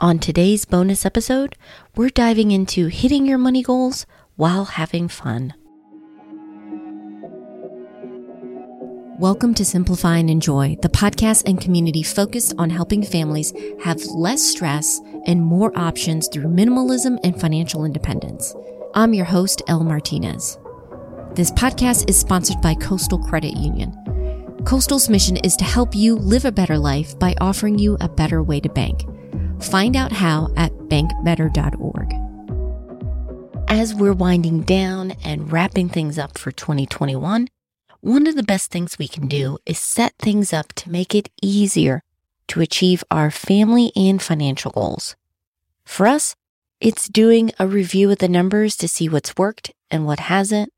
On 0.00 0.18
today's 0.18 0.64
bonus 0.64 1.04
episode, 1.04 1.56
we're 1.94 2.08
diving 2.08 2.52
into 2.52 2.86
hitting 2.86 3.26
your 3.26 3.36
money 3.36 3.62
goals 3.62 4.06
while 4.34 4.64
having 4.64 5.08
fun. 5.08 5.52
Welcome 9.18 9.52
to 9.52 9.62
Simplify 9.62 10.16
and 10.16 10.30
Enjoy, 10.30 10.78
the 10.80 10.88
podcast 10.88 11.42
and 11.46 11.60
community 11.60 12.02
focused 12.02 12.54
on 12.56 12.70
helping 12.70 13.02
families 13.02 13.52
have 13.84 14.02
less 14.06 14.40
stress 14.40 15.02
and 15.26 15.42
more 15.42 15.70
options 15.78 16.28
through 16.28 16.44
minimalism 16.44 17.18
and 17.22 17.38
financial 17.38 17.84
independence. 17.84 18.56
I'm 18.94 19.12
your 19.12 19.26
host, 19.26 19.60
Elle 19.68 19.84
Martinez. 19.84 20.58
This 21.34 21.50
podcast 21.50 22.08
is 22.08 22.18
sponsored 22.18 22.62
by 22.62 22.72
Coastal 22.72 23.18
Credit 23.18 23.54
Union. 23.54 23.94
Coastal's 24.64 25.10
mission 25.10 25.36
is 25.36 25.56
to 25.56 25.64
help 25.64 25.94
you 25.94 26.14
live 26.14 26.46
a 26.46 26.52
better 26.52 26.78
life 26.78 27.18
by 27.18 27.34
offering 27.38 27.78
you 27.78 27.98
a 28.00 28.08
better 28.08 28.42
way 28.42 28.60
to 28.60 28.70
bank. 28.70 29.04
Find 29.62 29.96
out 29.96 30.12
how 30.12 30.52
at 30.56 30.72
bankbetter.org. 30.88 32.14
As 33.68 33.94
we're 33.94 34.12
winding 34.12 34.62
down 34.62 35.12
and 35.22 35.52
wrapping 35.52 35.88
things 35.88 36.18
up 36.18 36.38
for 36.38 36.50
2021, 36.50 37.48
one 38.00 38.26
of 38.26 38.34
the 38.34 38.42
best 38.42 38.70
things 38.70 38.98
we 38.98 39.06
can 39.06 39.28
do 39.28 39.58
is 39.66 39.78
set 39.78 40.14
things 40.18 40.52
up 40.52 40.72
to 40.72 40.90
make 40.90 41.14
it 41.14 41.30
easier 41.42 42.02
to 42.48 42.60
achieve 42.60 43.04
our 43.10 43.30
family 43.30 43.92
and 43.94 44.20
financial 44.20 44.70
goals. 44.70 45.14
For 45.84 46.06
us, 46.06 46.34
it's 46.80 47.08
doing 47.08 47.52
a 47.58 47.68
review 47.68 48.10
of 48.10 48.18
the 48.18 48.28
numbers 48.28 48.76
to 48.78 48.88
see 48.88 49.08
what's 49.08 49.36
worked 49.36 49.72
and 49.90 50.06
what 50.06 50.20
hasn't. 50.20 50.72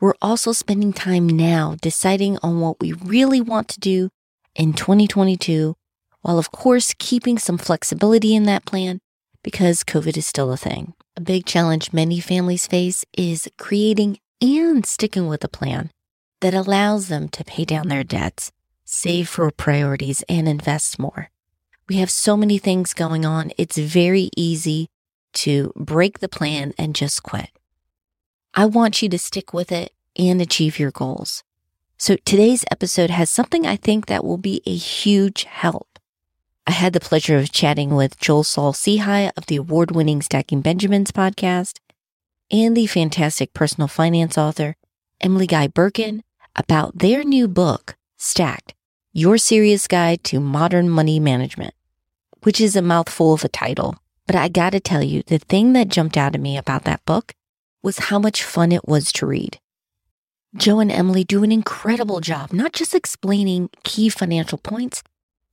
We're 0.00 0.14
also 0.22 0.52
spending 0.52 0.92
time 0.92 1.26
now 1.26 1.76
deciding 1.82 2.38
on 2.42 2.60
what 2.60 2.80
we 2.80 2.94
really 2.94 3.40
want 3.40 3.68
to 3.68 3.80
do 3.80 4.08
in 4.54 4.72
2022 4.72 5.76
while 6.24 6.38
of 6.38 6.50
course 6.50 6.94
keeping 6.98 7.38
some 7.38 7.58
flexibility 7.58 8.34
in 8.34 8.44
that 8.44 8.64
plan 8.64 8.98
because 9.42 9.84
COVID 9.84 10.16
is 10.16 10.26
still 10.26 10.50
a 10.50 10.56
thing. 10.56 10.94
A 11.18 11.20
big 11.20 11.44
challenge 11.44 11.92
many 11.92 12.18
families 12.18 12.66
face 12.66 13.04
is 13.12 13.46
creating 13.58 14.18
and 14.40 14.86
sticking 14.86 15.28
with 15.28 15.44
a 15.44 15.48
plan 15.48 15.90
that 16.40 16.54
allows 16.54 17.08
them 17.08 17.28
to 17.28 17.44
pay 17.44 17.66
down 17.66 17.88
their 17.88 18.02
debts, 18.02 18.52
save 18.86 19.28
for 19.28 19.50
priorities, 19.50 20.24
and 20.26 20.48
invest 20.48 20.98
more. 20.98 21.28
We 21.90 21.96
have 21.96 22.10
so 22.10 22.38
many 22.38 22.56
things 22.56 22.94
going 22.94 23.26
on, 23.26 23.52
it's 23.58 23.76
very 23.76 24.30
easy 24.34 24.88
to 25.34 25.74
break 25.76 26.20
the 26.20 26.28
plan 26.28 26.72
and 26.78 26.94
just 26.94 27.22
quit. 27.22 27.50
I 28.54 28.64
want 28.64 29.02
you 29.02 29.10
to 29.10 29.18
stick 29.18 29.52
with 29.52 29.70
it 29.70 29.92
and 30.16 30.40
achieve 30.40 30.78
your 30.78 30.90
goals. 30.90 31.44
So 31.98 32.16
today's 32.24 32.64
episode 32.70 33.10
has 33.10 33.28
something 33.28 33.66
I 33.66 33.76
think 33.76 34.06
that 34.06 34.24
will 34.24 34.38
be 34.38 34.62
a 34.64 34.74
huge 34.74 35.44
help. 35.44 35.93
I 36.66 36.72
had 36.72 36.94
the 36.94 37.00
pleasure 37.00 37.36
of 37.36 37.52
chatting 37.52 37.94
with 37.94 38.18
Joe 38.18 38.42
Saul 38.42 38.72
Sehy 38.72 39.30
of 39.36 39.46
the 39.46 39.56
award 39.56 39.90
winning 39.90 40.22
Stacking 40.22 40.62
Benjamins 40.62 41.12
podcast 41.12 41.78
and 42.50 42.74
the 42.74 42.86
fantastic 42.86 43.52
personal 43.52 43.86
finance 43.86 44.38
author 44.38 44.76
Emily 45.20 45.46
Guy 45.46 45.68
Birken 45.68 46.22
about 46.56 46.98
their 47.00 47.22
new 47.22 47.48
book, 47.48 47.96
Stacked 48.16 48.72
Your 49.12 49.36
Serious 49.36 49.86
Guide 49.86 50.24
to 50.24 50.40
Modern 50.40 50.88
Money 50.88 51.20
Management, 51.20 51.74
which 52.44 52.62
is 52.62 52.76
a 52.76 52.82
mouthful 52.82 53.34
of 53.34 53.44
a 53.44 53.48
title. 53.48 53.96
But 54.26 54.36
I 54.36 54.48
gotta 54.48 54.80
tell 54.80 55.02
you, 55.02 55.22
the 55.22 55.38
thing 55.38 55.74
that 55.74 55.88
jumped 55.88 56.16
out 56.16 56.34
at 56.34 56.40
me 56.40 56.56
about 56.56 56.84
that 56.84 57.04
book 57.04 57.34
was 57.82 58.08
how 58.08 58.18
much 58.18 58.42
fun 58.42 58.72
it 58.72 58.88
was 58.88 59.12
to 59.12 59.26
read. 59.26 59.58
Joe 60.56 60.80
and 60.80 60.90
Emily 60.90 61.24
do 61.24 61.44
an 61.44 61.52
incredible 61.52 62.20
job, 62.20 62.54
not 62.54 62.72
just 62.72 62.94
explaining 62.94 63.68
key 63.82 64.08
financial 64.08 64.56
points, 64.56 65.02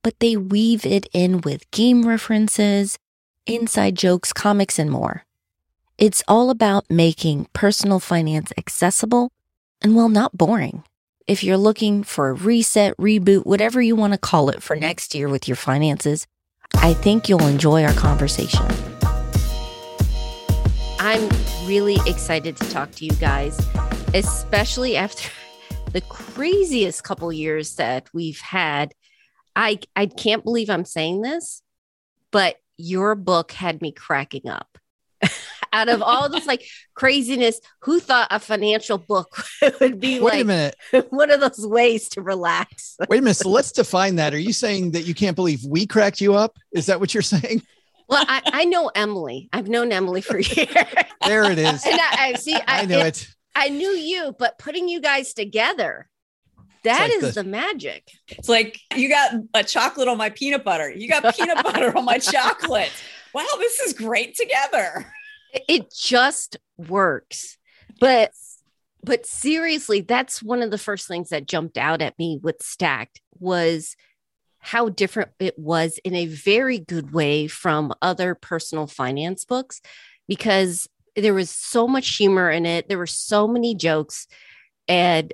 but 0.02 0.18
they 0.20 0.36
weave 0.36 0.84
it 0.84 1.06
in 1.12 1.40
with 1.40 1.70
game 1.70 2.06
references, 2.06 2.98
inside 3.46 3.94
jokes, 3.96 4.32
comics, 4.32 4.78
and 4.78 4.90
more. 4.90 5.24
It's 5.98 6.22
all 6.26 6.50
about 6.50 6.90
making 6.90 7.46
personal 7.52 8.00
finance 8.00 8.52
accessible 8.58 9.30
and, 9.80 9.94
well, 9.94 10.08
not 10.08 10.36
boring. 10.36 10.84
If 11.28 11.44
you're 11.44 11.56
looking 11.56 12.02
for 12.02 12.30
a 12.30 12.34
reset, 12.34 12.96
reboot, 12.96 13.46
whatever 13.46 13.80
you 13.80 13.94
want 13.94 14.12
to 14.12 14.18
call 14.18 14.48
it 14.48 14.62
for 14.62 14.74
next 14.74 15.14
year 15.14 15.28
with 15.28 15.46
your 15.46 15.56
finances, 15.56 16.26
I 16.74 16.94
think 16.94 17.28
you'll 17.28 17.46
enjoy 17.46 17.84
our 17.84 17.92
conversation. 17.92 18.66
I'm 20.98 21.28
really 21.66 21.98
excited 22.06 22.56
to 22.56 22.70
talk 22.70 22.90
to 22.92 23.04
you 23.04 23.12
guys, 23.12 23.60
especially 24.14 24.96
after 24.96 25.30
the 25.92 26.00
craziest 26.02 27.04
couple 27.04 27.32
years 27.32 27.76
that 27.76 28.08
we've 28.12 28.40
had 28.40 28.94
I 29.56 29.80
I 29.96 30.06
can't 30.06 30.44
believe 30.44 30.70
I'm 30.70 30.84
saying 30.84 31.22
this, 31.22 31.62
but 32.30 32.56
your 32.76 33.14
book 33.14 33.52
had 33.52 33.80
me 33.82 33.92
cracking 33.92 34.48
up. 34.48 34.78
Out 35.74 35.88
of 35.88 36.02
all 36.02 36.28
this 36.28 36.46
like 36.46 36.66
craziness, 36.94 37.60
who 37.80 37.98
thought 38.00 38.28
a 38.30 38.38
financial 38.38 38.98
book 38.98 39.42
would 39.80 39.98
be 40.00 40.20
Wait 40.20 40.22
like 40.22 40.40
a 40.42 40.44
minute. 40.44 40.76
one 41.10 41.30
of 41.30 41.40
those 41.40 41.66
ways 41.66 42.08
to 42.10 42.22
relax? 42.22 42.96
Wait 43.08 43.18
a 43.18 43.22
minute. 43.22 43.36
So 43.36 43.48
let's 43.48 43.72
define 43.72 44.16
that. 44.16 44.34
Are 44.34 44.38
you 44.38 44.52
saying 44.52 44.90
that 44.92 45.02
you 45.02 45.14
can't 45.14 45.36
believe 45.36 45.64
we 45.64 45.86
cracked 45.86 46.20
you 46.20 46.34
up? 46.34 46.58
Is 46.72 46.86
that 46.86 47.00
what 47.00 47.14
you're 47.14 47.22
saying? 47.22 47.62
Well, 48.08 48.24
I, 48.28 48.42
I 48.44 48.64
know 48.66 48.90
Emily. 48.94 49.48
I've 49.52 49.68
known 49.68 49.92
Emily 49.92 50.20
for 50.20 50.38
years. 50.38 50.68
There 51.26 51.50
it 51.50 51.58
is. 51.58 51.86
and 51.86 51.98
I, 51.98 52.16
I 52.18 52.32
see. 52.34 52.54
I, 52.54 52.62
I 52.66 52.84
knew 52.84 52.98
it. 52.98 53.28
I 53.54 53.68
knew 53.70 53.90
you, 53.90 54.34
but 54.38 54.58
putting 54.58 54.88
you 54.88 55.00
guys 55.00 55.32
together, 55.32 56.08
that 56.84 57.00
like 57.10 57.12
is 57.22 57.34
the- 57.34 57.42
the 57.42 57.48
magic. 57.48 58.08
It's 58.28 58.48
like 58.48 58.78
you 58.96 59.08
got 59.08 59.34
a 59.54 59.62
chocolate 59.64 60.08
on 60.08 60.18
my 60.18 60.30
peanut 60.30 60.64
butter. 60.64 60.90
You 60.90 61.08
got 61.08 61.34
peanut 61.36 61.62
butter 61.64 61.96
on 61.96 62.04
my 62.04 62.18
chocolate. 62.18 62.90
Wow, 63.34 63.46
this 63.58 63.80
is 63.80 63.92
great 63.92 64.34
together. 64.36 65.06
It- 65.52 65.64
It 65.68 65.94
just 65.94 66.56
works. 66.76 67.58
But 68.00 68.32
but 69.04 69.26
seriously, 69.26 70.00
that's 70.00 70.42
one 70.42 70.62
of 70.62 70.70
the 70.70 70.78
first 70.78 71.08
things 71.08 71.30
that 71.30 71.46
jumped 71.46 71.76
out 71.76 72.00
at 72.02 72.18
me 72.18 72.38
with 72.42 72.62
Stacked 72.62 73.20
was 73.40 73.96
how 74.60 74.88
different 74.90 75.30
it 75.40 75.58
was 75.58 75.98
in 76.04 76.14
a 76.14 76.26
very 76.26 76.78
good 76.78 77.12
way 77.12 77.48
from 77.48 77.92
other 78.00 78.36
personal 78.36 78.86
finance 78.86 79.44
books 79.44 79.80
because 80.28 80.88
there 81.16 81.34
was 81.34 81.50
so 81.50 81.88
much 81.88 82.16
humor 82.16 82.48
in 82.48 82.64
it. 82.64 82.88
There 82.88 82.96
were 82.98 83.06
so 83.08 83.48
many 83.48 83.74
jokes 83.74 84.28
and 84.86 85.32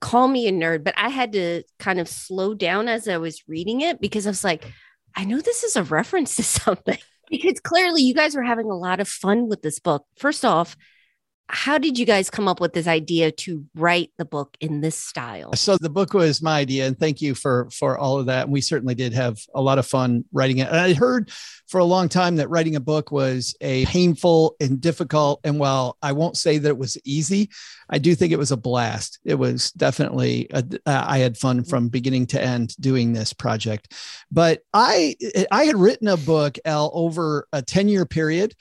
call 0.00 0.28
me 0.28 0.48
a 0.48 0.52
nerd, 0.52 0.84
but 0.84 0.94
I 0.96 1.08
had 1.08 1.32
to 1.32 1.62
kind 1.78 2.00
of 2.00 2.08
slow 2.08 2.54
down 2.54 2.88
as 2.88 3.08
I 3.08 3.18
was 3.18 3.42
reading 3.48 3.80
it 3.80 4.00
because 4.00 4.26
I 4.26 4.30
was 4.30 4.44
like, 4.44 4.64
I 5.16 5.24
know 5.24 5.40
this 5.40 5.64
is 5.64 5.76
a 5.76 5.82
reference 5.82 6.36
to 6.36 6.42
something 6.44 6.98
because 7.30 7.60
clearly 7.60 8.02
you 8.02 8.14
guys 8.14 8.34
were 8.34 8.42
having 8.42 8.70
a 8.70 8.76
lot 8.76 9.00
of 9.00 9.08
fun 9.08 9.48
with 9.48 9.62
this 9.62 9.78
book. 9.78 10.04
First 10.18 10.44
off, 10.44 10.76
how 11.50 11.78
did 11.78 11.98
you 11.98 12.04
guys 12.04 12.28
come 12.28 12.46
up 12.46 12.60
with 12.60 12.74
this 12.74 12.86
idea 12.86 13.32
to 13.32 13.64
write 13.74 14.10
the 14.18 14.24
book 14.24 14.56
in 14.60 14.80
this 14.82 14.98
style? 14.98 15.54
So 15.54 15.78
the 15.78 15.88
book 15.88 16.12
was 16.12 16.42
my 16.42 16.58
idea, 16.58 16.86
and 16.86 16.98
thank 16.98 17.22
you 17.22 17.34
for 17.34 17.68
for 17.70 17.96
all 17.96 18.18
of 18.18 18.26
that. 18.26 18.44
And 18.44 18.52
we 18.52 18.60
certainly 18.60 18.94
did 18.94 19.14
have 19.14 19.38
a 19.54 19.62
lot 19.62 19.78
of 19.78 19.86
fun 19.86 20.24
writing 20.32 20.58
it. 20.58 20.68
And 20.68 20.76
I 20.76 20.92
heard 20.92 21.30
for 21.68 21.78
a 21.78 21.84
long 21.84 22.08
time 22.08 22.36
that 22.36 22.50
writing 22.50 22.76
a 22.76 22.80
book 22.80 23.10
was 23.10 23.54
a 23.60 23.86
painful 23.86 24.56
and 24.60 24.80
difficult. 24.80 25.40
And 25.42 25.58
while 25.58 25.96
I 26.02 26.12
won't 26.12 26.36
say 26.36 26.58
that 26.58 26.68
it 26.68 26.78
was 26.78 26.98
easy, 27.04 27.50
I 27.88 27.98
do 27.98 28.14
think 28.14 28.32
it 28.32 28.38
was 28.38 28.52
a 28.52 28.56
blast. 28.56 29.18
It 29.24 29.36
was 29.36 29.70
definitely 29.72 30.48
a, 30.52 30.64
uh, 30.86 31.04
I 31.06 31.18
had 31.18 31.38
fun 31.38 31.64
from 31.64 31.88
beginning 31.88 32.26
to 32.28 32.42
end 32.42 32.74
doing 32.78 33.12
this 33.12 33.32
project. 33.32 33.94
But 34.30 34.60
I 34.74 35.16
I 35.50 35.64
had 35.64 35.76
written 35.76 36.08
a 36.08 36.18
book, 36.18 36.58
Elle, 36.64 36.90
over 36.92 37.48
a 37.52 37.62
ten 37.62 37.88
year 37.88 38.04
period 38.04 38.54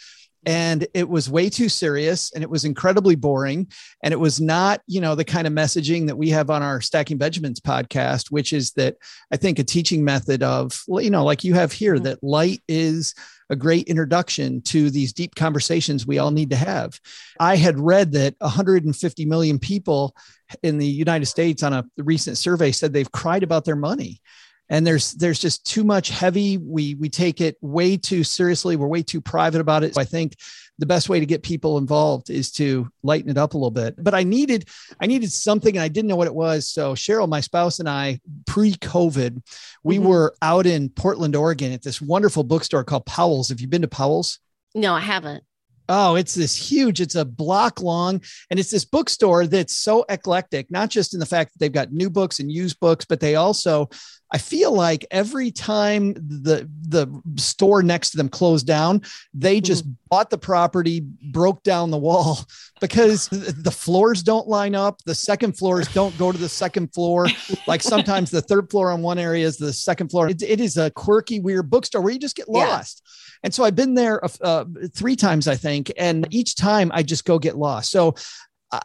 and 0.47 0.87
it 0.93 1.07
was 1.07 1.29
way 1.29 1.49
too 1.49 1.67
serious 1.69 2.31
and 2.31 2.41
it 2.41 2.49
was 2.49 2.63
incredibly 2.63 3.15
boring 3.15 3.67
and 4.01 4.13
it 4.13 4.19
was 4.19 4.39
not 4.39 4.81
you 4.87 5.01
know 5.01 5.13
the 5.13 5.25
kind 5.25 5.45
of 5.45 5.51
messaging 5.53 6.07
that 6.07 6.15
we 6.17 6.29
have 6.29 6.49
on 6.49 6.63
our 6.63 6.79
stacking 6.81 7.17
benjamins 7.17 7.59
podcast 7.59 8.31
which 8.31 8.53
is 8.53 8.71
that 8.71 8.95
i 9.31 9.37
think 9.37 9.59
a 9.59 9.63
teaching 9.63 10.03
method 10.03 10.41
of 10.41 10.81
you 10.87 11.09
know 11.09 11.23
like 11.23 11.43
you 11.43 11.53
have 11.53 11.71
here 11.71 11.97
Mhm. 11.97 12.03
that 12.03 12.23
light 12.23 12.61
is 12.67 13.13
a 13.49 13.55
great 13.55 13.87
introduction 13.87 14.61
to 14.61 14.89
these 14.89 15.13
deep 15.13 15.35
conversations 15.35 16.07
we 16.07 16.17
all 16.17 16.31
need 16.31 16.49
to 16.49 16.55
have 16.55 16.99
i 17.39 17.55
had 17.55 17.77
read 17.79 18.13
that 18.13 18.35
150 18.39 19.25
million 19.25 19.59
people 19.59 20.15
in 20.63 20.77
the 20.77 20.87
united 20.87 21.25
states 21.25 21.61
on 21.61 21.73
a 21.73 21.85
recent 21.97 22.37
survey 22.37 22.71
said 22.71 22.93
they've 22.93 23.11
cried 23.11 23.43
about 23.43 23.65
their 23.65 23.75
money 23.75 24.21
and 24.69 24.85
there's 24.85 25.13
there's 25.13 25.39
just 25.39 25.65
too 25.65 25.83
much 25.83 26.09
heavy. 26.09 26.57
We 26.57 26.95
we 26.95 27.09
take 27.09 27.41
it 27.41 27.57
way 27.61 27.97
too 27.97 28.23
seriously. 28.23 28.75
We're 28.75 28.87
way 28.87 29.03
too 29.03 29.21
private 29.21 29.61
about 29.61 29.83
it. 29.83 29.95
So 29.95 30.01
i 30.01 30.05
think 30.05 30.35
the 30.79 30.85
best 30.85 31.09
way 31.09 31.19
to 31.19 31.25
get 31.25 31.41
people 31.41 31.79
involved 31.79 32.29
is 32.29 32.51
to 32.51 32.87
lighten 33.01 33.31
it 33.31 33.37
up 33.37 33.53
a 33.55 33.57
little 33.57 33.71
bit. 33.71 33.95
But 33.97 34.13
i 34.13 34.23
needed 34.23 34.67
i 35.01 35.05
needed 35.07 35.31
something 35.31 35.75
and 35.75 35.83
i 35.83 35.87
didn't 35.87 36.07
know 36.07 36.15
what 36.15 36.27
it 36.27 36.35
was. 36.35 36.67
So 36.67 36.93
cheryl 36.95 37.27
my 37.27 37.41
spouse 37.41 37.79
and 37.79 37.89
i 37.89 38.19
pre-covid 38.45 39.41
we 39.83 39.97
Mhm. 39.97 40.03
were 40.03 40.35
out 40.41 40.65
in 40.65 40.89
portland 40.89 41.35
oregon 41.35 41.71
at 41.71 41.81
this 41.83 42.01
wonderful 42.01 42.43
bookstore 42.43 42.83
called 42.83 43.05
powell's. 43.05 43.49
Have 43.49 43.61
you 43.61 43.67
been 43.67 43.81
to 43.83 43.87
powell's? 43.87 44.39
No, 44.75 44.93
I 44.93 44.99
haven't. 44.99 45.43
Oh, 45.89 46.15
it's 46.15 46.35
this 46.35 46.55
huge, 46.55 47.01
it's 47.01 47.15
a 47.15 47.25
block 47.25 47.81
long, 47.81 48.21
and 48.49 48.59
it's 48.59 48.71
this 48.71 48.85
bookstore 48.85 49.47
that's 49.47 49.75
so 49.75 50.05
eclectic, 50.09 50.69
not 50.69 50.89
just 50.89 51.13
in 51.13 51.19
the 51.19 51.25
fact 51.25 51.53
that 51.53 51.59
they've 51.59 51.71
got 51.71 51.91
new 51.91 52.09
books 52.09 52.39
and 52.39 52.51
used 52.51 52.79
books, 52.79 53.05
but 53.05 53.19
they 53.19 53.35
also 53.35 53.89
I 54.29 54.37
feel 54.39 54.73
like 54.73 55.05
every 55.09 55.51
time 55.51 56.13
the 56.13 56.69
the 56.87 57.21
store 57.37 57.81
next 57.81 58.11
to 58.11 58.17
them 58.17 58.27
closed 58.27 58.67
down, 58.67 59.03
they 59.33 59.61
just 59.61 59.87
mm. 59.87 59.95
bought 60.09 60.29
the 60.29 60.37
property, 60.37 61.01
broke 61.31 61.63
down 61.63 61.91
the 61.91 61.97
wall 61.97 62.39
because 62.81 63.29
the 63.29 63.71
floors 63.71 64.23
don't 64.23 64.47
line 64.47 64.75
up. 64.75 65.01
The 65.05 65.15
second 65.15 65.57
floors 65.57 65.87
don't 65.93 66.17
go 66.17 66.31
to 66.31 66.37
the 66.37 66.49
second 66.49 66.93
floor. 66.93 67.27
Like 67.67 67.81
sometimes 67.81 68.29
the 68.29 68.41
third 68.41 68.69
floor 68.69 68.91
on 68.91 69.01
one 69.01 69.17
area 69.17 69.45
is 69.45 69.57
the 69.57 69.71
second 69.71 70.09
floor. 70.09 70.29
it, 70.29 70.41
it 70.41 70.59
is 70.59 70.77
a 70.77 70.91
quirky, 70.91 71.39
weird 71.39 71.69
bookstore 71.69 72.01
where 72.01 72.11
you 72.11 72.19
just 72.19 72.35
get 72.35 72.49
lost. 72.49 73.01
Yeah. 73.43 73.47
And 73.47 73.53
so 73.53 73.63
I've 73.63 73.75
been 73.75 73.93
there 73.93 74.21
uh, 74.41 74.65
three 74.93 75.15
times, 75.15 75.47
I 75.47 75.55
think, 75.55 75.91
and 75.97 76.27
each 76.31 76.55
time 76.55 76.91
I 76.93 77.03
just 77.03 77.25
go 77.25 77.39
get 77.39 77.57
lost. 77.57 77.91
So 77.91 78.15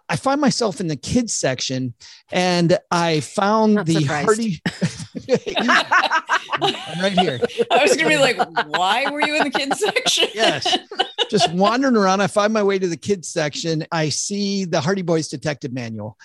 I 0.08 0.14
find 0.14 0.40
myself 0.40 0.81
in 0.81 0.87
the 0.87 0.96
kids 0.96 1.32
section 1.32 1.94
and 2.31 2.78
I 2.90 3.20
found 3.20 3.75
Not 3.75 3.87
the 3.87 3.94
surprised. 3.94 4.26
Hardy. 4.26 4.60
I'm 6.62 7.00
right 7.02 7.19
here. 7.19 7.40
I 7.70 7.82
was 7.82 7.96
going 7.96 8.04
to 8.04 8.08
be 8.08 8.19
like, 8.19 8.38
why 8.69 9.10
were 9.10 9.20
you 9.20 9.34
in 9.37 9.44
the 9.44 9.50
kids 9.50 9.81
section? 9.81 10.28
yes. 10.34 10.78
Just 11.31 11.52
wandering 11.52 11.96
around. 11.96 12.20
I 12.20 12.28
find 12.28 12.52
my 12.52 12.62
way 12.62 12.78
to 12.78 12.87
the 12.87 12.96
kids 12.96 13.28
section. 13.28 13.84
I 13.90 14.10
see 14.10 14.66
the 14.66 14.81
Hardy 14.81 15.02
Boys 15.02 15.26
Detective 15.28 15.72
Manual. 15.72 16.16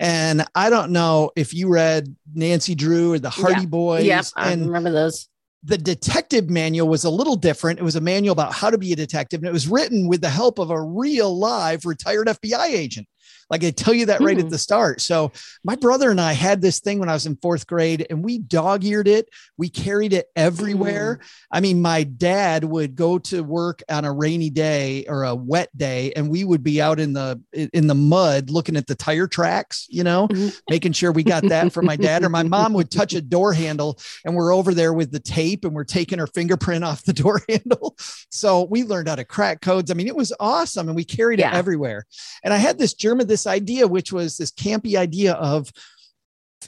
And 0.00 0.44
I 0.54 0.68
don't 0.68 0.90
know 0.90 1.30
if 1.36 1.54
you 1.54 1.68
read 1.68 2.14
Nancy 2.34 2.74
Drew 2.74 3.14
or 3.14 3.18
the 3.20 3.30
Hardy 3.30 3.60
yeah. 3.60 3.66
Boys. 3.66 4.04
Yeah, 4.04 4.22
I 4.34 4.52
remember 4.52 4.90
those 4.90 5.28
the 5.66 5.76
detective 5.76 6.48
manual 6.48 6.88
was 6.88 7.02
a 7.02 7.10
little 7.10 7.34
different. 7.34 7.80
It 7.80 7.82
was 7.82 7.96
a 7.96 8.00
manual 8.00 8.32
about 8.32 8.52
how 8.52 8.70
to 8.70 8.78
be 8.78 8.92
a 8.92 8.96
detective, 8.96 9.40
and 9.40 9.48
it 9.48 9.52
was 9.52 9.66
written 9.66 10.06
with 10.06 10.20
the 10.20 10.30
help 10.30 10.60
of 10.60 10.70
a 10.70 10.80
real 10.80 11.36
live 11.36 11.84
retired 11.84 12.28
FBI 12.28 12.66
agent. 12.66 13.08
Like 13.48 13.64
I 13.64 13.70
tell 13.70 13.94
you 13.94 14.06
that 14.06 14.20
right 14.20 14.36
mm-hmm. 14.36 14.46
at 14.46 14.50
the 14.50 14.58
start. 14.58 15.00
So 15.00 15.32
my 15.62 15.76
brother 15.76 16.10
and 16.10 16.20
I 16.20 16.32
had 16.32 16.60
this 16.60 16.80
thing 16.80 16.98
when 16.98 17.08
I 17.08 17.12
was 17.12 17.26
in 17.26 17.36
fourth 17.36 17.66
grade 17.66 18.06
and 18.10 18.24
we 18.24 18.38
dog 18.38 18.84
eared 18.84 19.08
it. 19.08 19.28
We 19.56 19.68
carried 19.68 20.12
it 20.12 20.26
everywhere. 20.34 21.20
Mm. 21.20 21.26
I 21.52 21.60
mean, 21.60 21.82
my 21.82 22.02
dad 22.02 22.64
would 22.64 22.96
go 22.96 23.18
to 23.18 23.42
work 23.42 23.82
on 23.88 24.04
a 24.04 24.12
rainy 24.12 24.50
day 24.50 25.04
or 25.08 25.24
a 25.24 25.34
wet 25.34 25.68
day 25.76 26.12
and 26.16 26.28
we 26.28 26.44
would 26.44 26.64
be 26.64 26.80
out 26.80 26.98
in 26.98 27.12
the 27.12 27.40
in 27.52 27.86
the 27.86 27.94
mud 27.94 28.50
looking 28.50 28.76
at 28.76 28.86
the 28.86 28.94
tire 28.94 29.28
tracks, 29.28 29.86
you 29.88 30.02
know, 30.02 30.26
mm-hmm. 30.28 30.48
making 30.68 30.92
sure 30.92 31.12
we 31.12 31.22
got 31.22 31.44
that 31.48 31.72
for 31.72 31.82
my 31.82 31.96
dad. 31.96 32.24
Or 32.24 32.28
my 32.28 32.42
mom 32.42 32.72
would 32.72 32.90
touch 32.90 33.14
a 33.14 33.20
door 33.20 33.52
handle 33.52 33.98
and 34.24 34.34
we're 34.34 34.52
over 34.52 34.74
there 34.74 34.92
with 34.92 35.12
the 35.12 35.20
tape 35.20 35.64
and 35.64 35.74
we're 35.74 35.84
taking 35.84 36.18
her 36.18 36.26
fingerprint 36.26 36.84
off 36.84 37.04
the 37.04 37.12
door 37.16 37.42
handle. 37.48 37.96
So 38.30 38.64
we 38.64 38.82
learned 38.82 39.08
how 39.08 39.14
to 39.14 39.24
crack 39.24 39.60
codes. 39.60 39.90
I 39.90 39.94
mean, 39.94 40.08
it 40.08 40.16
was 40.16 40.32
awesome 40.40 40.88
and 40.88 40.96
we 40.96 41.04
carried 41.04 41.38
yeah. 41.38 41.54
it 41.54 41.54
everywhere. 41.54 42.06
And 42.42 42.52
I 42.52 42.58
had 42.58 42.78
this 42.78 42.94
German 42.94 43.15
this 43.24 43.46
idea, 43.46 43.86
which 43.86 44.12
was 44.12 44.36
this 44.36 44.50
campy 44.50 44.96
idea 44.96 45.34
of 45.34 45.70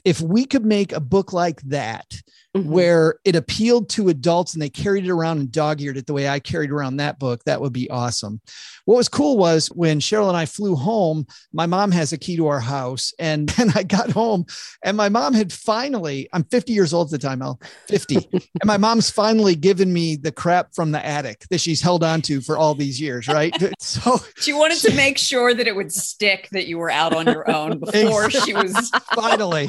if 0.04 0.20
we 0.20 0.44
could 0.44 0.64
make 0.64 0.92
a 0.92 1.00
book 1.00 1.32
like 1.32 1.60
that 1.62 2.06
mm-hmm. 2.60 2.70
where 2.70 3.14
it 3.24 3.36
appealed 3.36 3.88
to 3.90 4.08
adults 4.08 4.54
and 4.54 4.62
they 4.62 4.68
carried 4.68 5.04
it 5.04 5.10
around 5.10 5.38
and 5.38 5.50
dog 5.52 5.80
eared 5.80 5.96
it 5.96 6.06
the 6.06 6.12
way 6.12 6.28
I 6.28 6.40
carried 6.40 6.70
around 6.70 6.96
that 6.96 7.18
book, 7.18 7.42
that 7.44 7.60
would 7.60 7.72
be 7.72 7.90
awesome. 7.90 8.40
What 8.84 8.96
was 8.96 9.08
cool 9.08 9.36
was 9.36 9.68
when 9.68 10.00
Cheryl 10.00 10.28
and 10.28 10.36
I 10.36 10.46
flew 10.46 10.74
home, 10.74 11.26
my 11.52 11.66
mom 11.66 11.90
has 11.92 12.12
a 12.12 12.18
key 12.18 12.36
to 12.36 12.46
our 12.46 12.60
house. 12.60 13.12
And 13.18 13.48
then 13.50 13.72
I 13.74 13.82
got 13.82 14.10
home 14.10 14.46
and 14.82 14.96
my 14.96 15.08
mom 15.08 15.34
had 15.34 15.52
finally, 15.52 16.28
I'm 16.32 16.44
50 16.44 16.72
years 16.72 16.92
old 16.92 17.08
at 17.08 17.20
the 17.20 17.26
time, 17.26 17.42
I'll 17.42 17.60
50. 17.88 18.28
and 18.32 18.64
my 18.64 18.76
mom's 18.76 19.10
finally 19.10 19.54
given 19.54 19.92
me 19.92 20.16
the 20.16 20.32
crap 20.32 20.74
from 20.74 20.92
the 20.92 21.04
attic 21.04 21.44
that 21.50 21.60
she's 21.60 21.80
held 21.80 22.02
on 22.02 22.22
to 22.22 22.40
for 22.40 22.56
all 22.56 22.74
these 22.74 23.00
years, 23.00 23.28
right? 23.28 23.54
So 23.80 24.18
she 24.38 24.52
wanted 24.52 24.78
to 24.80 24.94
make 24.94 25.18
sure 25.18 25.54
that 25.54 25.66
it 25.66 25.74
would 25.74 25.92
stick 25.92 26.48
that 26.52 26.66
you 26.66 26.78
were 26.78 26.90
out 26.90 27.14
on 27.14 27.26
your 27.26 27.50
own 27.50 27.78
before 27.78 28.30
she 28.30 28.52
was 28.52 28.90
finally 29.14 29.68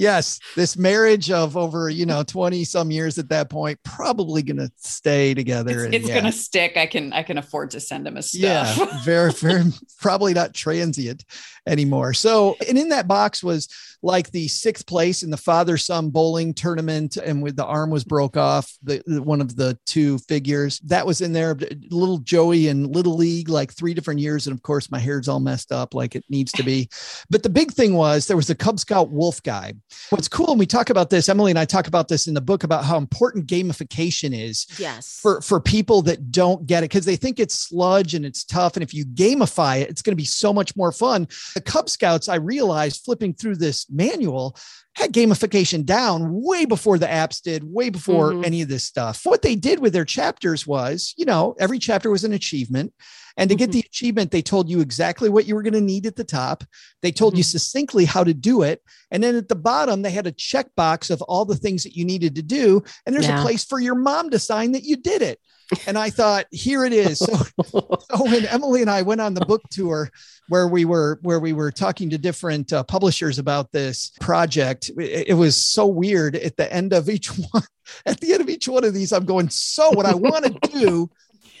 yes, 0.00 0.40
this 0.56 0.76
marriage 0.76 1.30
of 1.30 1.56
over, 1.56 1.90
you 1.90 2.06
know, 2.06 2.22
20 2.22 2.64
some 2.64 2.90
years 2.90 3.18
at 3.18 3.28
that 3.28 3.50
point, 3.50 3.78
probably 3.84 4.42
going 4.42 4.56
to 4.56 4.70
stay 4.76 5.34
together. 5.34 5.84
It's, 5.84 5.96
it's 5.96 6.08
yeah. 6.08 6.14
going 6.14 6.24
to 6.24 6.32
stick. 6.32 6.76
I 6.76 6.86
can, 6.86 7.12
I 7.12 7.22
can 7.22 7.38
afford 7.38 7.70
to 7.72 7.80
send 7.80 8.06
him 8.06 8.16
a 8.16 8.22
stuff. 8.22 8.40
Yeah. 8.40 9.00
Very, 9.04 9.32
very, 9.32 9.64
probably 10.00 10.34
not 10.34 10.54
transient 10.54 11.24
anymore. 11.66 12.14
So, 12.14 12.56
and 12.66 12.78
in 12.78 12.88
that 12.90 13.08
box 13.08 13.42
was 13.42 13.68
like 14.02 14.30
the 14.30 14.48
sixth 14.48 14.86
place 14.86 15.22
in 15.22 15.30
the 15.30 15.36
father 15.36 15.76
son 15.76 16.10
bowling 16.10 16.54
tournament, 16.54 17.16
and 17.16 17.42
with 17.42 17.56
the 17.56 17.64
arm 17.64 17.90
was 17.90 18.04
broke 18.04 18.36
off, 18.36 18.72
the, 18.82 19.02
one 19.22 19.40
of 19.40 19.56
the 19.56 19.78
two 19.86 20.18
figures 20.18 20.78
that 20.80 21.06
was 21.06 21.20
in 21.20 21.32
there. 21.32 21.56
Little 21.90 22.18
Joey 22.18 22.68
in 22.68 22.90
Little 22.90 23.16
League, 23.16 23.48
like 23.48 23.72
three 23.72 23.94
different 23.94 24.20
years, 24.20 24.46
and 24.46 24.54
of 24.54 24.62
course 24.62 24.90
my 24.90 24.98
hair's 24.98 25.28
all 25.28 25.40
messed 25.40 25.72
up 25.72 25.94
like 25.94 26.14
it 26.14 26.24
needs 26.28 26.52
to 26.52 26.62
be. 26.62 26.88
But 27.28 27.42
the 27.42 27.50
big 27.50 27.72
thing 27.72 27.94
was 27.94 28.26
there 28.26 28.36
was 28.36 28.50
a 28.50 28.54
Cub 28.54 28.80
Scout 28.80 29.10
Wolf 29.10 29.42
Guide. 29.42 29.78
What's 30.10 30.28
cool, 30.28 30.50
and 30.50 30.58
we 30.58 30.66
talk 30.66 30.90
about 30.90 31.10
this, 31.10 31.28
Emily 31.28 31.50
and 31.50 31.58
I 31.58 31.64
talk 31.64 31.86
about 31.86 32.08
this 32.08 32.26
in 32.26 32.34
the 32.34 32.40
book 32.40 32.64
about 32.64 32.84
how 32.84 32.98
important 32.98 33.46
gamification 33.46 34.38
is. 34.38 34.66
Yes. 34.78 35.18
For 35.20 35.40
for 35.40 35.60
people 35.60 36.02
that 36.02 36.30
don't 36.30 36.66
get 36.66 36.82
it 36.82 36.90
because 36.90 37.04
they 37.04 37.16
think 37.16 37.38
it's 37.38 37.54
sludge 37.54 38.14
and 38.14 38.24
it's 38.24 38.44
tough, 38.44 38.76
and 38.76 38.82
if 38.82 38.94
you 38.94 39.04
gamify 39.04 39.80
it, 39.80 39.90
it's 39.90 40.02
going 40.02 40.12
to 40.12 40.16
be 40.16 40.24
so 40.24 40.52
much 40.52 40.76
more 40.76 40.92
fun. 40.92 41.28
The 41.54 41.60
Cub 41.60 41.88
Scouts, 41.88 42.28
I 42.28 42.36
realized 42.36 43.04
flipping 43.04 43.34
through 43.34 43.56
this 43.56 43.88
manual 43.90 44.56
had 44.96 45.12
gamification 45.12 45.84
down 45.84 46.42
way 46.42 46.64
before 46.64 46.98
the 46.98 47.06
apps 47.06 47.40
did, 47.40 47.64
way 47.64 47.90
before 47.90 48.32
mm-hmm. 48.32 48.44
any 48.44 48.62
of 48.62 48.68
this 48.68 48.84
stuff. 48.84 49.20
What 49.24 49.42
they 49.42 49.54
did 49.54 49.78
with 49.78 49.92
their 49.92 50.04
chapters 50.04 50.66
was, 50.66 51.14
you 51.16 51.24
know, 51.24 51.54
every 51.58 51.78
chapter 51.78 52.10
was 52.10 52.24
an 52.24 52.32
achievement. 52.32 52.92
And 53.36 53.48
to 53.48 53.54
mm-hmm. 53.54 53.58
get 53.58 53.72
the 53.72 53.80
achievement, 53.80 54.30
they 54.30 54.42
told 54.42 54.68
you 54.68 54.80
exactly 54.80 55.28
what 55.28 55.46
you 55.46 55.54
were 55.54 55.62
going 55.62 55.74
to 55.74 55.80
need 55.80 56.06
at 56.06 56.16
the 56.16 56.24
top. 56.24 56.64
They 57.02 57.12
told 57.12 57.32
mm-hmm. 57.32 57.38
you 57.38 57.44
succinctly 57.44 58.04
how 58.04 58.24
to 58.24 58.34
do 58.34 58.62
it. 58.62 58.82
And 59.10 59.22
then 59.22 59.36
at 59.36 59.48
the 59.48 59.56
bottom, 59.56 60.02
they 60.02 60.10
had 60.10 60.26
a 60.26 60.32
checkbox 60.32 61.10
of 61.10 61.22
all 61.22 61.44
the 61.44 61.56
things 61.56 61.84
that 61.84 61.96
you 61.96 62.04
needed 62.04 62.34
to 62.36 62.42
do. 62.42 62.82
And 63.06 63.14
there's 63.14 63.28
yeah. 63.28 63.40
a 63.40 63.42
place 63.42 63.64
for 63.64 63.80
your 63.80 63.94
mom 63.94 64.30
to 64.30 64.38
sign 64.38 64.72
that 64.72 64.84
you 64.84 64.96
did 64.96 65.22
it 65.22 65.40
and 65.86 65.96
I 65.98 66.10
thought, 66.10 66.46
here 66.50 66.84
it 66.84 66.92
is. 66.92 67.18
So, 67.18 67.34
so 67.64 68.24
when 68.24 68.46
Emily 68.46 68.80
and 68.80 68.90
I 68.90 69.02
went 69.02 69.20
on 69.20 69.34
the 69.34 69.44
book 69.44 69.62
tour, 69.70 70.10
where 70.48 70.66
we 70.66 70.84
were 70.84 71.18
where 71.22 71.38
we 71.38 71.52
were 71.52 71.70
talking 71.70 72.10
to 72.10 72.18
different 72.18 72.72
uh, 72.72 72.82
publishers 72.84 73.38
about 73.38 73.70
this 73.72 74.12
project, 74.20 74.90
it, 74.98 75.28
it, 75.28 75.34
was 75.34 75.56
so 75.56 75.86
weird. 75.86 76.36
At 76.36 76.56
the 76.56 76.72
end 76.72 76.92
of 76.92 77.08
each 77.08 77.28
one, 77.52 77.62
at 78.06 78.20
the 78.20 78.32
end 78.32 78.42
of 78.42 78.48
each 78.48 78.68
one 78.68 78.84
of 78.84 78.94
these, 78.94 79.12
I'm 79.12 79.24
going. 79.24 79.48
So 79.50 79.90
what 79.90 80.06
I 80.06 80.14
want 80.14 80.44
to 80.46 80.68
do 80.80 81.10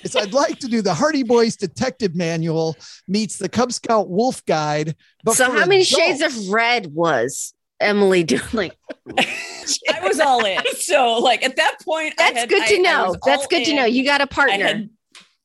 is 0.02 0.16
I'd 0.16 0.32
like 0.32 0.58
to 0.60 0.68
do 0.68 0.82
the 0.82 0.94
Hardy 0.94 1.22
Boys 1.22 1.56
Detective 1.56 2.14
Manual 2.14 2.76
meets 3.08 3.38
the 3.38 3.48
Cub 3.48 3.72
Scout 3.72 4.08
Wolf 4.08 4.44
Guide. 4.46 4.94
But 5.24 5.34
so 5.34 5.44
how 5.44 5.66
many 5.66 5.82
adults. 5.82 5.88
shades 5.88 6.22
of 6.22 6.48
red 6.50 6.88
was 6.88 7.54
Emily 7.80 8.24
doing? 8.24 8.42
Like, 8.52 8.76
I 9.18 10.00
was 10.02 10.20
all 10.20 10.44
in. 10.44 10.60
So 10.78 11.18
like 11.18 11.42
at 11.44 11.56
that 11.56 11.78
point, 11.84 12.14
that's 12.16 12.38
had, 12.38 12.48
good 12.48 12.66
to 12.66 12.74
I, 12.74 12.78
know. 12.78 13.14
I 13.14 13.30
that's 13.30 13.46
good 13.46 13.62
in. 13.62 13.66
to 13.66 13.74
know. 13.74 13.84
You 13.84 14.04
got 14.04 14.20
a 14.20 14.26
partner 14.26 14.86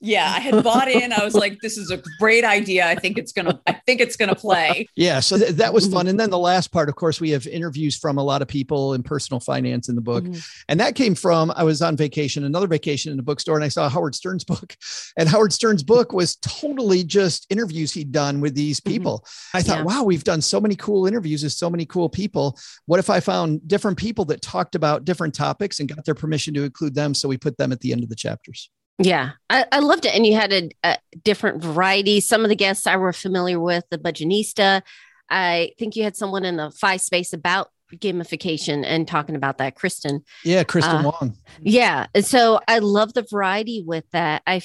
yeah, 0.01 0.31
I 0.35 0.39
had 0.39 0.63
bought 0.63 0.89
in. 0.89 1.13
I 1.13 1.23
was 1.23 1.35
like, 1.35 1.59
this 1.61 1.77
is 1.77 1.89
a 1.89 2.01
great 2.19 2.43
idea. 2.43 2.85
I 2.85 2.95
think 2.95 3.17
it's 3.17 3.31
gonna, 3.31 3.59
I 3.65 3.73
think 3.85 4.01
it's 4.01 4.17
gonna 4.17 4.35
play. 4.35 4.87
Yeah. 4.95 5.19
So 5.19 5.37
th- 5.37 5.51
that 5.51 5.73
was 5.73 5.87
fun. 5.87 6.07
And 6.07 6.19
then 6.19 6.29
the 6.29 6.37
last 6.37 6.71
part, 6.71 6.89
of 6.89 6.95
course, 6.95 7.21
we 7.21 7.29
have 7.31 7.47
interviews 7.47 7.97
from 7.97 8.17
a 8.17 8.23
lot 8.23 8.41
of 8.41 8.47
people 8.47 8.93
in 8.93 9.03
personal 9.03 9.39
finance 9.39 9.87
in 9.87 9.95
the 9.95 10.01
book. 10.01 10.25
Mm-hmm. 10.25 10.39
And 10.67 10.79
that 10.79 10.95
came 10.95 11.15
from 11.15 11.51
I 11.55 11.63
was 11.63 11.81
on 11.81 11.95
vacation, 11.95 12.43
another 12.43 12.67
vacation 12.67 13.13
in 13.13 13.19
a 13.19 13.23
bookstore, 13.23 13.55
and 13.55 13.63
I 13.63 13.69
saw 13.69 13.87
Howard 13.89 14.15
Stern's 14.15 14.43
book. 14.43 14.75
And 15.17 15.29
Howard 15.29 15.53
Stern's 15.53 15.83
book 15.83 16.11
was 16.11 16.35
totally 16.37 17.03
just 17.03 17.45
interviews 17.49 17.93
he'd 17.93 18.11
done 18.11 18.41
with 18.41 18.53
these 18.53 18.79
mm-hmm. 18.79 18.91
people. 18.91 19.19
Mm-hmm. 19.19 19.57
I 19.57 19.61
thought, 19.61 19.77
yeah. 19.77 19.83
wow, 19.83 20.03
we've 20.03 20.23
done 20.23 20.41
so 20.41 20.59
many 20.59 20.75
cool 20.75 21.07
interviews 21.07 21.43
with 21.43 21.53
so 21.53 21.69
many 21.69 21.85
cool 21.85 22.09
people. 22.09 22.57
What 22.85 22.99
if 22.99 23.09
I 23.09 23.21
found 23.21 23.65
different 23.67 23.97
people 23.97 24.25
that 24.25 24.41
talked 24.41 24.75
about 24.75 25.05
different 25.05 25.33
topics 25.33 25.79
and 25.79 25.87
got 25.87 26.03
their 26.05 26.15
permission 26.15 26.53
to 26.55 26.63
include 26.63 26.95
them? 26.95 27.13
So 27.13 27.29
we 27.29 27.37
put 27.37 27.57
them 27.57 27.71
at 27.71 27.79
the 27.79 27.93
end 27.93 28.03
of 28.03 28.09
the 28.09 28.15
chapters. 28.15 28.69
Yeah, 28.97 29.31
I, 29.49 29.65
I, 29.71 29.79
loved 29.79 30.05
it. 30.05 30.15
And 30.15 30.25
you 30.25 30.35
had 30.35 30.53
a, 30.53 30.69
a, 30.83 30.97
different 31.23 31.61
variety. 31.61 32.21
Some 32.21 32.43
of 32.43 32.49
the 32.49 32.55
guests 32.55 32.87
I 32.87 32.95
were 32.95 33.11
familiar 33.11 33.59
with, 33.59 33.83
the 33.89 33.97
Budgetnista. 33.97 34.81
I 35.29 35.71
think 35.77 35.95
you 35.95 36.03
had 36.03 36.15
someone 36.15 36.45
in 36.45 36.55
the 36.55 36.71
five 36.71 37.01
space 37.01 37.33
about 37.33 37.69
gamification 37.93 38.83
and 38.85 39.07
talking 39.07 39.35
about 39.35 39.57
that, 39.57 39.75
Kristen. 39.75 40.23
Yeah, 40.43 40.63
Kristen 40.63 41.05
uh, 41.05 41.11
Wong. 41.11 41.37
Yeah. 41.59 42.07
And 42.15 42.25
so 42.25 42.59
I 42.67 42.79
love 42.79 43.13
the 43.13 43.27
variety 43.29 43.83
with 43.85 44.09
that. 44.11 44.43
I, 44.47 44.61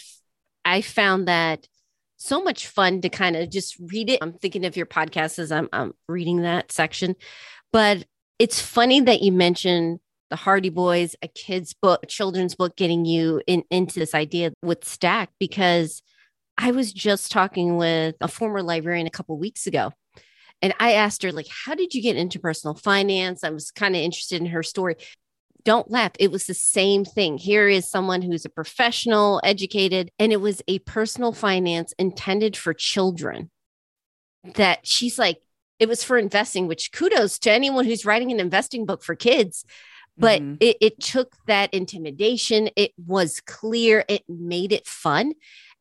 I 0.64 0.80
found 0.80 1.26
that 1.28 1.66
so 2.16 2.42
much 2.42 2.68
fun 2.68 3.00
to 3.00 3.08
kind 3.08 3.34
of 3.34 3.50
just 3.50 3.76
read 3.80 4.10
it. 4.10 4.20
I'm 4.22 4.34
thinking 4.34 4.64
of 4.64 4.76
your 4.76 4.86
podcast 4.86 5.38
as 5.38 5.50
I'm, 5.50 5.68
I'm 5.72 5.92
reading 6.08 6.42
that 6.42 6.70
section, 6.70 7.16
but 7.72 8.04
it's 8.38 8.60
funny 8.60 9.00
that 9.00 9.22
you 9.22 9.32
mentioned 9.32 10.00
the 10.30 10.36
Hardy 10.36 10.70
Boys, 10.70 11.16
a 11.22 11.28
kid's 11.28 11.74
book, 11.74 12.06
children's 12.08 12.54
book, 12.54 12.76
getting 12.76 13.04
you 13.04 13.42
in, 13.46 13.64
into 13.70 13.98
this 13.98 14.14
idea 14.14 14.52
with 14.62 14.84
Stack 14.84 15.30
because 15.38 16.02
I 16.56 16.70
was 16.70 16.92
just 16.92 17.32
talking 17.32 17.76
with 17.76 18.16
a 18.20 18.28
former 18.28 18.62
librarian 18.62 19.06
a 19.06 19.10
couple 19.10 19.36
weeks 19.38 19.66
ago. 19.66 19.92
And 20.62 20.74
I 20.78 20.92
asked 20.92 21.22
her, 21.22 21.32
like, 21.32 21.48
how 21.48 21.74
did 21.74 21.94
you 21.94 22.02
get 22.02 22.16
into 22.16 22.38
personal 22.38 22.74
finance? 22.74 23.42
I 23.42 23.50
was 23.50 23.70
kind 23.70 23.96
of 23.96 24.02
interested 24.02 24.40
in 24.40 24.48
her 24.48 24.62
story. 24.62 24.96
Don't 25.64 25.90
laugh. 25.90 26.12
It 26.18 26.30
was 26.30 26.46
the 26.46 26.54
same 26.54 27.04
thing. 27.04 27.38
Here 27.38 27.68
is 27.68 27.88
someone 27.88 28.22
who's 28.22 28.44
a 28.44 28.50
professional, 28.50 29.40
educated, 29.42 30.10
and 30.18 30.32
it 30.32 30.40
was 30.40 30.62
a 30.68 30.78
personal 30.80 31.32
finance 31.32 31.92
intended 31.98 32.56
for 32.56 32.74
children 32.74 33.50
that 34.54 34.86
she's 34.86 35.18
like, 35.18 35.38
it 35.78 35.88
was 35.88 36.04
for 36.04 36.18
investing, 36.18 36.66
which 36.66 36.92
kudos 36.92 37.38
to 37.40 37.50
anyone 37.50 37.86
who's 37.86 38.04
writing 38.04 38.30
an 38.30 38.40
investing 38.40 38.84
book 38.84 39.02
for 39.02 39.14
kids. 39.14 39.64
But 40.18 40.42
mm-hmm. 40.42 40.54
it, 40.60 40.76
it 40.80 41.00
took 41.00 41.34
that 41.46 41.72
intimidation. 41.72 42.68
It 42.76 42.92
was 42.98 43.40
clear. 43.40 44.04
It 44.08 44.22
made 44.28 44.72
it 44.72 44.86
fun. 44.86 45.32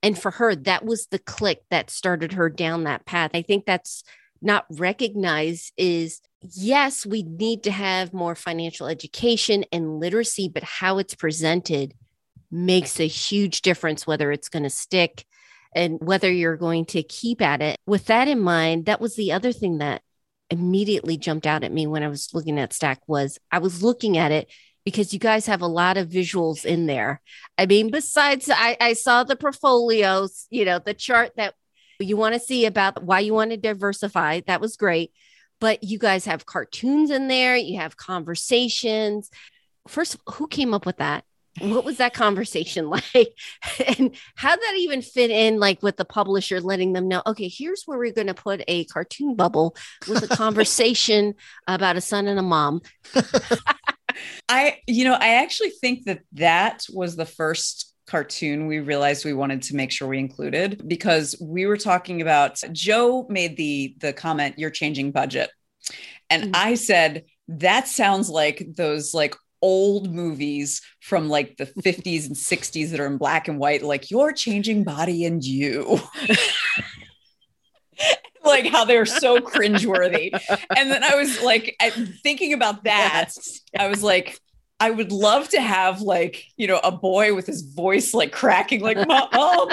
And 0.01 0.17
for 0.17 0.31
her, 0.31 0.55
that 0.55 0.85
was 0.85 1.07
the 1.07 1.19
click 1.19 1.63
that 1.69 1.89
started 1.89 2.33
her 2.33 2.49
down 2.49 2.85
that 2.85 3.05
path. 3.05 3.31
I 3.33 3.41
think 3.41 3.65
that's 3.65 4.03
not 4.41 4.65
recognized 4.69 5.73
is 5.77 6.21
yes, 6.41 7.05
we 7.05 7.23
need 7.23 7.63
to 7.63 7.71
have 7.71 8.13
more 8.13 8.35
financial 8.35 8.87
education 8.87 9.65
and 9.71 9.99
literacy, 9.99 10.47
but 10.47 10.63
how 10.63 10.97
it's 10.97 11.15
presented 11.15 11.93
makes 12.51 12.99
a 12.99 13.07
huge 13.07 13.61
difference 13.61 14.07
whether 14.07 14.31
it's 14.31 14.49
going 14.49 14.63
to 14.63 14.69
stick 14.69 15.25
and 15.75 15.99
whether 16.01 16.31
you're 16.31 16.57
going 16.57 16.85
to 16.85 17.03
keep 17.03 17.41
at 17.41 17.61
it. 17.61 17.77
With 17.85 18.05
that 18.05 18.27
in 18.27 18.39
mind, 18.39 18.85
that 18.85 19.01
was 19.01 19.15
the 19.15 19.31
other 19.31 19.51
thing 19.51 19.79
that 19.79 20.01
immediately 20.49 21.17
jumped 21.17 21.45
out 21.45 21.63
at 21.63 21.71
me 21.71 21.87
when 21.87 22.03
I 22.03 22.07
was 22.07 22.33
looking 22.33 22.59
at 22.59 22.73
Stack 22.73 23.01
was 23.07 23.37
I 23.51 23.59
was 23.59 23.83
looking 23.83 24.17
at 24.17 24.31
it 24.31 24.51
because 24.85 25.13
you 25.13 25.19
guys 25.19 25.45
have 25.45 25.61
a 25.61 25.67
lot 25.67 25.97
of 25.97 26.09
visuals 26.09 26.65
in 26.65 26.85
there. 26.87 27.21
I 27.57 27.65
mean, 27.65 27.91
besides 27.91 28.49
I, 28.49 28.77
I 28.79 28.93
saw 28.93 29.23
the 29.23 29.35
portfolios, 29.35 30.47
you 30.49 30.65
know, 30.65 30.79
the 30.79 30.93
chart 30.93 31.31
that 31.37 31.53
you 31.99 32.17
want 32.17 32.33
to 32.33 32.39
see 32.39 32.65
about 32.65 33.03
why 33.03 33.19
you 33.19 33.33
want 33.33 33.51
to 33.51 33.57
diversify. 33.57 34.41
That 34.47 34.61
was 34.61 34.77
great. 34.77 35.11
But 35.59 35.83
you 35.83 35.99
guys 35.99 36.25
have 36.25 36.45
cartoons 36.45 37.11
in 37.11 37.27
there, 37.27 37.55
you 37.55 37.79
have 37.79 37.97
conversations. 37.97 39.29
First, 39.87 40.17
who 40.35 40.47
came 40.47 40.73
up 40.73 40.85
with 40.85 40.97
that? 40.97 41.25
What 41.59 41.83
was 41.83 41.97
that 41.97 42.13
conversation 42.13 42.89
like? 43.13 43.33
and 43.97 44.15
how 44.35 44.55
did 44.55 44.61
that 44.61 44.75
even 44.77 45.01
fit 45.01 45.31
in, 45.31 45.59
like 45.59 45.81
with 45.81 45.97
the 45.97 46.05
publisher 46.05 46.61
letting 46.61 46.93
them 46.93 47.07
know, 47.07 47.21
okay, 47.25 47.47
here's 47.47 47.83
where 47.83 47.97
we're 47.97 48.13
going 48.13 48.27
to 48.27 48.33
put 48.33 48.63
a 48.67 48.85
cartoon 48.85 49.35
bubble 49.35 49.75
with 50.07 50.29
a 50.29 50.35
conversation 50.35 51.35
about 51.67 51.97
a 51.97 52.01
son 52.01 52.27
and 52.27 52.39
a 52.39 52.43
mom. 52.43 52.81
I, 54.49 54.79
you 54.87 55.05
know, 55.05 55.13
I 55.13 55.35
actually 55.35 55.69
think 55.69 56.05
that 56.05 56.21
that 56.33 56.85
was 56.91 57.15
the 57.15 57.25
first 57.25 57.93
cartoon 58.07 58.65
we 58.65 58.79
realized 58.79 59.23
we 59.23 59.33
wanted 59.33 59.61
to 59.61 59.75
make 59.75 59.91
sure 59.91 60.07
we 60.07 60.17
included 60.17 60.81
because 60.87 61.35
we 61.39 61.67
were 61.67 61.77
talking 61.77 62.21
about 62.21 62.59
Joe 62.71 63.27
made 63.29 63.55
the 63.55 63.95
the 63.99 64.13
comment 64.13 64.57
you're 64.57 64.71
changing 64.71 65.11
budget 65.11 65.51
and 66.29 66.43
mm-hmm. 66.43 66.51
I 66.55 66.73
said 66.73 67.25
that 67.49 67.87
sounds 67.87 68.29
like 68.29 68.65
those 68.75 69.13
like 69.13 69.35
old 69.61 70.13
movies 70.13 70.81
from 71.01 71.29
like 71.29 71.57
the 71.57 71.65
50s 71.83 72.27
and 72.27 72.35
60s 72.35 72.91
that 72.91 72.99
are 72.99 73.07
in 73.07 73.17
black 73.17 73.47
and 73.47 73.59
white 73.59 73.81
like 73.81 74.11
you're 74.11 74.31
changing 74.31 74.83
body 74.83 75.25
and 75.25 75.43
you 75.43 75.99
like 78.43 78.65
how 78.65 78.85
they're 78.85 79.05
so 79.05 79.39
cringeworthy 79.39 80.31
and 80.75 80.89
then 80.89 81.03
i 81.03 81.15
was 81.15 81.41
like 81.41 81.75
thinking 82.23 82.53
about 82.53 82.85
that 82.85 83.25
yes. 83.35 83.61
i 83.77 83.87
was 83.87 84.01
like 84.01 84.39
I 84.81 84.91
would 84.91 85.11
love 85.11 85.49
to 85.49 85.61
have 85.61 86.01
like, 86.01 86.45
you 86.55 86.67
know, 86.67 86.79
a 86.83 86.91
boy 86.91 87.35
with 87.35 87.45
his 87.45 87.61
voice 87.61 88.13
like 88.13 88.31
cracking, 88.31 88.81
like, 88.81 88.97
Mom, 89.07 89.69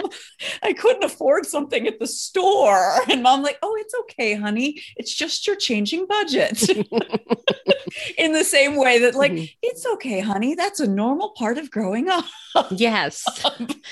I 0.62 0.72
couldn't 0.72 1.04
afford 1.04 1.46
something 1.46 1.86
at 1.86 2.00
the 2.00 2.06
store. 2.06 2.96
And 3.08 3.22
mom, 3.22 3.42
like, 3.42 3.58
oh, 3.62 3.76
it's 3.78 3.94
okay, 4.00 4.34
honey. 4.34 4.82
It's 4.96 5.14
just 5.14 5.46
you're 5.46 5.56
changing 5.56 6.06
budget. 6.06 6.68
In 8.18 8.32
the 8.32 8.44
same 8.44 8.76
way 8.76 8.98
that, 8.98 9.14
like, 9.14 9.32
mm-hmm. 9.32 9.44
it's 9.62 9.86
okay, 9.86 10.20
honey. 10.20 10.54
That's 10.54 10.80
a 10.80 10.86
normal 10.86 11.30
part 11.30 11.56
of 11.56 11.70
growing 11.70 12.08
up. 12.08 12.24
Yes. 12.70 13.24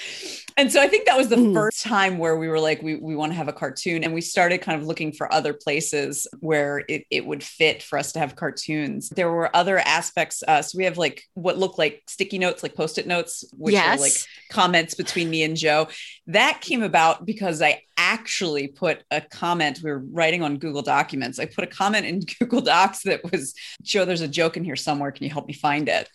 and 0.57 0.73
so 0.73 0.81
I 0.81 0.89
think 0.89 1.07
that 1.07 1.17
was 1.17 1.29
the 1.29 1.37
mm. 1.37 1.55
first 1.55 1.83
time 1.83 2.19
where 2.19 2.37
we 2.37 2.49
were 2.49 2.61
like, 2.61 2.83
we, 2.83 2.97
we 2.97 3.15
want 3.15 3.33
to 3.33 3.37
have 3.37 3.49
a 3.49 3.53
cartoon. 3.53 4.05
And 4.05 4.15
we 4.15 4.21
started 4.21 4.59
kind 4.59 4.81
of 4.81 4.87
looking 4.87 5.13
for 5.13 5.33
other 5.33 5.53
places 5.53 6.27
where 6.41 6.85
it, 6.89 7.05
it 7.11 7.27
would 7.27 7.43
fit 7.43 7.83
for 7.83 7.99
us 7.99 8.13
to 8.13 8.19
have 8.19 8.37
cartoons. 8.37 9.11
There 9.11 9.31
were 9.31 9.55
other 9.55 9.79
aspects. 9.79 10.43
Uh, 10.47 10.63
so 10.63 10.79
we 10.79 10.85
have 10.85 10.99
like 10.99 11.04
what 11.35 11.59
looked 11.59 11.79
like 11.79 12.03
sticky 12.07 12.39
notes, 12.39 12.63
like 12.63 12.75
post 12.75 12.99
it 12.99 13.07
notes, 13.07 13.45
which 13.57 13.73
yes. 13.73 13.99
are 13.99 14.03
like 14.03 14.13
comments 14.51 14.95
between 14.95 15.31
me 15.31 15.43
and 15.43 15.57
Joe. 15.57 15.89
That 16.27 16.61
came 16.61 16.83
about 16.83 17.27
because 17.27 17.63
I 17.63 17.83
actually 17.97 18.69
put 18.69 19.03
a 19.11 19.21
comment. 19.21 19.81
We 19.83 19.91
were 19.91 19.99
writing 19.99 20.43
on 20.43 20.59
Google 20.59 20.83
Documents. 20.83 21.39
I 21.39 21.47
put 21.47 21.65
a 21.65 21.69
comment 21.69 22.07
in 22.07 22.21
Google 22.39 22.61
Docs 22.61 23.03
that 23.05 23.21
was, 23.31 23.55
Joe, 23.83 24.05
there's 24.05 24.21
a 24.21 24.29
joke 24.29 24.57
in 24.57 24.65
here 24.65 24.77
somewhere. 24.77 25.13
Can 25.13 25.25
you 25.25 25.31
help 25.31 25.47
me 25.47 25.55
find 25.55 25.89
it? 25.89 26.09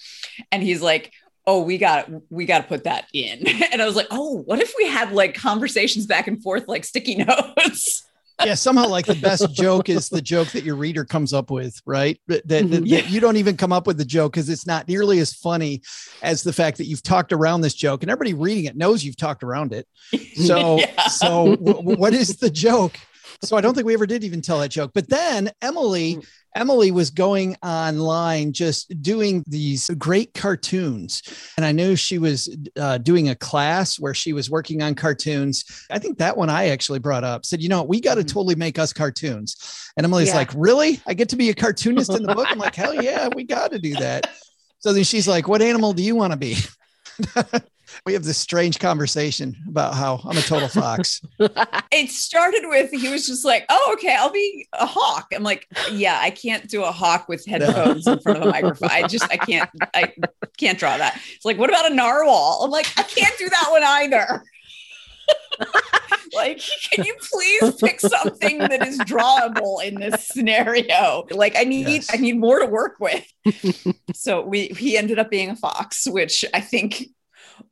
And 0.51 0.63
he's 0.63 0.81
like, 0.81 1.13
oh 1.47 1.63
we 1.63 1.77
got 1.77 2.09
we 2.29 2.45
got 2.45 2.59
to 2.59 2.67
put 2.67 2.83
that 2.83 3.07
in 3.13 3.47
and 3.71 3.81
i 3.81 3.85
was 3.85 3.95
like 3.95 4.07
oh 4.11 4.43
what 4.45 4.59
if 4.59 4.73
we 4.77 4.85
had 4.87 5.11
like 5.13 5.33
conversations 5.33 6.05
back 6.05 6.27
and 6.27 6.43
forth 6.43 6.67
like 6.67 6.83
sticky 6.83 7.15
notes 7.25 8.08
yeah 8.45 8.53
somehow 8.53 8.87
like 8.87 9.05
the 9.05 9.15
best 9.15 9.53
joke 9.53 9.89
is 9.89 10.09
the 10.09 10.21
joke 10.21 10.47
that 10.49 10.63
your 10.63 10.75
reader 10.75 11.05
comes 11.05 11.33
up 11.33 11.49
with 11.49 11.81
right 11.85 12.19
that, 12.27 12.47
that, 12.47 12.63
mm-hmm. 12.63 12.71
that 12.71 12.85
yeah. 12.85 12.99
you 13.07 13.19
don't 13.19 13.37
even 13.37 13.57
come 13.57 13.71
up 13.71 13.87
with 13.87 13.97
the 13.97 14.05
joke 14.05 14.33
because 14.33 14.49
it's 14.49 14.65
not 14.65 14.87
nearly 14.87 15.19
as 15.19 15.33
funny 15.33 15.81
as 16.21 16.43
the 16.43 16.53
fact 16.53 16.77
that 16.77 16.85
you've 16.85 17.03
talked 17.03 17.33
around 17.33 17.61
this 17.61 17.73
joke 17.73 18.01
and 18.03 18.11
everybody 18.11 18.33
reading 18.33 18.65
it 18.65 18.75
knows 18.75 19.03
you've 19.03 19.17
talked 19.17 19.43
around 19.43 19.73
it 19.73 19.87
so 20.35 20.79
yeah. 20.79 21.07
so 21.07 21.55
w- 21.55 21.97
what 21.97 22.13
is 22.13 22.37
the 22.37 22.49
joke 22.49 22.97
so 23.41 23.57
I 23.57 23.61
don't 23.61 23.73
think 23.73 23.87
we 23.87 23.93
ever 23.93 24.05
did 24.05 24.23
even 24.23 24.41
tell 24.41 24.59
that 24.59 24.69
joke. 24.69 24.91
But 24.93 25.09
then 25.09 25.51
Emily 25.61 26.15
mm. 26.15 26.27
Emily 26.55 26.91
was 26.91 27.11
going 27.11 27.55
online 27.63 28.53
just 28.53 29.01
doing 29.01 29.43
these 29.47 29.89
great 29.97 30.33
cartoons. 30.33 31.21
And 31.57 31.65
I 31.65 31.71
knew 31.71 31.95
she 31.95 32.17
was 32.17 32.55
uh, 32.75 32.97
doing 32.97 33.29
a 33.29 33.35
class 33.35 33.99
where 33.99 34.13
she 34.13 34.33
was 34.33 34.49
working 34.49 34.81
on 34.81 34.95
cartoons. 34.95 35.85
I 35.91 35.99
think 35.99 36.17
that 36.17 36.37
one 36.37 36.49
I 36.49 36.69
actually 36.69 36.99
brought 36.99 37.23
up 37.23 37.45
said, 37.45 37.61
you 37.61 37.69
know, 37.69 37.83
we 37.83 38.01
got 38.01 38.15
to 38.15 38.21
mm-hmm. 38.21 38.27
totally 38.27 38.55
make 38.55 38.79
us 38.79 38.93
cartoons. 38.93 39.91
And 39.95 40.03
Emily's 40.05 40.29
yeah. 40.29 40.35
like, 40.35 40.51
really? 40.55 40.99
I 41.05 41.13
get 41.13 41.29
to 41.29 41.35
be 41.35 41.49
a 41.49 41.53
cartoonist 41.53 42.11
in 42.13 42.23
the 42.23 42.33
book? 42.33 42.47
I'm 42.49 42.57
like, 42.57 42.75
hell 42.75 42.95
yeah, 42.95 43.29
we 43.33 43.43
got 43.43 43.71
to 43.71 43.79
do 43.79 43.93
that. 43.95 44.31
So 44.79 44.93
then 44.93 45.03
she's 45.03 45.27
like, 45.27 45.47
what 45.47 45.61
animal 45.61 45.93
do 45.93 46.01
you 46.01 46.15
want 46.15 46.33
to 46.33 46.37
be? 46.37 46.57
we 48.05 48.13
have 48.13 48.23
this 48.23 48.37
strange 48.37 48.79
conversation 48.79 49.55
about 49.67 49.93
how 49.93 50.21
I'm 50.25 50.37
a 50.37 50.41
total 50.41 50.67
fox. 50.67 51.21
it 51.39 52.09
started 52.09 52.63
with 52.65 52.91
he 52.91 53.09
was 53.09 53.27
just 53.27 53.45
like, 53.45 53.65
"Oh, 53.69 53.91
okay, 53.93 54.15
I'll 54.15 54.31
be 54.31 54.67
a 54.73 54.85
hawk." 54.85 55.27
I'm 55.33 55.43
like, 55.43 55.67
"Yeah, 55.91 56.17
I 56.21 56.29
can't 56.29 56.67
do 56.69 56.83
a 56.83 56.91
hawk 56.91 57.27
with 57.27 57.45
headphones 57.45 58.05
no. 58.05 58.13
in 58.13 58.19
front 58.19 58.39
of 58.39 58.47
a 58.47 58.51
microphone. 58.51 58.89
I 58.91 59.07
just 59.07 59.25
I 59.31 59.37
can't 59.37 59.69
I 59.93 60.13
can't 60.57 60.79
draw 60.79 60.97
that." 60.97 61.21
It's 61.35 61.45
like, 61.45 61.57
"What 61.57 61.69
about 61.69 61.91
a 61.91 61.93
narwhal?" 61.93 62.61
I'm 62.63 62.71
like, 62.71 62.87
"I 62.97 63.03
can't 63.03 63.37
do 63.37 63.49
that 63.49 63.67
one 63.69 63.83
either." 63.83 64.43
like, 66.33 66.61
can 66.91 67.05
you 67.05 67.15
please 67.31 67.75
pick 67.75 67.99
something 67.99 68.59
that 68.59 68.85
is 68.85 68.97
drawable 68.99 69.83
in 69.83 69.95
this 69.95 70.27
scenario? 70.27 71.25
Like, 71.31 71.55
I 71.55 71.63
need 71.63 71.87
yes. 71.87 72.09
I 72.13 72.17
need 72.17 72.39
more 72.39 72.59
to 72.59 72.65
work 72.65 72.97
with. 72.99 73.25
so 74.13 74.41
we 74.41 74.67
he 74.67 74.97
ended 74.97 75.19
up 75.19 75.29
being 75.29 75.49
a 75.49 75.55
fox, 75.55 76.07
which 76.07 76.45
I 76.53 76.61
think 76.61 77.05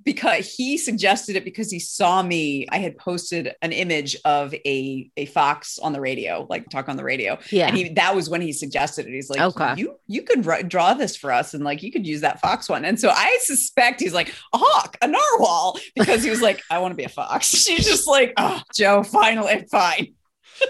because 0.04 0.54
he 0.54 0.78
suggested 0.78 1.36
it 1.36 1.44
because 1.44 1.72
he 1.72 1.80
saw 1.80 2.22
me. 2.24 2.68
I 2.70 2.78
had 2.78 2.98
posted 2.98 3.54
an 3.62 3.72
image 3.72 4.16
of 4.26 4.54
a 4.54 5.10
a 5.18 5.26
fox 5.26 5.80
on 5.80 5.94
the 5.94 6.02
radio, 6.02 6.46
like 6.50 6.70
talk 6.70 6.90
on 6.90 6.98
the 6.98 7.04
radio. 7.04 7.38
Yeah, 7.52 7.68
and 7.68 7.78
he 7.78 7.90
that 7.90 8.16
was 8.16 8.30
when 8.30 8.42
he 8.42 8.54
suggested 8.54 9.08
it. 9.08 9.14
He's 9.14 9.30
like, 9.30 9.40
okay. 9.40 9.74
you 9.78 10.00
you 10.08 10.24
could 10.24 10.48
r- 10.48 10.64
draw 10.64 10.94
this 10.94 11.16
for 11.16 11.32
us, 11.32 11.54
and 11.54 11.64
like 11.64 11.84
you 11.84 11.92
could 11.92 12.06
use 12.06 12.22
that 12.22 12.40
fox 12.40 12.70
one. 12.70 12.86
And 12.86 13.00
so 13.00 13.10
I 13.10 13.38
suspect 13.42 14.02
he's 14.02 14.14
like 14.14 14.30
a 14.54 14.58
hawk, 14.58 14.98
a 15.02 15.08
narwhal, 15.08 15.80
because 15.96 16.24
he 16.24 16.30
was 16.30 16.42
like, 16.42 16.62
I 16.70 16.80
want 16.80 16.92
to 16.92 16.98
be 16.98 17.04
a 17.04 17.10
fox. 17.10 17.48
She's 17.68 17.86
just 17.86 18.08
like, 18.08 18.34
oh, 18.38 18.62
Joe, 18.74 19.04
finally, 19.04 19.52
eh, 19.52 19.64
fine 19.70 20.14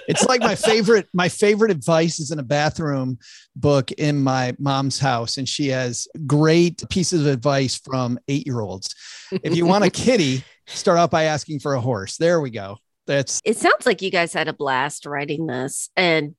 it's 0.08 0.26
like 0.26 0.42
my 0.42 0.56
favorite 0.56 1.08
my 1.14 1.30
favorite 1.30 1.72
advice 1.72 2.20
is 2.20 2.32
in 2.32 2.40
a 2.40 2.44
bathroom 2.44 3.18
book 3.56 3.92
in 3.94 4.20
my 4.20 4.56
mom's 4.60 5.00
house 5.00 5.38
and 5.38 5.48
she 5.48 5.68
has 5.68 6.08
great 6.26 6.84
pieces 6.90 7.22
of 7.22 7.28
advice 7.28 7.76
from 7.78 8.20
8-year-olds. 8.28 8.94
If 9.32 9.56
you 9.56 9.66
want 9.66 9.86
a 9.86 9.90
kitty, 10.06 10.44
start 10.66 10.98
out 10.98 11.12
by 11.12 11.24
asking 11.24 11.60
for 11.60 11.74
a 11.74 11.82
horse. 11.82 12.18
There 12.18 12.42
we 12.42 12.50
go. 12.50 12.78
That's 13.06 13.42
It 13.46 13.58
sounds 13.58 13.86
like 13.86 14.02
you 14.02 14.12
guys 14.12 14.34
had 14.34 14.48
a 14.48 14.54
blast 14.54 15.06
writing 15.06 15.48
this 15.48 15.90
and 15.96 16.36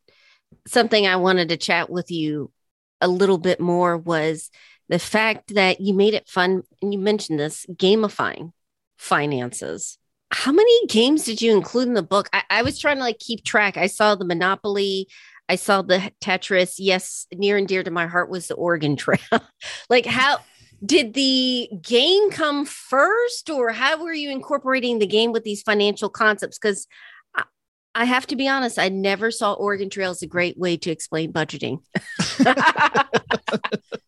something 0.66 1.06
I 1.06 1.16
wanted 1.16 1.50
to 1.50 1.56
chat 1.56 1.90
with 1.90 2.10
you 2.10 2.50
a 3.00 3.08
little 3.08 3.38
bit 3.38 3.60
more 3.60 3.96
was 3.96 4.50
the 4.88 4.98
fact 4.98 5.54
that 5.54 5.80
you 5.80 5.94
made 5.94 6.14
it 6.14 6.28
fun 6.28 6.62
and 6.82 6.92
you 6.92 6.98
mentioned 6.98 7.38
this 7.38 7.66
gamifying 7.72 8.52
finances 8.96 9.98
how 10.30 10.52
many 10.52 10.86
games 10.86 11.24
did 11.24 11.40
you 11.40 11.56
include 11.56 11.88
in 11.88 11.94
the 11.94 12.02
book? 12.02 12.28
I, 12.32 12.42
I, 12.50 12.62
was 12.62 12.78
trying 12.78 12.96
to 12.96 13.02
like 13.02 13.18
keep 13.18 13.44
track. 13.44 13.76
I 13.76 13.86
saw 13.86 14.14
the 14.14 14.24
Monopoly, 14.24 15.08
I 15.48 15.56
saw 15.56 15.82
the 15.82 16.12
Tetris. 16.20 16.74
Yes, 16.78 17.26
near 17.32 17.56
and 17.56 17.66
dear 17.66 17.82
to 17.82 17.90
my 17.90 18.06
heart 18.06 18.28
was 18.28 18.48
the 18.48 18.54
Oregon 18.54 18.96
Trail. 18.96 19.18
like, 19.90 20.04
how 20.04 20.38
did 20.84 21.14
the 21.14 21.68
game 21.82 22.30
come 22.30 22.66
first, 22.66 23.50
or 23.50 23.72
how 23.72 24.02
were 24.02 24.12
you 24.12 24.30
incorporating 24.30 24.98
the 24.98 25.06
game 25.06 25.32
with 25.32 25.44
these 25.44 25.62
financial 25.62 26.10
concepts? 26.10 26.58
Because 26.58 26.86
I, 27.34 27.44
I 27.94 28.04
have 28.04 28.26
to 28.28 28.36
be 28.36 28.48
honest, 28.48 28.78
I 28.78 28.90
never 28.90 29.30
saw 29.30 29.54
Oregon 29.54 29.88
Trail 29.88 30.10
as 30.10 30.22
a 30.22 30.26
great 30.26 30.58
way 30.58 30.76
to 30.76 30.90
explain 30.90 31.32
budgeting. 31.32 31.80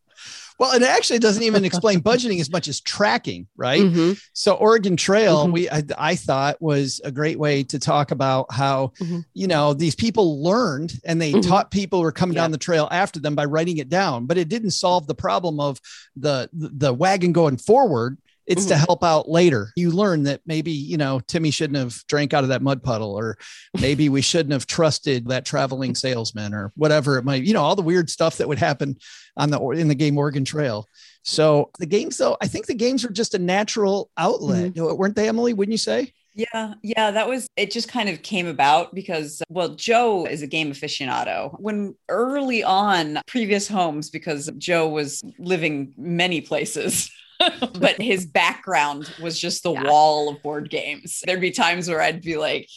Well, 0.61 0.75
it 0.75 0.83
actually 0.83 1.21
doesn't 1.21 1.43
even 1.43 1.65
explain 1.65 2.01
budgeting 2.03 2.39
as 2.39 2.51
much 2.51 2.69
as 2.69 2.83
tracking, 2.83 3.47
right? 3.57 3.81
Mm-hmm. 3.81 4.13
So 4.35 4.57
Oregon 4.57 4.95
Trail, 4.95 5.45
mm-hmm. 5.45 5.53
we 5.53 5.71
I, 5.71 5.83
I, 5.97 6.17
thought 6.17 6.61
was 6.61 7.01
a 7.03 7.11
great 7.11 7.39
way 7.39 7.63
to 7.65 7.79
talk 7.79 8.11
about 8.11 8.53
how 8.53 8.93
mm-hmm. 9.01 9.21
you 9.33 9.47
know 9.47 9.73
these 9.73 9.95
people 9.95 10.43
learned 10.43 10.93
and 11.07 11.19
they 11.19 11.33
mm-hmm. 11.33 11.49
taught 11.49 11.71
people 11.71 12.01
who 12.01 12.03
were 12.03 12.13
coming 12.13 12.35
yeah. 12.35 12.43
down 12.43 12.51
the 12.51 12.59
trail 12.59 12.89
after 12.91 13.19
them 13.19 13.35
by 13.35 13.47
writing 13.47 13.79
it 13.79 13.89
down, 13.89 14.27
but 14.27 14.37
it 14.37 14.51
didn't 14.51 14.73
solve 14.73 15.07
the 15.07 15.15
problem 15.15 15.61
of 15.61 15.81
the 16.15 16.51
the 16.53 16.93
wagon 16.93 17.33
going 17.33 17.57
forward 17.57 18.19
it's 18.51 18.63
mm-hmm. 18.63 18.71
to 18.71 18.77
help 18.79 19.05
out 19.05 19.29
later. 19.29 19.73
You 19.77 19.93
learn 19.93 20.25
that 20.25 20.41
maybe, 20.45 20.73
you 20.73 20.97
know, 20.97 21.21
Timmy 21.21 21.53
shouldn't 21.53 21.79
have 21.79 22.05
drank 22.09 22.35
out 22.35 22.43
of 22.43 22.49
that 22.49 22.63
mud 22.63 22.83
puddle, 22.83 23.13
or 23.13 23.39
maybe 23.81 24.09
we 24.09 24.21
shouldn't 24.21 24.53
have 24.53 24.67
trusted 24.67 25.29
that 25.29 25.45
traveling 25.45 25.95
salesman 25.95 26.53
or 26.53 26.73
whatever 26.75 27.17
it 27.17 27.25
might, 27.25 27.45
you 27.45 27.55
know, 27.55 27.63
all 27.63 27.77
the 27.77 27.83
weird 27.83 28.11
stuff 28.11 28.39
that 28.39 28.49
would 28.49 28.59
happen 28.59 28.97
on 29.37 29.51
the 29.51 29.61
in 29.71 29.87
the 29.87 29.95
game 29.95 30.19
Oregon 30.19 30.45
Trail. 30.45 30.89
So 31.23 31.71
the 31.79 31.87
games, 31.87 32.19
though, 32.19 32.37
I 32.41 32.49
think 32.49 32.67
the 32.67 32.75
games 32.75 33.05
are 33.05 33.13
just 33.13 33.35
a 33.35 33.39
natural 33.39 34.11
outlet, 34.17 34.75
mm-hmm. 34.75 34.97
weren't 34.97 35.15
they, 35.15 35.29
Emily? 35.29 35.53
Wouldn't 35.53 35.73
you 35.73 35.79
say? 35.79 36.13
Yeah, 36.35 36.75
yeah, 36.83 37.11
that 37.13 37.29
was 37.29 37.47
it. 37.57 37.71
Just 37.71 37.89
kind 37.89 38.09
of 38.09 38.23
came 38.23 38.47
about 38.47 38.95
because, 38.95 39.43
well, 39.49 39.71
Joe 39.77 40.27
is 40.27 40.43
a 40.43 40.47
game 40.47 40.73
aficionado. 40.73 41.55
When 41.61 41.95
early 42.09 42.65
on, 42.65 43.21
previous 43.27 43.69
homes, 43.69 44.11
because 44.11 44.51
Joe 44.59 44.89
was 44.89 45.23
living 45.39 45.95
many 45.97 46.41
places. 46.41 47.11
but 47.79 48.01
his 48.01 48.27
background 48.27 49.13
was 49.21 49.39
just 49.39 49.63
the 49.63 49.73
yeah. 49.73 49.85
wall 49.85 50.29
of 50.29 50.43
board 50.43 50.71
games. 50.71 51.23
There'd 51.25 51.41
be 51.41 51.51
times 51.51 51.89
where 51.89 52.01
I'd 52.01 52.23
be 52.23 52.37
like, 52.37 52.69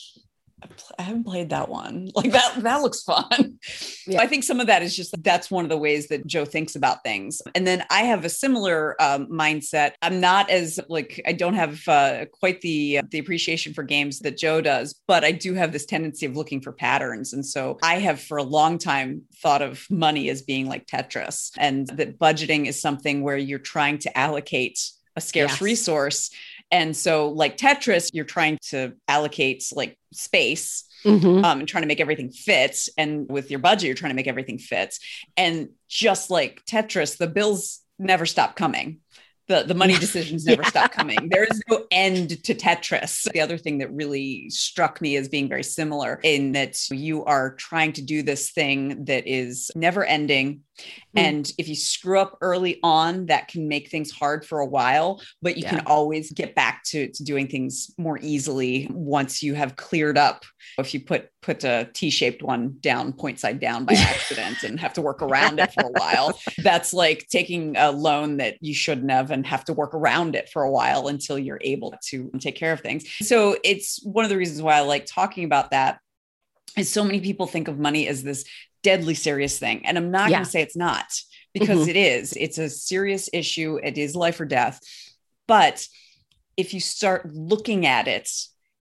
I 0.97 1.03
haven't 1.03 1.25
played 1.25 1.49
that 1.49 1.69
one. 1.69 2.09
Like 2.23 2.31
that, 2.31 2.61
that 2.61 2.81
looks 2.81 3.01
fun. 3.01 3.59
Yeah. 4.05 4.21
I 4.21 4.27
think 4.27 4.43
some 4.43 4.59
of 4.59 4.67
that 4.67 4.83
is 4.83 4.95
just 4.95 5.15
that's 5.23 5.49
one 5.49 5.65
of 5.65 5.69
the 5.69 5.77
ways 5.77 6.07
that 6.07 6.25
Joe 6.27 6.45
thinks 6.45 6.75
about 6.75 7.03
things. 7.03 7.41
And 7.55 7.65
then 7.65 7.83
I 7.89 8.01
have 8.03 8.23
a 8.23 8.29
similar 8.29 9.01
um, 9.01 9.27
mindset. 9.27 9.93
I'm 10.01 10.19
not 10.19 10.49
as 10.49 10.79
like 10.89 11.21
I 11.25 11.33
don't 11.33 11.55
have 11.55 11.85
uh, 11.87 12.25
quite 12.31 12.61
the 12.61 12.99
uh, 12.99 13.03
the 13.09 13.19
appreciation 13.19 13.73
for 13.73 13.83
games 13.83 14.19
that 14.19 14.37
Joe 14.37 14.61
does, 14.61 14.93
but 15.07 15.23
I 15.23 15.31
do 15.31 15.53
have 15.55 15.71
this 15.71 15.85
tendency 15.85 16.25
of 16.25 16.37
looking 16.37 16.61
for 16.61 16.71
patterns. 16.71 17.33
And 17.33 17.45
so 17.45 17.77
I 17.81 17.95
have 17.99 18.21
for 18.21 18.37
a 18.37 18.43
long 18.43 18.77
time 18.77 19.23
thought 19.41 19.61
of 19.61 19.85
money 19.89 20.29
as 20.29 20.43
being 20.43 20.67
like 20.67 20.85
Tetris, 20.85 21.51
and 21.57 21.87
that 21.87 22.19
budgeting 22.19 22.67
is 22.67 22.79
something 22.79 23.23
where 23.23 23.37
you're 23.37 23.59
trying 23.59 23.97
to 23.99 24.17
allocate 24.17 24.79
a 25.15 25.21
scarce 25.21 25.53
yes. 25.53 25.61
resource 25.61 26.29
and 26.73 26.97
so, 26.97 27.29
like 27.29 27.55
Tetris, 27.55 28.09
you're 28.13 28.25
trying 28.25 28.57
to 28.69 28.93
allocate 29.07 29.63
like 29.75 29.95
space 30.11 30.85
mm-hmm. 31.05 31.45
um, 31.45 31.59
and 31.59 31.67
trying 31.67 31.83
to 31.83 31.87
make 31.87 31.99
everything 31.99 32.31
fit. 32.31 32.89
And 32.97 33.29
with 33.29 33.51
your 33.51 33.59
budget, 33.59 33.85
you're 33.85 33.95
trying 33.95 34.09
to 34.09 34.15
make 34.15 34.27
everything 34.27 34.57
fit. 34.57 34.97
And 35.37 35.69
just 35.87 36.31
like 36.31 36.65
Tetris, 36.65 37.17
the 37.17 37.27
bills 37.27 37.81
never 37.99 38.25
stop 38.25 38.55
coming 38.55 39.01
the 39.47 39.63
the 39.63 39.73
money 39.73 39.93
decisions 39.99 40.45
never 40.45 40.61
yeah. 40.61 40.69
stop 40.69 40.91
coming. 40.91 41.29
There 41.29 41.43
is 41.43 41.61
no 41.69 41.85
end 41.91 42.43
to 42.43 42.55
Tetris. 42.55 43.31
The 43.31 43.41
other 43.41 43.57
thing 43.57 43.79
that 43.79 43.93
really 43.93 44.49
struck 44.49 45.01
me 45.01 45.15
as 45.17 45.27
being 45.27 45.49
very 45.49 45.63
similar 45.63 46.19
in 46.23 46.53
that 46.53 46.77
you 46.89 47.23
are 47.25 47.55
trying 47.55 47.93
to 47.93 48.01
do 48.01 48.23
this 48.23 48.51
thing 48.51 49.05
that 49.05 49.27
is 49.27 49.71
never 49.75 50.03
ending. 50.03 50.61
Mm. 50.79 50.83
And 51.15 51.51
if 51.57 51.67
you 51.67 51.75
screw 51.75 52.19
up 52.19 52.37
early 52.41 52.79
on, 52.83 53.27
that 53.27 53.47
can 53.47 53.67
make 53.67 53.89
things 53.89 54.11
hard 54.11 54.45
for 54.45 54.59
a 54.59 54.65
while, 54.65 55.21
but 55.41 55.57
you 55.57 55.63
yeah. 55.63 55.69
can 55.69 55.79
always 55.85 56.31
get 56.31 56.55
back 56.55 56.83
to, 56.85 57.11
to 57.11 57.23
doing 57.23 57.47
things 57.47 57.91
more 57.97 58.17
easily 58.21 58.87
once 58.91 59.43
you 59.43 59.53
have 59.53 59.75
cleared 59.75 60.17
up. 60.17 60.45
If 60.77 60.93
you 60.93 61.01
put 61.01 61.29
put 61.41 61.63
a 61.65 61.89
T-shaped 61.93 62.41
one 62.41 62.77
down 62.79 63.11
point 63.13 63.39
side 63.39 63.59
down 63.59 63.85
by 63.85 63.93
accident 63.97 64.63
and 64.63 64.79
have 64.79 64.93
to 64.93 65.01
work 65.01 65.21
around 65.21 65.59
it 65.59 65.73
for 65.73 65.83
a 65.83 65.91
while, 65.91 66.39
that's 66.59 66.93
like 66.93 67.27
taking 67.29 67.75
a 67.77 67.91
loan 67.91 68.37
that 68.37 68.57
you 68.61 68.73
shouldn't 68.73 69.11
have 69.11 69.29
and 69.29 69.45
have 69.45 69.65
to 69.65 69.73
work 69.73 69.93
around 69.93 70.35
it 70.35 70.49
for 70.49 70.63
a 70.63 70.71
while 70.71 71.07
until 71.07 71.37
you're 71.37 71.59
able 71.61 71.93
to 72.05 72.31
take 72.39 72.55
care 72.55 72.73
of 72.73 72.79
things. 72.79 73.05
So 73.21 73.57
it's 73.63 74.01
one 74.03 74.25
of 74.25 74.29
the 74.29 74.37
reasons 74.37 74.61
why 74.61 74.75
I 74.75 74.81
like 74.81 75.05
talking 75.05 75.43
about 75.43 75.71
that 75.71 75.99
is 76.77 76.89
so 76.89 77.03
many 77.03 77.19
people 77.19 77.45
think 77.45 77.67
of 77.67 77.77
money 77.77 78.07
as 78.07 78.23
this 78.23 78.45
deadly 78.83 79.15
serious 79.15 79.57
thing. 79.57 79.85
And 79.85 79.97
I'm 79.97 80.11
not 80.11 80.29
yeah. 80.29 80.37
going 80.37 80.45
to 80.45 80.51
say 80.51 80.61
it's 80.61 80.77
not 80.77 81.05
because 81.53 81.81
mm-hmm. 81.81 81.89
it 81.89 81.95
is. 81.95 82.33
It's 82.33 82.57
a 82.57 82.69
serious 82.69 83.29
issue. 83.33 83.79
It 83.81 83.97
is 83.97 84.15
life 84.15 84.39
or 84.39 84.45
death. 84.45 84.79
But 85.47 85.87
if 86.57 86.73
you 86.73 86.79
start 86.79 87.33
looking 87.33 87.85
at 87.85 88.07
it 88.07 88.29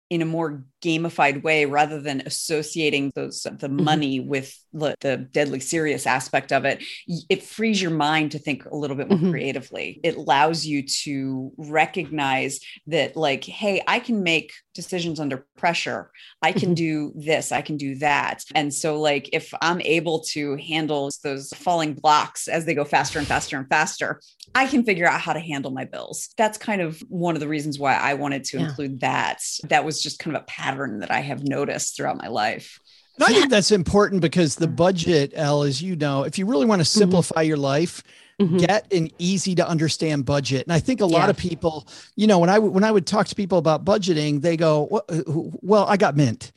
in 0.09 0.21
a 0.21 0.25
more 0.25 0.63
gamified 0.83 1.43
way 1.43 1.65
rather 1.65 1.99
than 1.99 2.21
associating 2.25 3.11
those 3.15 3.41
the 3.41 3.49
mm-hmm. 3.49 3.83
money 3.83 4.19
with 4.19 4.57
the, 4.73 4.95
the, 5.01 5.17
deadly 5.33 5.59
serious 5.59 6.05
aspect 6.05 6.51
of 6.51 6.65
it 6.65 6.83
it 7.29 7.41
frees 7.41 7.81
your 7.81 7.91
mind 7.91 8.31
to 8.31 8.39
think 8.39 8.65
a 8.65 8.75
little 8.75 8.95
bit 8.95 9.09
more 9.09 9.17
mm-hmm. 9.17 9.31
creatively 9.31 9.99
it 10.03 10.15
allows 10.15 10.65
you 10.65 10.85
to 10.85 11.51
recognize 11.57 12.59
that 12.87 13.15
like 13.15 13.43
hey 13.43 13.81
i 13.87 13.99
can 13.99 14.21
make 14.21 14.51
decisions 14.73 15.19
under 15.19 15.45
pressure 15.55 16.11
i 16.41 16.51
can 16.51 16.69
mm-hmm. 16.69 16.73
do 16.73 17.13
this 17.15 17.51
i 17.51 17.61
can 17.61 17.77
do 17.77 17.95
that 17.95 18.43
and 18.53 18.73
so 18.73 18.99
like 18.99 19.29
if 19.31 19.53
i'm 19.61 19.81
able 19.81 20.19
to 20.19 20.55
handle 20.57 21.09
those 21.23 21.49
falling 21.55 21.93
blocks 21.93 22.47
as 22.47 22.65
they 22.65 22.73
go 22.73 22.83
faster 22.83 23.17
and 23.17 23.27
faster 23.27 23.57
and 23.57 23.69
faster 23.69 24.19
i 24.55 24.65
can 24.65 24.83
figure 24.83 25.07
out 25.07 25.21
how 25.21 25.33
to 25.33 25.39
handle 25.39 25.71
my 25.71 25.85
bills 25.85 26.29
that's 26.37 26.57
kind 26.57 26.81
of 26.81 26.99
one 27.07 27.35
of 27.35 27.39
the 27.39 27.47
reasons 27.47 27.79
why 27.79 27.95
i 27.95 28.13
wanted 28.13 28.43
to 28.43 28.57
yeah. 28.57 28.65
include 28.65 28.99
that 28.99 29.41
that 29.69 29.85
was 29.85 30.01
just 30.01 30.19
kind 30.19 30.35
of 30.35 30.41
a 30.41 30.45
pattern 30.45 30.73
pattern 30.73 30.99
that 30.99 31.11
I 31.11 31.19
have 31.19 31.43
noticed 31.43 31.95
throughout 31.95 32.17
my 32.17 32.27
life. 32.27 32.79
And 33.15 33.23
I 33.25 33.27
think 33.27 33.49
that's 33.49 33.71
important 33.71 34.21
because 34.21 34.55
the 34.55 34.67
budget, 34.67 35.33
Elle, 35.35 35.63
as 35.63 35.81
you 35.81 35.95
know, 35.95 36.23
if 36.23 36.37
you 36.37 36.45
really 36.45 36.65
want 36.65 36.79
to 36.79 36.87
mm-hmm. 36.87 36.99
simplify 36.99 37.41
mm-hmm. 37.41 37.47
your 37.49 37.57
life, 37.57 38.03
mm-hmm. 38.39 38.57
get 38.57 38.91
an 38.91 39.09
easy 39.19 39.55
to 39.55 39.67
understand 39.67 40.25
budget. 40.25 40.65
And 40.65 40.73
I 40.73 40.79
think 40.79 41.01
a 41.01 41.05
lot 41.05 41.25
yeah. 41.25 41.29
of 41.29 41.37
people, 41.37 41.87
you 42.15 42.27
know, 42.27 42.39
when 42.39 42.49
I 42.49 42.59
when 42.59 42.83
I 42.83 42.91
would 42.91 43.05
talk 43.05 43.27
to 43.27 43.35
people 43.35 43.57
about 43.57 43.85
budgeting, 43.85 44.41
they 44.41 44.57
go, 44.57 45.03
well 45.61 45.85
I 45.87 45.97
got 45.97 46.15
Mint." 46.15 46.51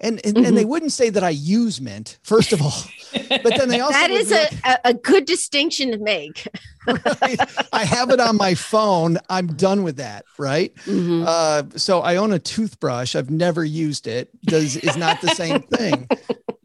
And, 0.00 0.24
and, 0.24 0.36
mm-hmm. 0.36 0.46
and, 0.46 0.56
they 0.56 0.62
mm-hmm. 0.62 0.70
wouldn't 0.70 0.92
say 0.92 1.10
that 1.10 1.24
I 1.24 1.30
use 1.30 1.80
Mint, 1.80 2.18
first 2.22 2.52
of 2.52 2.62
all. 2.62 2.84
But 3.28 3.56
then 3.56 3.68
they 3.68 3.80
also 3.80 3.94
that 3.94 4.10
is 4.10 4.32
a, 4.32 4.48
a 4.84 4.94
good 4.94 5.24
distinction 5.24 5.90
to 5.92 5.98
make. 5.98 6.46
right? 6.86 7.38
I 7.72 7.84
have 7.84 8.10
it 8.10 8.20
on 8.20 8.36
my 8.36 8.54
phone. 8.54 9.18
I'm 9.30 9.48
done 9.48 9.82
with 9.82 9.96
that, 9.96 10.24
right? 10.36 10.74
Mm-hmm. 10.84 11.24
Uh, 11.26 11.62
so 11.76 12.00
I 12.00 12.16
own 12.16 12.32
a 12.32 12.38
toothbrush. 12.38 13.16
I've 13.16 13.30
never 13.30 13.64
used 13.64 14.06
it. 14.06 14.30
Does 14.44 14.76
is 14.76 14.96
not 14.96 15.20
the 15.20 15.28
same 15.28 15.62
thing. 15.62 16.08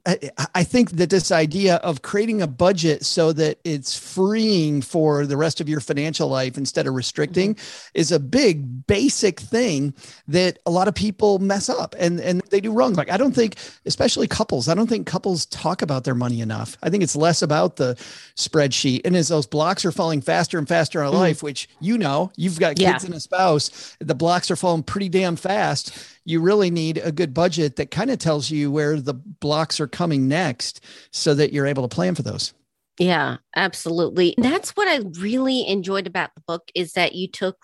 I 0.06 0.66
think 0.66 0.92
that 0.92 1.10
this 1.10 1.32
idea 1.32 1.76
of 1.78 2.02
creating 2.02 2.42
a 2.42 2.48
budget 2.48 3.06
so 3.06 3.32
that 3.34 3.60
it's 3.64 3.98
freeing 3.98 4.82
for 4.82 5.26
the 5.26 5.38
rest 5.38 5.62
of 5.62 5.70
your 5.70 5.80
financial 5.80 6.28
life 6.28 6.58
instead 6.58 6.88
of 6.88 6.94
restricting 6.94 7.56
mm-hmm. 7.56 7.92
is 7.94 8.12
a 8.12 8.20
big 8.20 8.86
basic 8.86 9.40
thing 9.40 9.94
that 10.28 10.60
a 10.66 10.72
lot 10.72 10.90
of 10.90 10.96
people 10.96 11.40
mess 11.40 11.70
up 11.70 11.96
and, 11.98 12.20
and 12.20 12.42
they 12.50 12.60
do 12.60 12.74
wrong. 12.74 12.94
Like, 12.96 13.10
I 13.10 13.16
don't 13.16 13.34
think, 13.34 13.56
especially 13.86 14.28
couples, 14.28 14.68
I 14.68 14.74
don't 14.74 14.88
think 14.88 15.08
couples 15.08 15.46
talk 15.46 15.82
about 15.82 16.04
their 16.04 16.16
money 16.16 16.42
enough. 16.42 16.78
I 16.84 16.90
think 16.90 17.02
it's 17.02 17.16
less 17.16 17.42
about 17.42 17.78
the 17.78 17.96
spreadsheet. 18.36 19.02
And 19.06 19.16
as 19.16 19.30
those 19.30 19.48
blocks 19.48 19.86
are 19.86 19.94
falling 19.94 20.20
faster 20.20 20.58
and 20.58 20.68
faster 20.68 21.02
in 21.02 21.12
mm-hmm. 21.12 21.18
life, 21.18 21.42
which 21.42 21.70
you 21.80 21.98
know, 21.98 22.30
you've 22.36 22.60
got 22.60 22.76
kids 22.76 22.82
yeah. 22.82 23.06
and 23.06 23.14
a 23.14 23.22
spouse, 23.22 23.96
the 24.00 24.16
blocks 24.16 24.52
are 24.52 24.58
falling 24.58 24.84
pretty 24.84 25.08
damn 25.08 25.38
fast 25.38 25.98
you 26.26 26.40
really 26.40 26.72
need 26.72 26.98
a 26.98 27.12
good 27.12 27.34
budget 27.34 27.76
that 27.76 27.92
kind 27.92 28.10
of 28.10 28.20
tells 28.20 28.50
you 28.50 28.72
where 28.72 29.00
the 29.00 29.14
blocks 29.14 29.80
are 29.80 29.88
coming 29.88 30.28
next 30.28 30.84
so 31.12 31.34
that 31.34 31.54
you're 31.54 31.68
able 31.68 31.88
to 31.88 31.94
plan 31.94 32.16
for 32.16 32.24
those. 32.24 32.54
Yeah, 33.00 33.38
absolutely. 33.56 34.36
That's 34.38 34.72
what 34.72 34.88
I 34.88 35.04
really 35.20 35.68
enjoyed 35.68 36.08
about 36.08 36.36
the 36.36 36.44
book 36.48 36.70
is 36.76 36.94
that 36.94 37.16
you 37.16 37.28
took 37.28 37.58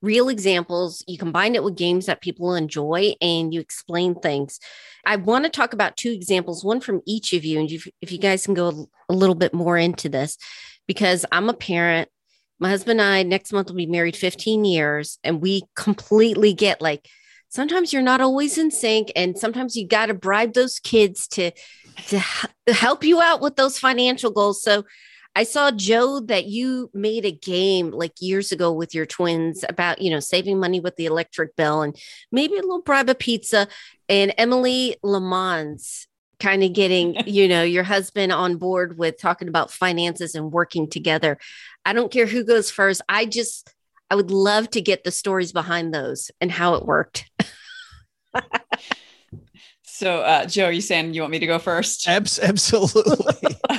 real 0.00 0.28
examples, 0.28 1.04
you 1.06 1.18
combined 1.18 1.56
it 1.56 1.64
with 1.64 1.76
games 1.76 2.06
that 2.06 2.20
people 2.20 2.54
enjoy 2.54 3.14
and 3.20 3.52
you 3.52 3.60
explain 3.60 4.14
things. 4.14 4.60
I 5.04 5.16
want 5.16 5.44
to 5.44 5.50
talk 5.50 5.72
about 5.72 5.96
two 5.96 6.10
examples, 6.10 6.64
one 6.64 6.80
from 6.80 7.02
each 7.04 7.32
of 7.32 7.44
you 7.44 7.58
and 7.58 7.70
if 7.70 8.12
you 8.12 8.18
guys 8.18 8.44
can 8.44 8.54
go 8.54 8.88
a 9.08 9.12
little 9.12 9.34
bit 9.34 9.52
more 9.52 9.76
into 9.76 10.08
this 10.08 10.38
because 10.86 11.26
I'm 11.32 11.48
a 11.48 11.54
parent 11.54 12.08
my 12.60 12.68
husband 12.68 13.00
and 13.00 13.08
I 13.08 13.22
next 13.22 13.52
month 13.52 13.68
will 13.68 13.76
be 13.76 13.86
married 13.86 14.16
15 14.16 14.64
years 14.64 15.18
and 15.22 15.40
we 15.40 15.62
completely 15.76 16.52
get 16.52 16.80
like 16.82 17.08
sometimes 17.48 17.92
you're 17.92 18.02
not 18.02 18.20
always 18.20 18.58
in 18.58 18.70
sync 18.70 19.10
and 19.16 19.38
sometimes 19.38 19.76
you 19.76 19.86
got 19.86 20.06
to 20.06 20.14
bribe 20.14 20.54
those 20.54 20.78
kids 20.78 21.26
to 21.28 21.50
to 22.08 22.20
help 22.68 23.02
you 23.02 23.20
out 23.20 23.40
with 23.40 23.56
those 23.56 23.78
financial 23.78 24.30
goals. 24.30 24.62
So 24.62 24.84
i 25.36 25.44
saw 25.44 25.70
joe 25.70 26.20
that 26.20 26.46
you 26.46 26.90
made 26.94 27.26
a 27.26 27.30
game 27.30 27.90
like 27.90 28.14
years 28.18 28.50
ago 28.50 28.72
with 28.72 28.94
your 28.94 29.04
twins 29.04 29.62
about 29.68 30.00
you 30.00 30.10
know 30.10 30.20
saving 30.20 30.58
money 30.58 30.80
with 30.80 30.96
the 30.96 31.04
electric 31.04 31.54
bill 31.54 31.82
and 31.82 31.94
maybe 32.32 32.54
a 32.54 32.62
little 32.62 32.82
bribe 32.82 33.10
of 33.10 33.18
pizza. 33.18 33.68
And 34.08 34.32
emily 34.38 34.96
Le 35.02 35.20
Mans 35.20 36.06
kind 36.40 36.62
of 36.62 36.72
getting 36.72 37.16
you 37.26 37.48
know 37.48 37.62
your 37.62 37.84
husband 37.84 38.32
on 38.32 38.56
board 38.56 38.98
with 38.98 39.18
talking 39.18 39.48
about 39.48 39.70
finances 39.70 40.34
and 40.34 40.52
working 40.52 40.88
together. 40.88 41.38
I 41.84 41.92
don't 41.92 42.12
care 42.12 42.26
who 42.26 42.44
goes 42.44 42.70
first. 42.70 43.02
I 43.08 43.26
just 43.26 43.72
I 44.10 44.14
would 44.14 44.30
love 44.30 44.70
to 44.70 44.80
get 44.80 45.04
the 45.04 45.10
stories 45.10 45.52
behind 45.52 45.92
those 45.92 46.30
and 46.40 46.50
how 46.50 46.74
it 46.74 46.86
worked. 46.86 47.30
so, 49.82 50.20
uh, 50.20 50.46
Joe, 50.46 50.66
are 50.66 50.72
you 50.72 50.80
saying 50.80 51.14
you 51.14 51.20
want 51.20 51.32
me 51.32 51.38
to 51.40 51.46
go 51.46 51.58
first? 51.58 52.08
Abs- 52.08 52.38
absolutely. 52.38 53.56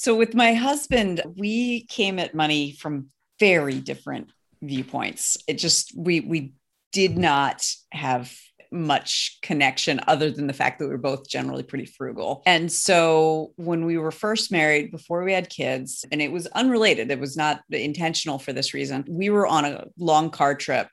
So 0.00 0.16
with 0.16 0.34
my 0.34 0.54
husband, 0.54 1.20
we 1.36 1.84
came 1.84 2.18
at 2.18 2.34
money 2.34 2.72
from 2.72 3.10
very 3.38 3.80
different 3.80 4.30
viewpoints. 4.62 5.36
It 5.46 5.58
just 5.58 5.92
we 5.94 6.20
we 6.20 6.54
did 6.90 7.18
not 7.18 7.70
have 7.92 8.34
much 8.72 9.38
connection 9.42 10.00
other 10.06 10.30
than 10.30 10.46
the 10.46 10.52
fact 10.52 10.78
that 10.78 10.86
we 10.86 10.92
were 10.92 10.98
both 10.98 11.28
generally 11.28 11.62
pretty 11.62 11.86
frugal. 11.86 12.42
And 12.46 12.70
so 12.70 13.52
when 13.56 13.84
we 13.84 13.98
were 13.98 14.12
first 14.12 14.52
married, 14.52 14.90
before 14.90 15.24
we 15.24 15.32
had 15.32 15.50
kids, 15.50 16.04
and 16.12 16.22
it 16.22 16.30
was 16.30 16.46
unrelated, 16.48 17.10
it 17.10 17.20
was 17.20 17.36
not 17.36 17.60
intentional 17.70 18.38
for 18.38 18.52
this 18.52 18.74
reason, 18.74 19.04
we 19.08 19.30
were 19.30 19.46
on 19.46 19.64
a 19.64 19.86
long 19.98 20.30
car 20.30 20.54
trip. 20.54 20.88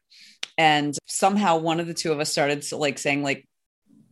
And 0.57 0.97
somehow 1.05 1.57
one 1.57 1.79
of 1.79 1.87
the 1.87 1.93
two 1.93 2.11
of 2.11 2.19
us 2.19 2.31
started 2.31 2.65
like 2.71 2.97
saying, 2.97 3.21
like, 3.21 3.47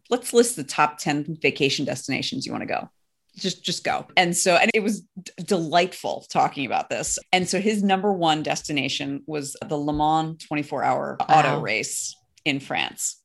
let's 0.10 0.34
list 0.34 0.56
the 0.56 0.63
top 0.63 0.99
10 0.99 1.38
vacation 1.41 1.86
destinations 1.86 2.45
you 2.45 2.51
want 2.51 2.62
to 2.62 2.67
go 2.67 2.89
just 3.36 3.63
just 3.63 3.84
go 3.84 4.08
and 4.15 4.36
so 4.36 4.56
and 4.56 4.71
it 4.73 4.82
was 4.82 5.01
d- 5.21 5.32
delightful 5.43 6.25
talking 6.30 6.65
about 6.65 6.89
this 6.89 7.19
and 7.34 7.49
so 7.49 7.60
his 7.60 7.84
number 7.84 8.13
one 8.13 8.41
destination 8.43 9.21
was 9.28 9.58
the 9.67 9.75
le 9.75 9.91
mans 9.93 10.41
24 10.45 10.84
hour 10.84 11.17
wow. 11.19 11.39
auto 11.39 11.60
race 11.60 12.15
in 12.45 12.60
france 12.60 13.21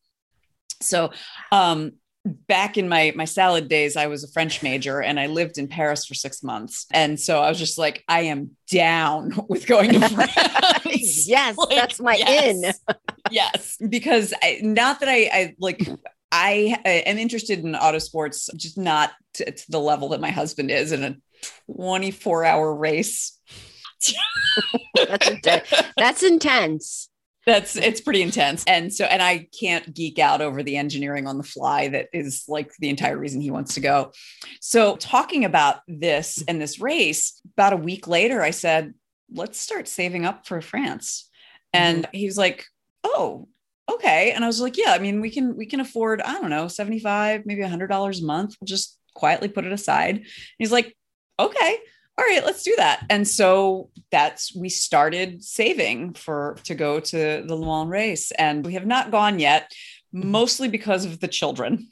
so 0.81 1.11
um 1.53 1.93
back 2.25 2.77
in 2.77 2.89
my 2.89 3.13
my 3.17 3.25
salad 3.25 3.69
days 3.69 3.97
i 3.97 4.07
was 4.07 4.25
a 4.25 4.29
french 4.29 4.63
major 4.63 5.01
and 5.01 5.19
i 5.19 5.27
lived 5.27 5.57
in 5.57 5.67
paris 5.67 6.05
for 6.05 6.15
six 6.15 6.43
months. 6.43 6.87
And 6.93 7.19
so 7.19 7.41
i 7.41 7.49
was 7.49 7.59
just 7.59 7.79
like 7.79 8.05
i 8.09 8.23
am 8.23 8.57
down 8.71 9.33
with 9.49 9.67
going 9.67 9.93
to 9.93 10.09
france. 10.09 11.29
Yes 11.29 11.57
like, 11.59 11.71
that's 11.71 12.01
my 12.01 12.17
yes, 12.17 12.57
in. 12.57 12.95
yes. 13.31 13.77
Because 13.89 14.35
I, 14.43 14.61
not 14.63 15.01
that 15.01 15.09
I, 15.09 15.31
I 15.33 15.55
like 15.59 15.89
I 16.33 16.79
am 16.85 17.19
interested 17.19 17.59
in 17.61 17.75
auto 17.75 17.99
sports, 17.99 18.49
just 18.57 18.79
not 18.79 19.11
to, 19.35 19.51
to 19.51 19.71
the 19.71 19.81
level 19.81 20.11
that 20.11 20.21
my 20.21 20.31
husband 20.31 20.71
is 20.71 20.93
in 20.93 21.03
a 21.03 21.17
24 21.75 22.45
hour 22.45 22.75
race. 22.75 23.37
that's, 25.43 25.73
that's 25.97 26.23
intense. 26.23 27.10
That's 27.47 27.77
it's 27.77 28.01
pretty 28.03 28.23
intense. 28.23 28.65
And 28.67 28.93
so, 28.93 29.05
and 29.05 29.23
I 29.23 29.49
can't 29.59 29.95
geek 29.95 30.19
out 30.19 30.43
over 30.43 30.63
the 30.63 30.77
engineering 30.77 31.27
on 31.27 31.39
the 31.39 31.43
fly 31.43 31.89
that 31.89 32.09
is 32.13 32.45
like 32.49 32.71
the 32.79 32.91
entire 32.91 33.17
reason 33.17 33.41
he 33.41 33.51
wants 33.51 33.75
to 33.75 33.81
go. 33.81 34.13
So, 34.61 34.97
talking 34.97 35.45
about 35.45 35.81
this 35.89 36.45
and 36.47 36.61
this 36.61 36.81
race, 36.81 37.41
about 37.57 37.73
a 37.73 37.77
week 37.77 38.07
later, 38.07 38.43
I 38.43 38.51
said, 38.51 38.93
let's 39.33 39.59
start 39.59 39.89
saving 39.89 40.27
up 40.27 40.47
for 40.47 40.61
France. 40.61 41.29
And 41.73 42.05
mm-hmm. 42.05 42.17
he's 42.17 42.37
like, 42.37 42.67
oh, 43.05 43.49
okay. 43.91 44.33
And 44.33 44.45
I 44.45 44.47
was 44.47 44.61
like, 44.61 44.77
yeah, 44.77 44.93
I 44.93 44.99
mean, 44.99 45.21
we 45.21 45.31
can, 45.31 45.57
we 45.57 45.67
can 45.67 45.81
afford, 45.81 46.21
I 46.21 46.35
don't 46.35 46.51
know, 46.51 46.69
75, 46.69 47.47
maybe 47.47 47.63
a 47.63 47.69
hundred 47.69 47.89
dollars 47.89 48.21
a 48.21 48.27
month. 48.27 48.57
We'll 48.61 48.67
just 48.67 48.99
quietly 49.15 49.49
put 49.49 49.65
it 49.65 49.73
aside. 49.73 50.17
And 50.17 50.27
he's 50.59 50.73
like, 50.73 50.97
okay, 51.39 51.79
all 52.19 52.25
right, 52.25 52.45
let's 52.45 52.63
do 52.63 52.75
that. 52.77 53.07
And 53.09 53.27
so 53.27 53.91
that's, 54.11 54.55
we 54.55 54.69
started 54.69 55.43
saving 55.43 56.15
for, 56.15 56.57
to 56.65 56.75
go 56.75 57.01
to 57.01 57.45
the 57.47 57.57
Le 57.57 57.67
Mans 57.67 57.89
race 57.89 58.31
and 58.33 58.65
we 58.65 58.75
have 58.75 58.87
not 58.87 59.11
gone 59.11 59.39
yet, 59.39 59.73
mostly 60.13 60.69
because 60.69 61.05
of 61.05 61.21
the 61.21 61.29
children. 61.29 61.89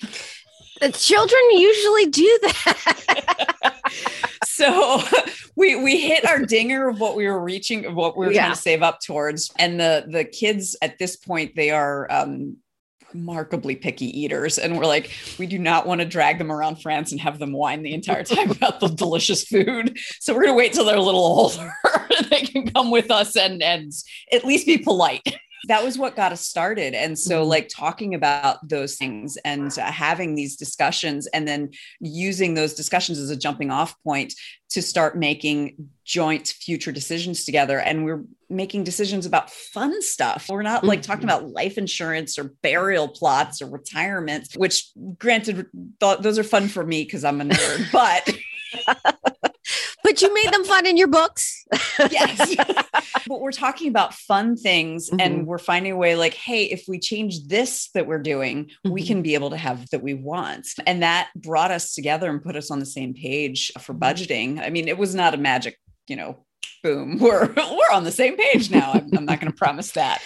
The 0.81 0.93
children 0.93 1.41
usually 1.53 2.07
do 2.07 2.39
that. 2.43 3.55
so 4.45 5.03
we 5.57 5.75
we 5.83 6.01
hit 6.01 6.25
our 6.25 6.45
dinger 6.45 6.89
of 6.89 7.01
what 7.01 7.17
we 7.17 7.27
were 7.27 7.43
reaching 7.43 7.85
of 7.85 7.95
what 7.95 8.17
we 8.17 8.27
were 8.27 8.33
yeah. 8.33 8.43
trying 8.43 8.55
to 8.55 8.61
save 8.61 8.83
up 8.83 9.01
towards 9.01 9.51
and 9.59 9.79
the 9.79 10.05
the 10.09 10.25
kids 10.25 10.77
at 10.83 10.99
this 10.99 11.17
point 11.17 11.55
they 11.57 11.71
are 11.71 12.11
um 12.11 12.57
remarkably 13.15 13.75
picky 13.75 14.07
eaters 14.21 14.59
and 14.59 14.77
we're 14.77 14.85
like 14.85 15.11
we 15.39 15.47
do 15.47 15.59
not 15.59 15.87
want 15.87 16.01
to 16.01 16.07
drag 16.07 16.37
them 16.37 16.53
around 16.53 16.77
france 16.77 17.11
and 17.11 17.21
have 17.21 17.39
them 17.39 17.53
whine 17.53 17.83
the 17.83 17.95
entire 17.95 18.23
time 18.25 18.51
about 18.51 18.81
the 18.81 18.89
delicious 18.89 19.45
food. 19.45 19.99
So 20.21 20.35
we're 20.35 20.43
going 20.43 20.55
to 20.55 20.59
wait 20.59 20.73
till 20.73 20.85
they're 20.85 20.97
a 20.97 21.03
little 21.03 21.21
older 21.25 21.73
they 22.31 22.43
can 22.43 22.71
come 22.71 22.91
with 22.91 23.11
us 23.11 23.37
and 23.37 23.63
and 23.63 23.93
at 24.33 24.45
least 24.45 24.67
be 24.67 24.79
polite 24.79 25.39
that 25.67 25.85
was 25.85 25.99
what 25.99 26.17
got 26.17 26.33
us 26.33 26.47
started 26.47 26.95
and 26.95 27.19
so 27.19 27.41
mm-hmm. 27.41 27.51
like 27.51 27.69
talking 27.69 28.15
about 28.15 28.67
those 28.69 28.97
things 28.97 29.37
and 29.45 29.77
uh, 29.79 29.91
having 29.91 30.35
these 30.35 30.57
discussions 30.57 31.27
and 31.29 31.49
then 31.49 31.71
using 32.01 32.55
those 32.55 32.75
discussions 32.75 33.19
as 33.19 33.31
a 33.31 33.37
jumping 33.37 33.71
off 33.71 33.95
point 34.03 34.35
to 34.71 34.83
start 34.83 35.17
making 35.17 35.75
joint 36.05 36.49
future 36.49 36.93
decisions 36.93 37.45
together 37.45 37.79
and 37.79 38.05
we're 38.05 38.25
making 38.49 38.85
decisions 38.85 39.27
about 39.27 39.51
fun 39.51 40.01
stuff 40.01 40.47
we're 40.49 40.63
not 40.63 40.85
like 40.85 41.03
talking 41.03 41.27
mm-hmm. 41.27 41.39
about 41.39 41.51
life 41.51 41.77
insurance 41.77 42.39
or 42.39 42.55
burial 42.63 43.09
plots 43.09 43.61
or 43.61 43.67
retirement 43.67 44.49
which 44.57 44.91
granted 45.19 45.67
th- 46.01 46.19
those 46.21 46.39
are 46.39 46.45
fun 46.45 46.69
for 46.69 46.85
me 46.85 47.05
because 47.05 47.25
i'm 47.25 47.41
a 47.41 47.45
nerd 47.45 47.93
but 47.93 48.31
but 50.03 50.23
you 50.23 50.33
made 50.33 50.53
them 50.53 50.65
fun 50.65 50.87
in 50.87 50.97
your 50.97 51.09
books. 51.09 51.65
yes. 51.99 52.55
but 53.27 53.41
we're 53.41 53.53
talking 53.53 53.89
about 53.89 54.15
fun 54.15 54.57
things 54.57 55.11
mm-hmm. 55.11 55.21
and 55.21 55.47
we're 55.47 55.59
finding 55.59 55.93
a 55.93 55.97
way 55.97 56.15
like, 56.15 56.35
hey, 56.35 56.65
if 56.65 56.85
we 56.89 56.99
change 56.99 57.47
this 57.47 57.91
that 57.95 58.07
we're 58.07 58.19
doing, 58.19 58.67
mm-hmm. 58.67 58.91
we 58.91 59.07
can 59.07 59.23
be 59.23 59.35
able 59.35 59.51
to 59.51 59.57
have 59.57 59.89
that 59.91 60.03
we 60.03 60.15
want. 60.15 60.69
And 60.87 61.03
that 61.03 61.29
brought 61.35 61.71
us 61.71 61.95
together 61.95 62.31
and 62.31 62.43
put 62.43 62.57
us 62.57 62.71
on 62.71 62.79
the 62.79 62.87
same 62.87 63.15
page 63.15 63.73
for 63.81 63.95
mm-hmm. 63.95 64.03
budgeting. 64.03 64.61
I 64.61 64.71
mean, 64.71 64.89
it 64.89 64.99
was 64.99 65.15
not 65.15 65.35
a 65.35 65.39
magic, 65.39 65.79
you 66.07 66.17
know, 66.17 66.45
boom, 66.83 67.19
we're 67.21 67.53
we're 67.57 67.93
on 67.93 68.05
the 68.05 68.13
same 68.13 68.37
page 68.37 68.71
now. 68.71 68.93
I'm, 68.93 69.11
I'm 69.17 69.25
not 69.25 69.41
going 69.41 69.53
to 69.53 69.57
promise 69.57 69.93
that. 69.93 70.23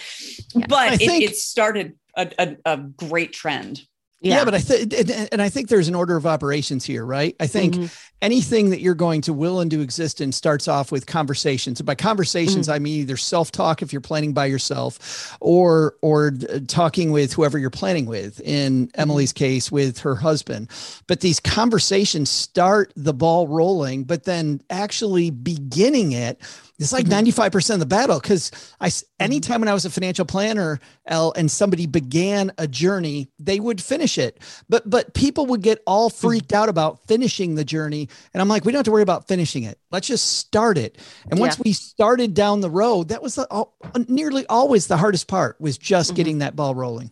Yeah. 0.53 0.65
But 0.67 0.93
it, 0.93 1.07
think- 1.07 1.23
it 1.23 1.35
started 1.35 1.97
a, 2.15 2.31
a, 2.37 2.57
a 2.65 2.77
great 2.77 3.33
trend. 3.33 3.81
Yeah. 4.23 4.37
yeah, 4.37 4.45
but 4.45 4.55
I 4.55 4.59
think, 4.59 5.29
and 5.33 5.41
I 5.41 5.49
think 5.49 5.67
there's 5.67 5.89
an 5.89 5.95
order 5.95 6.15
of 6.15 6.25
operations 6.25 6.85
here, 6.85 7.05
right? 7.05 7.35
I 7.41 7.47
think 7.47 7.73
mm-hmm. 7.73 7.85
anything 8.21 8.69
that 8.69 8.79
you're 8.79 8.93
going 8.93 9.19
to 9.23 9.33
will 9.33 9.59
into 9.59 9.81
existence 9.81 10.37
starts 10.37 10.69
off 10.69 10.93
with 10.93 11.05
conversations. 11.05 11.81
And 11.81 11.85
by 11.85 11.95
conversations, 11.95 12.67
mm-hmm. 12.67 12.75
I 12.75 12.79
mean 12.79 13.01
either 13.01 13.17
self-talk 13.17 13.81
if 13.81 13.91
you're 13.91 13.99
planning 13.99 14.31
by 14.31 14.45
yourself, 14.45 15.35
or 15.41 15.97
or 16.01 16.31
talking 16.67 17.11
with 17.11 17.33
whoever 17.33 17.57
you're 17.57 17.69
planning 17.69 18.05
with. 18.05 18.39
In 18.39 18.87
mm-hmm. 18.87 19.01
Emily's 19.01 19.33
case, 19.33 19.69
with 19.69 19.99
her 19.99 20.15
husband. 20.15 20.69
But 21.07 21.19
these 21.19 21.41
conversations 21.41 22.29
start 22.29 22.93
the 22.95 23.13
ball 23.13 23.49
rolling, 23.49 24.05
but 24.05 24.23
then 24.23 24.61
actually 24.69 25.31
beginning 25.31 26.13
it 26.13 26.39
it's 26.79 26.91
like 26.91 27.05
95% 27.05 27.33
mm-hmm. 27.35 27.73
of 27.73 27.79
the 27.79 27.85
battle. 27.85 28.19
Cause 28.19 28.51
I, 28.79 28.87
mm-hmm. 28.87 29.05
anytime 29.19 29.61
when 29.61 29.67
I 29.67 29.73
was 29.73 29.85
a 29.85 29.89
financial 29.89 30.25
planner, 30.25 30.79
Elle 31.07 31.33
and 31.35 31.49
somebody 31.49 31.85
began 31.85 32.51
a 32.57 32.67
journey, 32.67 33.29
they 33.39 33.59
would 33.59 33.81
finish 33.81 34.17
it. 34.17 34.39
But, 34.69 34.89
but 34.89 35.13
people 35.13 35.45
would 35.47 35.61
get 35.61 35.81
all 35.85 36.09
mm-hmm. 36.09 36.27
freaked 36.27 36.53
out 36.53 36.69
about 36.69 37.05
finishing 37.07 37.55
the 37.55 37.65
journey. 37.65 38.09
And 38.33 38.41
I'm 38.41 38.49
like, 38.49 38.65
we 38.65 38.71
don't 38.71 38.79
have 38.79 38.85
to 38.85 38.91
worry 38.91 39.03
about 39.03 39.27
finishing 39.27 39.63
it. 39.63 39.79
Let's 39.91 40.07
just 40.07 40.37
start 40.37 40.77
it. 40.77 40.97
And 41.29 41.39
once 41.39 41.57
yeah. 41.57 41.63
we 41.65 41.73
started 41.73 42.33
down 42.33 42.61
the 42.61 42.69
road, 42.69 43.09
that 43.09 43.21
was 43.21 43.35
the, 43.35 43.47
all, 43.51 43.77
nearly 44.07 44.45
always 44.47 44.87
the 44.87 44.97
hardest 44.97 45.27
part 45.27 45.59
was 45.61 45.77
just 45.77 46.09
mm-hmm. 46.09 46.15
getting 46.15 46.37
that 46.39 46.55
ball 46.55 46.75
rolling. 46.75 47.11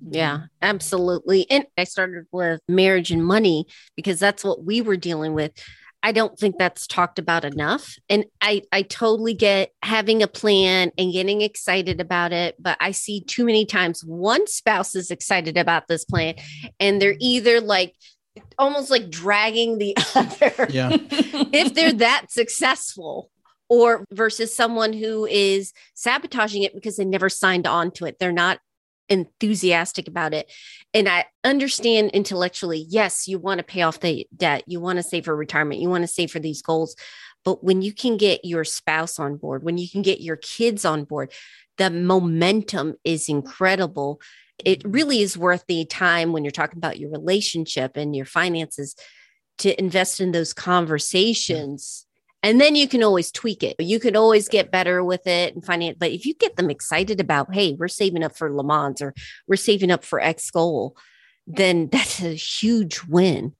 Yeah, 0.00 0.42
absolutely. 0.60 1.50
And 1.50 1.66
I 1.78 1.84
started 1.84 2.26
with 2.30 2.60
marriage 2.68 3.10
and 3.10 3.24
money 3.24 3.66
because 3.94 4.20
that's 4.20 4.44
what 4.44 4.64
we 4.64 4.80
were 4.80 4.96
dealing 4.96 5.32
with. 5.32 5.52
I 6.02 6.12
don't 6.12 6.38
think 6.38 6.56
that's 6.58 6.86
talked 6.86 7.18
about 7.18 7.44
enough. 7.44 7.96
And 8.08 8.26
I, 8.40 8.62
I 8.70 8.82
totally 8.82 9.34
get 9.34 9.72
having 9.82 10.22
a 10.22 10.28
plan 10.28 10.92
and 10.96 11.12
getting 11.12 11.40
excited 11.40 12.00
about 12.00 12.32
it. 12.32 12.54
But 12.58 12.76
I 12.80 12.92
see 12.92 13.22
too 13.22 13.44
many 13.44 13.66
times 13.66 14.02
one 14.04 14.46
spouse 14.46 14.94
is 14.94 15.10
excited 15.10 15.56
about 15.56 15.88
this 15.88 16.04
plan 16.04 16.34
and 16.78 17.02
they're 17.02 17.16
either 17.18 17.60
like, 17.60 17.94
almost 18.58 18.90
like 18.90 19.10
dragging 19.10 19.78
the 19.78 19.96
other. 20.14 20.68
Yeah. 20.70 20.90
if 21.52 21.74
they're 21.74 21.92
that 21.94 22.26
successful 22.30 23.30
or 23.68 24.04
versus 24.12 24.54
someone 24.54 24.92
who 24.92 25.26
is 25.26 25.72
sabotaging 25.94 26.62
it 26.62 26.74
because 26.74 26.96
they 26.96 27.04
never 27.04 27.28
signed 27.28 27.66
on 27.66 27.90
to 27.92 28.04
it. 28.04 28.18
They're 28.18 28.32
not 28.32 28.60
enthusiastic 29.08 30.08
about 30.08 30.34
it. 30.34 30.50
And 30.92 31.08
I 31.08 31.26
understand 31.44 32.10
intellectually, 32.10 32.86
yes, 32.88 33.28
you 33.28 33.38
want 33.38 33.58
to 33.58 33.64
pay 33.64 33.82
off 33.82 34.00
the 34.00 34.26
debt, 34.36 34.64
you 34.66 34.80
want 34.80 34.98
to 34.98 35.02
save 35.02 35.24
for 35.24 35.36
retirement, 35.36 35.80
you 35.80 35.88
want 35.88 36.02
to 36.02 36.08
save 36.08 36.30
for 36.30 36.40
these 36.40 36.62
goals. 36.62 36.96
But 37.44 37.62
when 37.62 37.82
you 37.82 37.92
can 37.92 38.16
get 38.16 38.44
your 38.44 38.64
spouse 38.64 39.18
on 39.18 39.36
board, 39.36 39.62
when 39.62 39.78
you 39.78 39.88
can 39.88 40.02
get 40.02 40.20
your 40.20 40.36
kids 40.36 40.84
on 40.84 41.04
board, 41.04 41.32
the 41.78 41.90
momentum 41.90 42.94
is 43.04 43.28
incredible. 43.28 44.20
It 44.64 44.80
mm-hmm. 44.80 44.90
really 44.90 45.20
is 45.20 45.38
worth 45.38 45.64
the 45.68 45.84
time 45.84 46.32
when 46.32 46.44
you're 46.44 46.50
talking 46.50 46.78
about 46.78 46.98
your 46.98 47.10
relationship 47.10 47.96
and 47.96 48.16
your 48.16 48.24
finances 48.24 48.96
to 49.58 49.78
invest 49.78 50.20
in 50.20 50.32
those 50.32 50.52
conversations 50.52 52.05
and 52.42 52.60
then 52.60 52.76
you 52.76 52.86
can 52.86 53.02
always 53.02 53.32
tweak 53.32 53.62
it. 53.62 53.76
You 53.78 53.98
can 53.98 54.16
always 54.16 54.48
get 54.48 54.70
better 54.70 55.02
with 55.02 55.26
it 55.26 55.54
and 55.54 55.64
find 55.64 55.82
it. 55.82 55.98
But 55.98 56.12
if 56.12 56.24
you 56.26 56.34
get 56.34 56.56
them 56.56 56.70
excited 56.70 57.20
about, 57.20 57.54
hey, 57.54 57.74
we're 57.78 57.88
saving 57.88 58.22
up 58.22 58.36
for 58.36 58.52
Le 58.52 58.64
Mans 58.64 59.02
or 59.02 59.14
we're 59.46 59.56
saving 59.56 59.90
up 59.90 60.04
for 60.04 60.20
X 60.20 60.50
goal, 60.50 60.96
then 61.46 61.88
that's 61.90 62.22
a 62.22 62.34
huge 62.34 63.02
win. 63.04 63.54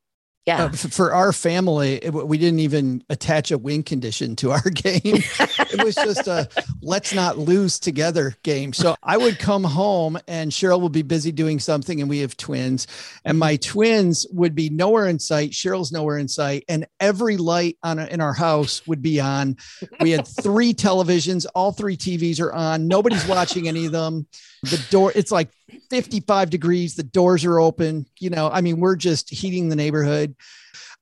Yeah. 0.46 0.66
Uh, 0.66 0.70
for 0.70 1.12
our 1.12 1.32
family, 1.32 1.96
it, 1.96 2.11
we 2.11 2.38
didn't 2.38 2.61
even 2.61 3.02
attach 3.11 3.50
a 3.50 3.59
win 3.59 3.82
condition 3.82 4.37
to 4.37 4.52
our 4.52 4.70
game. 4.70 5.00
it 5.04 5.85
was 5.85 5.96
just 5.96 6.28
a 6.28 6.48
let's 6.80 7.12
not 7.12 7.37
lose 7.37 7.80
together 7.80 8.37
game. 8.44 8.72
So 8.72 8.94
I 9.02 9.16
would 9.16 9.40
come 9.40 9.64
home 9.64 10.16
and 10.28 10.52
Cheryl 10.52 10.80
would 10.82 10.92
be 10.92 11.02
busy 11.02 11.32
doing 11.32 11.59
something, 11.59 12.00
and 12.00 12.09
we 12.09 12.20
have 12.20 12.37
twins, 12.37 12.87
and 13.24 13.38
my 13.40 13.56
twins 13.56 14.24
would 14.30 14.54
be 14.54 14.70
nowhere 14.70 15.06
in 15.09 15.18
sight. 15.18 15.50
Cheryl's 15.50 15.90
nowhere 15.90 16.16
in 16.16 16.28
sight, 16.28 16.64
and 16.68 16.87
every 17.00 17.37
light 17.37 17.76
on 17.82 17.98
a, 17.98 18.06
in 18.06 18.20
our 18.20 18.35
house 18.35 18.87
would 18.87 19.02
be 19.02 19.18
on. 19.20 19.56
We 20.00 20.12
had 20.12 20.28
three 20.28 20.74
televisions, 20.74 21.46
all 21.56 21.72
three 21.72 21.96
TVs 21.96 22.40
are 22.40 22.52
on. 22.52 22.87
Nobody's 22.87 23.26
watching 23.26 23.66
any 23.66 23.87
of 23.87 23.92
them. 23.92 24.28
The 24.62 24.85
door, 24.90 25.12
it's 25.14 25.32
like 25.32 25.50
55 25.90 26.50
degrees. 26.50 26.94
The 26.94 27.02
doors 27.02 27.44
are 27.44 27.61
open. 27.61 28.07
You 28.18 28.31
know, 28.31 28.50
I 28.50 28.61
mean, 28.61 28.81
we're 28.81 28.96
just 28.96 29.31
heating 29.31 29.68
the 29.68 29.76
neighborhood. 29.76 30.35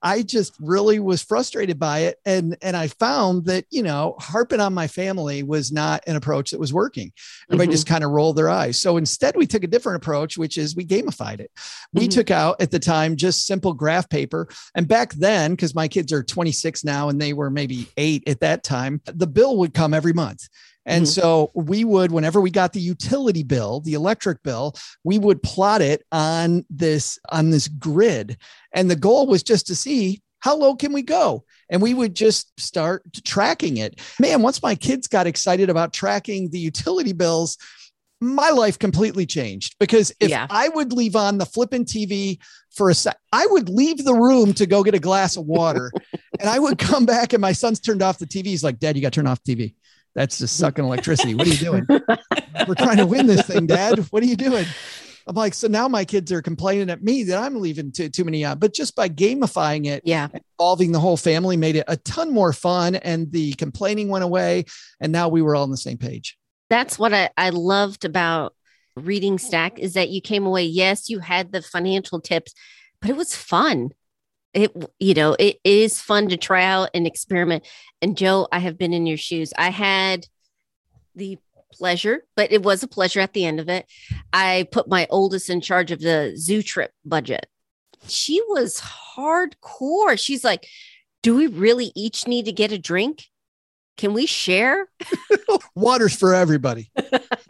I 0.03 0.22
just 0.22 0.53
really 0.61 0.98
was 0.98 1.22
frustrated 1.22 1.79
by 1.79 2.00
it. 2.00 2.18
And, 2.27 2.59
and 2.61 2.77
I 2.77 2.88
found 2.88 3.46
that, 3.46 3.64
you 3.70 3.83
know, 3.83 4.16
harping 4.18 4.61
on 4.61 4.74
my 4.74 4.87
family 4.87 5.42
was 5.42 5.72
not 5.72 6.03
an 6.07 6.14
approach 6.14 6.50
that 6.50 6.61
was 6.61 6.74
working. 6.74 7.11
Everybody 7.48 7.68
Mhm. 7.68 7.72
just 7.72 7.87
kind 7.87 8.05
of 8.05 8.11
rolled 8.11 8.37
their 8.37 8.50
eyes. 8.50 8.77
So 8.77 8.98
instead, 8.98 9.35
we 9.35 9.46
took 9.46 9.64
a 9.64 9.66
different 9.66 9.96
approach, 9.96 10.37
which 10.37 10.59
is 10.59 10.77
we 10.77 10.85
gamified 10.85 11.40
it. 11.40 11.50
We 11.94 12.07
Mhm. 12.07 12.11
took 12.11 12.31
out 12.31 12.61
at 12.61 12.70
the 12.70 12.79
time 12.79 13.16
just 13.16 13.46
simple 13.46 13.72
graph 13.72 14.11
paper. 14.11 14.46
And 14.74 14.87
back 14.87 15.14
then, 15.14 15.53
because 15.53 15.74
my 15.74 15.88
kids 15.88 16.12
are 16.12 16.22
26 16.22 16.85
now 16.85 17.09
and 17.09 17.18
they 17.18 17.33
were 17.33 17.48
maybe 17.50 17.88
eight 17.96 18.29
at 18.29 18.40
that 18.40 18.62
time, 18.62 19.00
the 19.07 19.27
bill 19.27 19.57
would 19.57 19.72
come 19.72 19.94
every 19.94 20.12
month. 20.12 20.48
And 20.87 21.05
Mhm. 21.05 21.09
so 21.09 21.51
we 21.55 21.85
would, 21.85 22.12
whenever 22.12 22.40
we 22.40 22.51
got 22.51 22.73
the 22.73 22.81
utility 22.81 23.42
bill, 23.42 23.81
the 23.81 23.94
electric 23.94 24.42
bill, 24.42 24.75
we 25.03 25.18
would 25.18 25.42
plot 25.42 25.81
it 25.81 26.05
on 26.12 26.64
this 26.68 27.18
on 27.31 27.51
this 27.51 27.68
grid. 27.68 28.37
And 28.75 28.90
the 28.90 28.97
goal 28.97 29.27
was 29.27 29.42
just 29.42 29.66
to 29.68 29.75
see 29.75 30.20
how 30.40 30.55
low 30.57 30.77
can 30.77 30.92
we 30.92 31.01
go? 31.01 31.44
And 31.70 31.81
we 31.81 31.94
would 31.94 32.14
just 32.14 32.53
start 32.61 33.03
tracking 33.25 33.79
it. 33.79 33.99
Man, 34.20 34.42
once 34.42 34.62
my 34.62 34.75
kids 34.75 35.07
got 35.07 35.27
excited 35.27 35.70
about 35.70 35.94
tracking 35.94 36.51
the 36.51 36.59
utility 36.59 37.14
bills, 37.14 37.57
my 38.20 38.51
life 38.51 38.79
completely 38.79 39.25
changed 39.25 39.75
because 39.81 40.12
if 40.20 40.29
Yeah. 40.29 40.47
I 40.51 40.68
would 40.68 40.92
leave 40.92 41.16
on 41.16 41.38
the 41.38 41.47
flipping 41.47 41.87
TV 41.87 42.38
for 42.70 42.90
a 42.90 42.94
sec, 42.94 43.16
I 43.33 43.47
would 43.47 43.70
leave 43.70 44.05
the 44.05 44.14
room 44.14 44.53
to 44.55 44.66
go 44.66 44.83
get 44.83 44.94
a 44.94 44.99
glass 44.99 45.37
of 45.38 45.47
water 45.47 45.92
and 46.40 46.49
I 46.49 46.59
would 46.59 46.77
come 46.79 47.07
back 47.07 47.33
and 47.33 47.40
my 47.40 47.53
son's 47.53 47.81
turned 47.81 48.03
off 48.03 48.18
the 48.18 48.27
TV. 48.27 48.47
He's 48.47 48.64
like, 48.64 48.79
Dad, 48.79 48.97
you 48.97 49.03
got 49.03 49.12
to 49.14 49.20
turn 49.20 49.27
off 49.27 49.42
the 49.44 49.55
TV. 49.57 49.75
That's 50.14 50.38
just 50.38 50.57
sucking 50.57 50.85
electricity. 50.85 51.35
What 51.35 51.46
are 51.46 51.50
you 51.50 51.57
doing? 51.57 51.87
We're 52.68 52.74
trying 52.77 52.98
to 52.98 53.07
win 53.07 53.27
this 53.27 53.46
thing, 53.46 53.66
Dad. 53.66 53.98
What 54.11 54.22
are 54.22 54.27
you 54.27 54.37
doing? 54.37 54.64
I'm 55.27 55.35
like, 55.35 55.55
so 55.55 55.68
now 55.68 55.88
my 55.88 56.05
kids 56.05 56.31
are 56.33 56.42
complaining 56.42 56.90
at 56.90 57.03
me 57.03 57.22
that 57.24 57.42
I'm 57.42 57.59
leaving 57.59 57.92
too, 57.92 58.11
too 58.11 58.24
many 58.24 58.44
on. 58.44 58.59
But 58.59 58.74
just 58.74 58.94
by 58.94 59.09
gamifying 59.09 59.87
it, 59.87 60.03
Yeah. 60.05 60.29
involving 60.59 60.92
the 60.92 61.00
whole 61.00 61.16
family 61.16 61.57
made 61.57 61.77
it 61.77 61.85
a 61.88 61.96
ton 61.96 62.31
more 62.33 62.53
fun 62.53 62.94
and 62.96 63.33
the 63.33 63.55
complaining 63.55 64.09
went 64.09 64.22
away. 64.24 64.66
And 65.00 65.12
now 65.12 65.29
we 65.29 65.40
were 65.40 65.57
all 65.57 65.62
on 65.62 65.70
the 65.70 65.79
same 65.79 65.96
page. 65.96 66.37
That's 66.68 66.98
what 66.98 67.14
I, 67.14 67.31
I 67.38 67.50
loved 67.50 68.05
about 68.05 68.55
reading 68.96 69.38
Stack 69.38 69.79
is 69.79 69.94
that 69.94 70.11
you 70.11 70.20
came 70.20 70.44
away. 70.46 70.64
Yes, 70.64 71.09
you 71.09 71.20
had 71.20 71.53
the 71.53 71.62
financial 71.62 72.20
tips, 72.20 72.53
but 73.00 73.09
it 73.09 73.16
was 73.16 73.35
fun. 73.35 73.90
It, 74.55 74.73
you 75.01 75.14
know, 75.14 75.37
it 75.38 75.59
is 75.64 76.01
fun 76.01 76.29
to 76.29 76.37
try 76.37 76.64
out 76.64 76.90
and 76.95 77.07
experiment. 77.07 77.67
And 78.01 78.17
Joe, 78.17 78.47
I 78.53 78.61
have 78.61 78.79
been 78.79 78.93
in 78.93 79.07
your 79.07 79.17
shoes. 79.17 79.53
I 79.59 79.71
had 79.71 80.27
the 81.14 81.38
pleasure, 81.73 82.25
but 82.37 82.53
it 82.53 82.62
was 82.62 82.83
a 82.83 82.88
pleasure 82.88 83.21
at 83.21 83.33
the 83.33 83.45
end 83.45 83.61
of 83.61 83.69
it. 83.69 83.87
I 84.33 84.69
put 84.71 84.88
my 84.88 85.07
oldest 85.11 85.51
in 85.51 85.61
charge 85.61 85.90
of 85.90 86.01
the 86.01 86.35
zoo 86.37 86.62
trip 86.62 86.93
budget. 87.05 87.47
She 88.07 88.40
was 88.49 88.81
hardcore. 89.17 90.19
She's 90.19 90.45
like, 90.45 90.67
Do 91.23 91.35
we 91.35 91.47
really 91.47 91.90
each 91.95 92.27
need 92.27 92.45
to 92.45 92.53
get 92.53 92.73
a 92.73 92.79
drink? 92.79 93.25
Can 93.97 94.12
we 94.12 94.27
share? 94.27 94.88
Water's 95.75 96.17
for 96.17 96.35
everybody. 96.35 96.90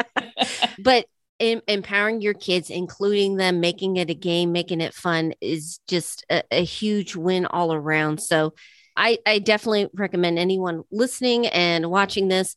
but 0.78 1.06
em- 1.40 1.62
empowering 1.68 2.20
your 2.20 2.34
kids 2.34 2.70
including 2.70 3.36
them 3.36 3.60
making 3.60 3.96
it 3.96 4.10
a 4.10 4.14
game 4.14 4.52
making 4.52 4.80
it 4.80 4.94
fun 4.94 5.32
is 5.40 5.80
just 5.88 6.24
a, 6.30 6.42
a 6.50 6.64
huge 6.64 7.16
win 7.16 7.46
all 7.46 7.72
around 7.72 8.20
so 8.20 8.54
I, 8.96 9.18
I 9.26 9.40
definitely 9.40 9.88
recommend 9.92 10.38
anyone 10.38 10.84
listening 10.92 11.48
and 11.48 11.90
watching 11.90 12.28
this 12.28 12.54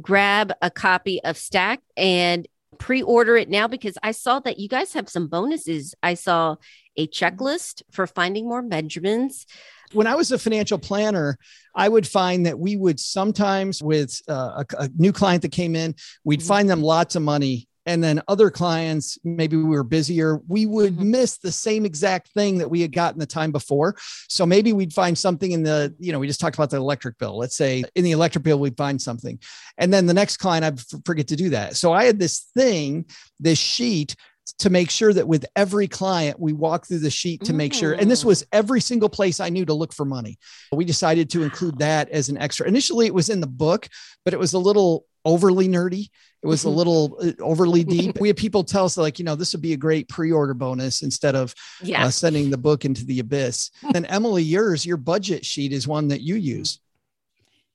grab 0.00 0.52
a 0.62 0.70
copy 0.70 1.20
of 1.24 1.36
stack 1.36 1.80
and 1.96 2.46
pre-order 2.78 3.36
it 3.36 3.48
now 3.48 3.66
because 3.66 3.98
i 4.02 4.12
saw 4.12 4.38
that 4.40 4.58
you 4.58 4.68
guys 4.68 4.92
have 4.92 5.08
some 5.08 5.26
bonuses 5.26 5.94
i 6.02 6.14
saw 6.14 6.54
a 6.96 7.06
checklist 7.08 7.82
for 7.90 8.06
finding 8.06 8.48
more 8.48 8.62
benjamins 8.62 9.46
when 9.92 10.06
I 10.06 10.14
was 10.14 10.30
a 10.30 10.38
financial 10.38 10.78
planner, 10.78 11.36
I 11.74 11.88
would 11.88 12.06
find 12.06 12.46
that 12.46 12.56
we 12.60 12.76
would 12.76 13.00
sometimes, 13.00 13.82
with 13.82 14.20
uh, 14.28 14.62
a, 14.78 14.84
a 14.84 14.88
new 14.96 15.10
client 15.12 15.42
that 15.42 15.50
came 15.50 15.74
in, 15.74 15.96
we'd 16.22 16.38
Mhm. 16.42 16.46
find 16.46 16.70
them 16.70 16.80
lots 16.80 17.16
of 17.16 17.22
money. 17.22 17.66
And 17.86 18.04
then 18.04 18.20
other 18.28 18.50
clients, 18.50 19.18
maybe 19.24 19.56
we 19.56 19.64
were 19.64 19.82
busier, 19.82 20.40
we 20.48 20.66
would 20.66 20.96
Mhm. 20.96 21.06
miss 21.06 21.38
the 21.38 21.50
same 21.50 21.86
exact 21.86 22.28
thing 22.34 22.58
that 22.58 22.70
we 22.70 22.80
had 22.82 22.92
gotten 22.92 23.18
the 23.18 23.26
time 23.26 23.52
before. 23.52 23.96
So 24.28 24.44
maybe 24.44 24.72
we'd 24.72 24.92
find 24.92 25.16
something 25.16 25.52
in 25.52 25.62
the, 25.62 25.94
you 25.98 26.12
know, 26.12 26.18
we 26.18 26.26
just 26.26 26.40
talked 26.40 26.56
about 26.56 26.70
the 26.70 26.76
electric 26.76 27.18
bill. 27.18 27.38
Let's 27.38 27.56
say 27.56 27.84
in 27.94 28.04
the 28.04 28.10
electric 28.12 28.44
bill, 28.44 28.58
we'd 28.58 28.76
find 28.76 29.00
something. 29.00 29.38
And 29.78 29.92
then 29.92 30.06
the 30.06 30.14
next 30.14 30.36
client, 30.36 30.64
I'd 30.64 30.80
forget 31.06 31.28
to 31.28 31.36
do 31.36 31.50
that. 31.50 31.76
So 31.76 31.92
I 31.92 32.04
had 32.04 32.18
this 32.18 32.40
thing, 32.54 33.06
this 33.38 33.58
sheet 33.58 34.14
to 34.58 34.68
make 34.68 34.90
sure 34.90 35.12
that 35.12 35.28
with 35.28 35.46
every 35.54 35.86
client, 35.86 36.38
we 36.40 36.52
walk 36.52 36.86
through 36.86 36.98
the 36.98 37.10
sheet 37.10 37.44
to 37.44 37.52
make 37.52 37.72
sure. 37.72 37.92
And 37.92 38.10
this 38.10 38.22
Mm. 38.24 38.26
was 38.26 38.44
every 38.52 38.80
single 38.80 39.08
place 39.08 39.38
I 39.38 39.48
knew 39.48 39.64
to 39.64 39.72
look 39.74 39.92
for 39.92 40.04
money. 40.04 40.38
We 40.72 40.84
decided 40.84 41.30
to 41.30 41.42
include 41.44 41.78
that 41.78 42.10
as 42.10 42.28
an 42.28 42.36
extra. 42.36 42.66
Initially, 42.66 43.06
it 43.06 43.14
was 43.14 43.28
in 43.28 43.40
the 43.40 43.46
book, 43.46 43.88
but 44.24 44.34
it 44.34 44.40
was 44.40 44.52
a 44.52 44.58
little 44.58 45.06
overly 45.24 45.68
nerdy. 45.68 46.08
It 46.42 46.46
was 46.46 46.64
a 46.64 46.68
Mhm. 46.68 46.74
little 46.76 47.18
uh, 47.22 47.32
overly 47.42 47.84
deep. 47.96 48.18
we 48.20 48.28
had 48.28 48.36
people 48.36 48.64
tell 48.64 48.84
us 48.86 48.96
like, 48.96 49.18
you 49.18 49.24
know, 49.24 49.34
this 49.34 49.52
would 49.52 49.60
be 49.62 49.72
a 49.74 49.76
great 49.76 50.08
pre-order 50.08 50.54
bonus 50.54 51.02
instead 51.02 51.34
of 51.36 51.54
yeah 51.82 52.06
uh, 52.06 52.10
sending 52.10 52.50
the 52.50 52.58
book 52.58 52.84
into 52.84 53.04
the 53.04 53.18
abyss. 53.20 53.70
And 53.94 54.06
Emily, 54.08 54.42
yours, 54.42 54.86
your 54.86 54.96
budget 54.96 55.44
sheet 55.44 55.72
is 55.72 55.86
one 55.86 56.08
that 56.08 56.22
you 56.22 56.36
use. 56.36 56.80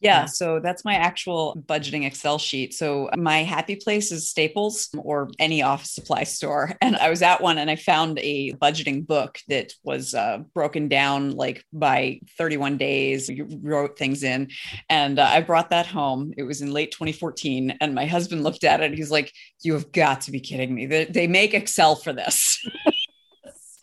Yeah, 0.02 0.26
so 0.26 0.60
that's 0.60 0.84
my 0.84 0.96
actual 0.96 1.56
budgeting 1.68 2.06
Excel 2.06 2.38
sheet. 2.38 2.74
So 2.74 3.10
my 3.18 3.44
happy 3.44 3.76
place 3.76 4.12
is 4.12 4.30
Staples 4.30 4.90
or 4.98 5.30
any 5.40 5.62
office 5.62 5.92
supply 5.92 6.24
store. 6.36 6.76
And 6.82 6.96
I 6.98 7.10
was 7.10 7.22
at 7.22 7.42
one 7.42 7.58
and 7.58 7.72
I 7.72 7.76
found 7.76 8.20
a 8.20 8.54
budgeting 8.54 9.08
book 9.08 9.40
that 9.48 9.74
was 9.84 10.14
uh, 10.14 10.40
broken 10.54 10.90
down 10.90 11.32
like 11.32 11.64
by 11.72 12.20
31 12.38 12.78
days. 12.78 13.30
You 13.30 13.48
wrote 13.62 13.98
things 13.98 14.24
in. 14.24 14.50
And 14.90 15.18
uh, 15.18 15.24
I 15.24 15.42
brought 15.42 15.70
that 15.70 15.88
home. 15.88 16.34
It 16.38 16.44
was 16.44 16.62
in 16.62 16.72
late 16.72 16.92
2014. 16.92 17.78
And 17.80 17.96
my 17.96 18.06
husband 18.06 18.44
looked 18.44 18.64
at 18.64 18.82
it. 18.82 18.94
He's 18.94 19.12
like, 19.12 19.32
You 19.64 19.74
have 19.74 19.92
got 19.92 20.22
to 20.22 20.32
be 20.32 20.40
kidding 20.40 20.76
me. 20.76 20.86
They, 20.86 21.06
they 21.06 21.28
make 21.28 21.54
Excel 21.54 21.96
for 21.96 22.14
this. 22.14 22.64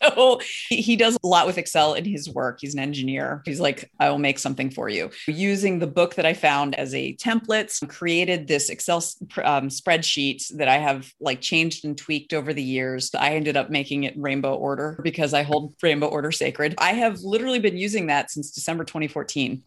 So 0.03 0.39
he, 0.69 0.95
does 0.95 1.17
a 1.23 1.27
lot 1.27 1.47
with 1.47 1.57
Excel 1.57 1.93
in 1.93 2.05
his 2.05 2.29
work. 2.29 2.59
He's 2.61 2.73
an 2.73 2.79
engineer. 2.79 3.41
He's 3.45 3.59
like, 3.59 3.89
I 3.99 4.09
will 4.09 4.19
make 4.19 4.37
something 4.37 4.69
for 4.69 4.89
you. 4.89 5.09
Using 5.27 5.79
the 5.79 5.87
book 5.87 6.15
that 6.15 6.25
I 6.25 6.33
found 6.33 6.75
as 6.75 6.93
a 6.93 7.15
template, 7.15 7.87
created 7.87 8.47
this 8.47 8.69
Excel 8.69 8.97
um, 9.43 9.69
spreadsheet 9.69 10.55
that 10.57 10.67
I 10.67 10.77
have 10.77 11.11
like 11.19 11.41
changed 11.41 11.85
and 11.85 11.97
tweaked 11.97 12.33
over 12.33 12.53
the 12.53 12.63
years. 12.63 13.11
I 13.17 13.35
ended 13.35 13.57
up 13.57 13.69
making 13.69 14.03
it 14.03 14.13
rainbow 14.17 14.55
order 14.55 14.99
because 15.03 15.33
I 15.33 15.43
hold 15.43 15.73
rainbow 15.81 16.07
order 16.07 16.31
sacred. 16.31 16.75
I 16.77 16.93
have 16.93 17.21
literally 17.21 17.59
been 17.59 17.77
using 17.77 18.07
that 18.07 18.31
since 18.31 18.51
December 18.51 18.83
2014. 18.83 19.63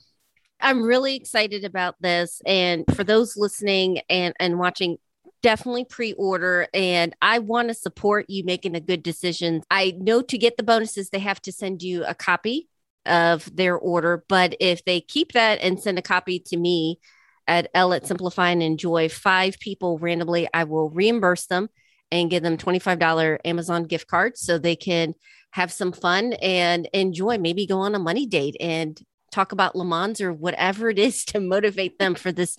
I'm 0.61 0.83
really 0.83 1.17
excited 1.17 1.65
about 1.65 1.97
this. 2.01 2.41
And 2.47 2.85
for 2.95 3.05
those 3.05 3.37
listening 3.37 4.01
and, 4.09 4.35
and 4.41 4.59
watching, 4.59 4.99
definitely 5.43 5.85
pre-order 5.85 6.67
and 6.75 7.15
I 7.23 7.39
want 7.39 7.69
to 7.69 7.75
support 7.75 8.27
you 8.29 8.45
making 8.45 8.75
a 8.75 8.81
good 8.81 9.03
decision. 9.03 9.63
I 9.71 9.95
know 9.99 10.23
to 10.23 10.39
get 10.39 10.57
the 10.57 10.63
bonuses 10.63 11.11
they 11.11 11.19
have 11.21 11.41
to 11.43 11.53
send 11.53 11.83
you 11.83 12.05
a 12.05 12.15
copy 12.15 12.69
of 13.05 13.55
their 13.55 13.77
order, 13.77 14.25
but 14.29 14.57
if 14.61 14.85
they 14.85 15.01
keep 15.01 15.33
that 15.33 15.61
and 15.61 15.81
send 15.81 15.99
a 15.99 16.03
copy 16.03 16.41
to 16.47 16.57
me 16.57 16.99
at 17.47 17.71
L 17.75 17.93
at 17.93 18.07
Simplify 18.07 18.51
and 18.51 18.63
Enjoy, 18.63 19.09
five 19.09 19.59
people 19.61 19.99
randomly, 19.99 20.49
I 20.53 20.65
will 20.65 20.91
reimburse 20.91 21.47
them 21.47 21.69
and 22.11 22.31
give 22.31 22.43
them 22.43 22.57
$25 22.57 23.39
Amazon 23.45 23.85
gift 23.85 24.09
cards 24.09 24.41
so 24.41 24.59
they 24.59 24.77
can 24.77 25.15
have 25.51 25.73
some 25.73 25.93
fun 25.93 26.35
and 26.35 26.89
enjoy, 26.93 27.39
maybe 27.39 27.67
go 27.67 27.79
on 27.79 27.95
a 27.95 27.99
money 27.99 28.27
date 28.27 28.57
and 28.61 29.01
talk 29.33 29.53
about 29.53 29.77
Le 29.77 29.85
Mans 29.85 30.21
or 30.21 30.33
whatever 30.33 30.91
it 30.91 30.99
is 30.99 31.25
to 31.27 31.41
motivate 31.41 31.99
them 31.99 32.15
for 32.15 32.33
this 32.33 32.59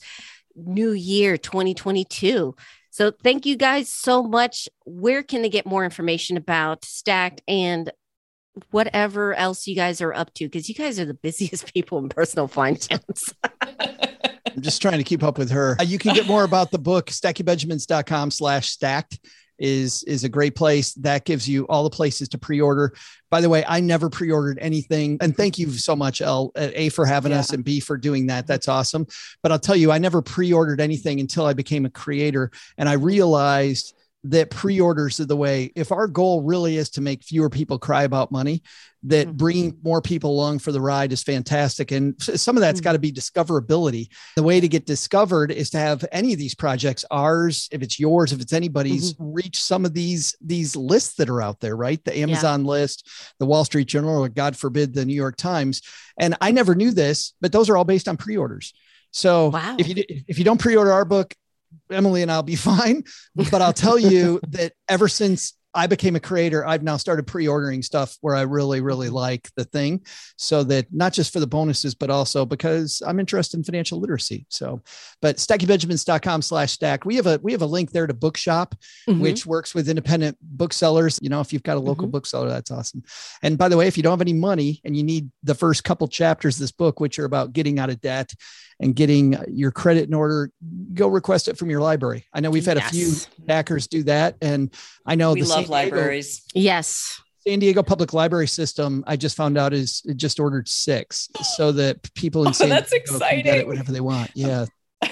new 0.58 0.92
year 0.92 1.38
2022. 1.38 2.56
So 2.90 3.12
thank 3.12 3.46
you 3.46 3.56
guys 3.56 3.90
so 3.90 4.24
much. 4.24 4.68
Where 4.86 5.22
can 5.22 5.44
they 5.44 5.50
get 5.50 5.66
more 5.66 5.86
information 5.86 6.36
about 6.36 6.84
Stacked 6.84 7.42
and 7.48 7.92
whatever 8.72 9.36
else 9.36 9.68
you 9.68 9.76
guys 9.76 10.02
are 10.02 10.14
up 10.14 10.34
to? 10.36 10.46
Because 10.46 10.68
you 10.68 10.76
guys 10.76 11.00
are 11.00 11.06
the 11.06 11.14
busiest 11.22 11.74
people 11.74 12.00
in 12.00 12.10
personal 12.10 12.48
finance. 12.48 13.34
I'm 13.62 14.62
just 14.62 14.82
trying 14.82 14.98
to 14.98 15.04
keep 15.04 15.22
up 15.22 15.38
with 15.38 15.52
her. 15.52 15.78
Uh, 15.80 15.84
you 15.84 16.00
can 16.00 16.16
get 16.16 16.26
more 16.26 16.44
about 16.44 16.72
the 16.72 16.80
book, 16.80 17.08
stackingbenjamins.com 17.08 18.32
slash 18.32 18.70
stacked. 18.70 19.20
Is 19.60 20.04
is 20.04 20.24
a 20.24 20.30
great 20.30 20.56
place. 20.56 20.94
That 20.94 21.26
gives 21.26 21.48
you 21.48 21.66
all 21.66 21.84
the 21.84 21.90
places 21.90 22.30
to 22.30 22.38
pre-order. 22.38 22.94
By 23.30 23.42
the 23.42 23.50
way 23.50 23.66
i 23.68 23.80
never 23.80 24.10
pre-ordered 24.10 24.60
anything. 24.62 25.18
And 25.20 25.36
thank 25.36 25.58
you 25.58 25.72
so 25.72 25.96
much 25.96 26.22
Elle 26.22 26.52
uh, 26.56 26.70
a 26.74 26.90
for 26.90 27.06
having 27.06 27.32
yeah. 27.32 27.40
us 27.40 27.52
and 27.52 27.64
b 27.64 27.80
for 27.80 27.98
doing 27.98 28.28
that. 28.28 28.48
That's 28.48 28.68
awesome. 28.68 29.08
But 29.42 29.52
i'll 29.52 29.60
tell 29.60 29.76
you 29.76 29.92
i 29.92 29.98
never 29.98 30.22
pre-ordered 30.22 30.80
anything 30.80 31.20
until 31.20 31.46
i 31.46 31.54
became 31.54 31.86
a 31.86 31.90
creator. 31.90 32.52
And 32.78 32.88
i 32.88 32.94
realized 32.94 33.94
that 34.24 34.50
pre-orders 34.50 35.20
are 35.20 35.26
the 35.26 35.36
way 35.36 35.72
if 35.76 35.92
our 35.92 36.08
goal 36.08 36.42
really 36.42 36.78
is 36.78 36.90
to 36.90 37.02
make 37.02 37.24
fewer 37.24 37.50
people 37.50 37.78
cry 37.78 38.04
about 38.04 38.32
money 38.32 38.64
that 39.04 39.28
mm-hmm. 39.28 39.38
bringing 39.38 39.78
more 39.84 40.02
people 40.02 40.32
along 40.32 40.58
for 40.58 40.72
the 40.72 40.82
ride 40.82 41.14
is 41.14 41.22
fantastic 41.22 41.92
and 41.92 42.20
some 42.22 42.58
of 42.58 42.62
that's 42.62 42.80
mm-hmm. 42.80 42.86
got 42.86 42.94
to 42.94 43.00
be 43.00 43.12
discoverability 43.12 44.08
the 44.36 44.44
way 44.44 44.60
to 44.60 44.68
get 44.68 44.86
discovered 44.86 45.52
is 45.52 45.70
to 45.70 45.78
have 45.78 46.04
any 46.12 46.34
of 46.34 46.40
these 46.40 46.56
projects 46.56 47.06
ours 47.12 47.70
if 47.72 47.84
it's 47.84 48.00
yours 48.00 48.34
if 48.34 48.42
it's 48.42 48.54
anybody's 48.54 49.14
mm-hmm. 49.14 49.34
reach 49.34 49.60
some 49.60 49.86
of 49.86 49.94
these 49.94 50.36
these 50.42 50.76
lists 50.76 51.16
that 51.16 51.30
are 51.30 51.42
out 51.42 51.60
there 51.60 51.76
right 51.76 52.04
the 52.04 52.18
amazon 52.18 52.66
yeah. 52.66 52.72
list 52.72 53.08
the 53.40 53.46
wall 53.46 53.64
street 53.64 53.88
journal 53.88 54.24
or 54.24 54.30
god 54.30 54.58
forbid 54.58 54.94
the 54.94 55.06
new 55.06 55.16
york 55.16 55.38
times 55.38 55.82
and 56.18 56.36
i 56.42 56.52
never 56.52 56.74
knew 56.74 56.92
this 56.92 57.34
but 57.40 57.52
those 57.52 57.70
are 57.70 57.78
all 57.78 57.86
based 57.86 58.08
on 58.08 58.18
pre-orders 58.18 58.74
so 59.12 59.50
wow. 59.50 59.76
if 59.78 59.88
you 59.88 60.04
if 60.28 60.40
you 60.40 60.44
don't 60.44 60.60
pre-order 60.60 60.92
our 60.92 61.06
book 61.06 61.36
Emily 61.92 62.22
and 62.22 62.32
I'll 62.32 62.44
be 62.44 62.56
fine. 62.72 63.04
But 63.36 63.62
I'll 63.62 63.74
tell 63.74 64.00
you 64.00 64.40
that 64.50 64.74
ever 64.88 65.08
since 65.08 65.54
I 65.78 65.86
became 65.86 66.16
a 66.16 66.20
creator, 66.20 66.66
I've 66.66 66.82
now 66.82 66.98
started 66.98 67.28
pre-ordering 67.28 67.84
stuff 67.84 68.18
where 68.22 68.36
I 68.36 68.42
really, 68.42 68.82
really 68.82 69.10
like 69.10 69.48
the 69.56 69.64
thing. 69.64 70.04
So 70.36 70.64
that 70.64 70.88
not 70.92 71.14
just 71.14 71.32
for 71.32 71.40
the 71.40 71.46
bonuses, 71.46 71.94
but 71.94 72.10
also 72.10 72.48
because 72.48 73.04
I'm 73.06 73.20
interested 73.20 73.58
in 73.58 73.64
financial 73.64 74.00
literacy. 74.00 74.48
So, 74.50 74.82
but 75.22 75.36
stackingbenjamins.com 75.36 76.42
slash 76.42 76.72
stack. 76.72 77.06
We 77.06 77.16
have 77.18 77.28
a 77.28 77.40
we 77.44 77.52
have 77.52 77.62
a 77.62 77.68
link 77.68 77.92
there 77.92 78.08
to 78.08 78.14
bookshop, 78.16 78.74
mm-hmm. 79.08 79.22
which 79.22 79.46
works 79.46 79.76
with 79.76 79.88
independent 79.88 80.36
booksellers. 80.42 81.20
You 81.22 81.30
know, 81.30 81.42
if 81.42 81.54
you've 81.54 81.62
got 81.62 81.78
a 81.78 81.80
local 81.80 82.06
mm-hmm. 82.06 82.12
bookseller, 82.12 82.50
that's 82.50 82.72
awesome. 82.72 83.04
And 83.44 83.56
by 83.56 83.70
the 83.70 83.78
way, 83.78 83.86
if 83.86 83.98
you 83.98 84.04
don't 84.04 84.14
have 84.14 84.22
any 84.22 84.34
money 84.34 84.82
and 84.84 84.98
you 84.98 85.04
need 85.04 85.30
the 85.44 85.54
first 85.54 85.84
couple 85.84 86.08
chapters 86.08 86.56
of 86.56 86.62
this 86.62 86.72
book, 86.72 87.00
which 87.00 87.20
are 87.20 87.26
about 87.26 87.54
getting 87.54 87.78
out 87.78 87.92
of 87.92 88.02
debt 88.02 88.34
and 88.80 88.96
getting 88.96 89.36
your 89.50 89.72
credit 89.72 90.08
in 90.08 90.14
order, 90.14 90.52
go 90.94 91.08
request 91.08 91.48
it 91.48 91.58
from 91.58 91.70
your 91.70 91.82
library. 91.82 92.26
I 92.34 92.42
know 92.42 92.52
we've 92.52 92.66
had 92.66 92.78
yes. 92.78 92.90
a 92.90 92.94
few 92.94 93.46
backers 93.46 93.88
do 93.88 94.04
that. 94.04 94.36
And 94.42 94.74
I 95.06 95.16
know 95.16 95.34
we 95.34 95.42
the 95.42 95.48
Diego, 95.68 95.96
libraries. 95.96 96.44
Yes. 96.54 97.22
San 97.48 97.60
Diego 97.60 97.82
Public 97.82 98.14
Library 98.14 98.48
System, 98.48 99.04
I 99.08 99.16
just 99.16 99.38
found 99.38 99.58
out 99.58 99.74
is 99.74 100.02
just 100.16 100.40
ordered 100.40 100.68
six 100.68 101.30
so 101.56 101.72
that 101.74 102.14
people 102.14 102.42
in 102.44 102.50
oh, 102.50 102.52
San 102.52 102.70
that's 102.70 102.90
Diego 102.90 103.04
exciting. 103.16 103.44
can 103.44 103.54
get 103.54 103.60
it 103.60 103.68
whenever 103.68 103.92
they 103.92 104.02
want. 104.02 104.32
Yeah. 104.34 104.66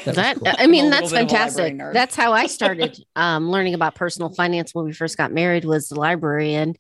That, 0.03 0.15
that 0.15 0.37
cool. 0.37 0.47
I 0.57 0.67
mean, 0.67 0.89
that's 0.89 1.11
fantastic. 1.11 1.77
That's 1.77 2.15
how 2.15 2.33
I 2.33 2.47
started 2.47 2.97
um, 3.15 3.51
learning 3.51 3.75
about 3.75 3.95
personal 3.95 4.29
finance 4.29 4.73
when 4.73 4.85
we 4.85 4.93
first 4.93 5.15
got 5.15 5.31
married 5.31 5.63
was 5.63 5.89
the 5.89 5.99
library. 5.99 6.55
And 6.55 6.77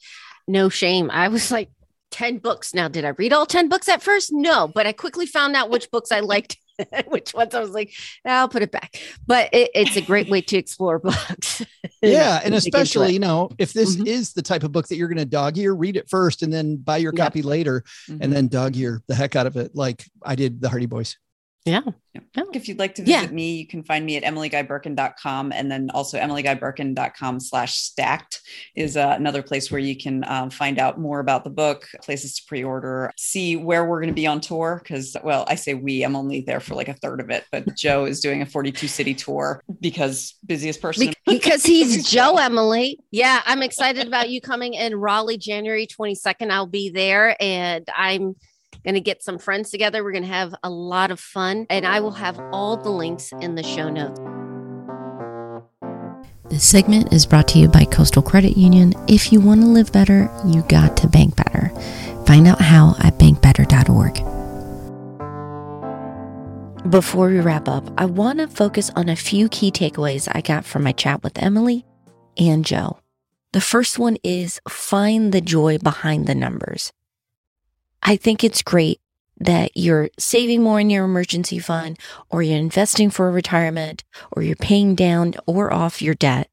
no 0.47 0.69
shame. 0.69 1.09
I 1.11 1.27
was 1.27 1.51
like, 1.51 1.69
10 2.11 2.37
books. 2.37 2.73
Now, 2.73 2.87
did 2.87 3.03
I 3.03 3.09
read 3.09 3.33
all 3.33 3.45
10 3.45 3.67
books 3.67 3.89
at 3.89 4.01
first? 4.01 4.31
No, 4.31 4.67
but 4.67 4.87
I 4.87 4.93
quickly 4.93 5.25
found 5.25 5.55
out 5.55 5.69
which 5.69 5.91
books 5.91 6.11
I 6.11 6.21
liked 6.21 6.57
which 7.07 7.33
ones 7.33 7.53
I 7.53 7.59
was 7.59 7.71
like, 7.71 7.93
I'll 8.23 8.49
put 8.49 8.61
it 8.61 8.71
back. 8.71 8.99
But 9.25 9.49
it, 9.53 9.71
it's 9.73 9.95
a 9.95 10.01
great 10.01 10.29
way 10.29 10.41
to 10.41 10.57
explore 10.57 10.99
books. 10.99 11.63
yeah. 12.01 12.41
and 12.43 12.53
especially, 12.53 13.13
you 13.13 13.19
know, 13.19 13.49
if 13.57 13.73
this 13.73 13.95
mm-hmm. 13.95 14.07
is 14.07 14.33
the 14.33 14.41
type 14.41 14.63
of 14.63 14.71
book 14.71 14.87
that 14.87 14.95
you're 14.95 15.07
going 15.07 15.17
to 15.17 15.25
dog 15.25 15.57
ear, 15.57 15.73
read 15.73 15.97
it 15.97 16.09
first 16.09 16.43
and 16.43 16.51
then 16.51 16.77
buy 16.77 16.97
your 16.97 17.11
copy 17.11 17.41
later 17.41 17.83
mm-hmm. 18.09 18.21
and 18.21 18.33
then 18.33 18.47
dog 18.47 18.75
ear 18.77 19.01
the 19.07 19.15
heck 19.15 19.35
out 19.35 19.47
of 19.47 19.57
it, 19.57 19.75
like 19.75 20.05
I 20.23 20.35
did 20.35 20.61
the 20.61 20.69
Hardy 20.69 20.85
Boys. 20.85 21.17
Yeah. 21.65 21.81
yeah. 22.13 22.43
If 22.53 22.67
you'd 22.67 22.77
like 22.77 22.93
to 22.95 23.01
visit 23.01 23.23
yeah. 23.23 23.27
me, 23.27 23.55
you 23.55 23.67
can 23.67 23.83
find 23.83 24.05
me 24.05 24.17
at 24.17 24.23
emilyguybirken.com 24.23 25.51
and 25.51 25.71
then 25.71 25.89
also 25.95 26.19
emilyguybirken.com 26.19 27.39
slash 27.39 27.75
stacked 27.77 28.41
is 28.75 28.95
uh, 28.95 29.15
another 29.17 29.41
place 29.41 29.71
where 29.71 29.79
you 29.79 29.97
can 29.97 30.23
um, 30.27 30.51
find 30.51 30.77
out 30.77 30.99
more 30.99 31.19
about 31.19 31.43
the 31.43 31.49
book, 31.49 31.87
places 32.03 32.35
to 32.35 32.43
pre-order, 32.47 33.11
see 33.17 33.55
where 33.55 33.83
we're 33.85 33.99
going 33.99 34.09
to 34.09 34.15
be 34.15 34.27
on 34.27 34.41
tour. 34.41 34.79
Cause 34.87 35.17
well, 35.23 35.43
I 35.47 35.55
say 35.55 35.73
we, 35.73 36.03
I'm 36.03 36.15
only 36.15 36.41
there 36.41 36.59
for 36.59 36.75
like 36.75 36.87
a 36.87 36.93
third 36.93 37.19
of 37.19 37.31
it, 37.31 37.45
but 37.51 37.75
Joe 37.75 38.05
is 38.05 38.19
doing 38.19 38.43
a 38.43 38.45
42 38.45 38.87
city 38.87 39.15
tour 39.15 39.63
because 39.81 40.35
busiest 40.45 40.81
person. 40.81 41.13
because 41.25 41.63
he's 41.63 42.07
Joe, 42.07 42.37
Emily. 42.37 42.99
Yeah. 43.09 43.41
I'm 43.43 43.63
excited 43.63 44.05
about 44.05 44.29
you 44.29 44.39
coming 44.39 44.75
in 44.75 44.95
Raleigh, 44.95 45.39
January 45.39 45.87
22nd. 45.87 46.51
I'll 46.51 46.67
be 46.67 46.91
there 46.91 47.35
and 47.41 47.89
I'm 47.95 48.35
going 48.85 48.93
to 48.95 49.01
get 49.01 49.21
some 49.23 49.37
friends 49.37 49.69
together. 49.71 50.03
We're 50.03 50.11
going 50.11 50.23
to 50.23 50.29
have 50.29 50.55
a 50.63 50.69
lot 50.69 51.11
of 51.11 51.19
fun, 51.19 51.65
and 51.69 51.85
I 51.85 51.99
will 51.99 52.11
have 52.11 52.39
all 52.53 52.77
the 52.77 52.91
links 52.91 53.33
in 53.41 53.55
the 53.55 53.63
show 53.63 53.89
notes. 53.89 54.19
This 56.49 56.63
segment 56.63 57.11
is 57.11 57.25
brought 57.25 57.47
to 57.49 57.59
you 57.59 57.67
by 57.67 57.85
Coastal 57.85 58.21
Credit 58.21 58.55
Union. 58.55 58.93
If 59.07 59.33
you 59.33 59.41
want 59.41 59.61
to 59.61 59.67
live 59.67 59.91
better, 59.91 60.29
you 60.45 60.61
got 60.63 60.95
to 60.97 61.07
bank 61.07 61.35
better. 61.35 61.69
Find 62.25 62.47
out 62.47 62.61
how 62.61 62.95
at 62.99 63.17
bankbetter.org. 63.17 64.21
Before 66.91 67.29
we 67.29 67.39
wrap 67.39 67.67
up, 67.67 67.89
I 67.97 68.05
want 68.05 68.37
to 68.39 68.47
focus 68.47 68.91
on 68.95 69.09
a 69.09 69.15
few 69.15 69.49
key 69.49 69.71
takeaways 69.71 70.29
I 70.31 70.41
got 70.41 70.65
from 70.65 70.83
my 70.83 70.91
chat 70.91 71.23
with 71.23 71.41
Emily 71.41 71.83
and 72.37 72.63
Joe. 72.63 72.99
The 73.53 73.61
first 73.61 73.97
one 73.97 74.17
is 74.23 74.61
find 74.69 75.31
the 75.31 75.41
joy 75.41 75.79
behind 75.79 76.27
the 76.27 76.35
numbers. 76.35 76.93
I 78.07 78.17
think 78.17 78.43
it's 78.43 78.61
great 78.61 79.01
that 79.39 79.71
you're 79.73 80.11
saving 80.19 80.61
more 80.61 80.79
in 80.79 80.91
your 80.91 81.05
emergency 81.05 81.57
fund 81.57 81.97
or 82.29 82.43
you're 82.43 82.59
investing 82.59 83.09
for 83.09 83.31
retirement 83.31 84.03
or 84.31 84.43
you're 84.43 84.55
paying 84.55 84.93
down 84.93 85.33
or 85.47 85.73
off 85.73 86.03
your 86.03 86.13
debt. 86.13 86.51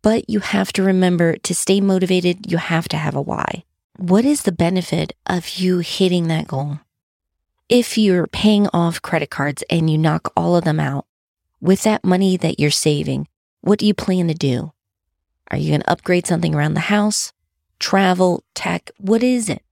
But 0.00 0.30
you 0.30 0.40
have 0.40 0.72
to 0.72 0.82
remember 0.82 1.36
to 1.36 1.54
stay 1.54 1.82
motivated, 1.82 2.50
you 2.50 2.56
have 2.56 2.88
to 2.88 2.96
have 2.96 3.14
a 3.14 3.20
why. 3.20 3.64
What 3.98 4.24
is 4.24 4.44
the 4.44 4.52
benefit 4.52 5.12
of 5.26 5.58
you 5.58 5.80
hitting 5.80 6.28
that 6.28 6.48
goal? 6.48 6.80
If 7.68 7.98
you're 7.98 8.26
paying 8.26 8.66
off 8.72 9.02
credit 9.02 9.28
cards 9.28 9.62
and 9.68 9.90
you 9.90 9.98
knock 9.98 10.32
all 10.34 10.56
of 10.56 10.64
them 10.64 10.80
out, 10.80 11.04
with 11.60 11.82
that 11.82 12.04
money 12.04 12.38
that 12.38 12.58
you're 12.58 12.70
saving, 12.70 13.28
what 13.60 13.78
do 13.78 13.86
you 13.86 13.92
plan 13.92 14.28
to 14.28 14.34
do? 14.34 14.72
Are 15.50 15.58
you 15.58 15.68
going 15.68 15.82
to 15.82 15.90
upgrade 15.90 16.26
something 16.26 16.54
around 16.54 16.72
the 16.72 16.80
house? 16.80 17.34
Travel, 17.78 18.42
tech? 18.54 18.90
What 18.96 19.22
is 19.22 19.50
it? 19.50 19.62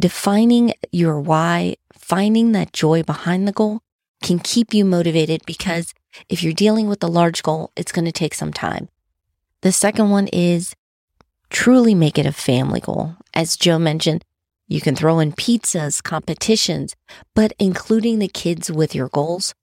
Defining 0.00 0.74
your 0.90 1.20
why, 1.20 1.76
finding 1.92 2.52
that 2.52 2.72
joy 2.72 3.02
behind 3.02 3.46
the 3.46 3.52
goal 3.52 3.82
can 4.22 4.38
keep 4.38 4.74
you 4.74 4.84
motivated 4.84 5.42
because 5.46 5.94
if 6.28 6.42
you're 6.42 6.52
dealing 6.52 6.88
with 6.88 7.02
a 7.02 7.08
large 7.08 7.42
goal, 7.42 7.70
it's 7.76 7.92
going 7.92 8.04
to 8.04 8.12
take 8.12 8.34
some 8.34 8.52
time. 8.52 8.88
The 9.62 9.72
second 9.72 10.10
one 10.10 10.28
is 10.28 10.74
truly 11.50 11.94
make 11.94 12.18
it 12.18 12.26
a 12.26 12.32
family 12.32 12.80
goal. 12.80 13.16
As 13.34 13.56
Joe 13.56 13.78
mentioned, 13.78 14.24
you 14.66 14.80
can 14.80 14.94
throw 14.94 15.18
in 15.18 15.32
pizzas, 15.32 16.02
competitions, 16.02 16.94
but 17.34 17.52
including 17.58 18.18
the 18.18 18.28
kids 18.28 18.70
with 18.70 18.94
your 18.94 19.08
goals 19.08 19.54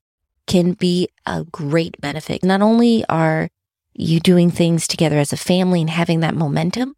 can 0.48 0.74
be 0.74 1.10
a 1.26 1.46
great 1.46 2.00
benefit. 2.02 2.44
Not 2.44 2.62
only 2.62 3.06
are 3.08 3.50
you 3.94 4.20
doing 4.20 4.52
things 4.52 4.88
together 4.88 5.18
as 5.18 5.34
a 5.34 5.38
family 5.38 5.82
and 5.82 5.90
having 5.90 6.20
that 6.22 6.36
momentum, 6.36 6.96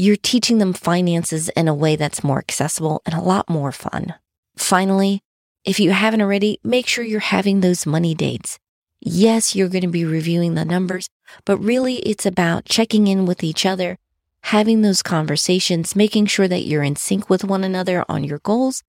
you're 0.00 0.16
teaching 0.16 0.56
them 0.56 0.72
finances 0.72 1.50
in 1.50 1.68
a 1.68 1.74
way 1.74 1.94
that's 1.94 2.24
more 2.24 2.38
accessible 2.38 3.02
and 3.04 3.14
a 3.14 3.20
lot 3.20 3.50
more 3.50 3.70
fun. 3.70 4.14
Finally, 4.56 5.20
if 5.62 5.78
you 5.78 5.90
haven't 5.90 6.22
already, 6.22 6.58
make 6.64 6.86
sure 6.86 7.04
you're 7.04 7.20
having 7.20 7.60
those 7.60 7.84
money 7.84 8.14
dates. 8.14 8.58
Yes, 9.00 9.54
you're 9.54 9.68
going 9.68 9.82
to 9.82 9.88
be 9.88 10.06
reviewing 10.06 10.54
the 10.54 10.64
numbers, 10.64 11.10
but 11.44 11.58
really 11.58 11.96
it's 11.96 12.24
about 12.24 12.64
checking 12.64 13.08
in 13.08 13.26
with 13.26 13.44
each 13.44 13.66
other, 13.66 13.98
having 14.44 14.80
those 14.80 15.02
conversations, 15.02 15.94
making 15.94 16.24
sure 16.24 16.48
that 16.48 16.64
you're 16.64 16.82
in 16.82 16.96
sync 16.96 17.28
with 17.28 17.44
one 17.44 17.62
another 17.62 18.02
on 18.08 18.24
your 18.24 18.38
goals. 18.38 18.82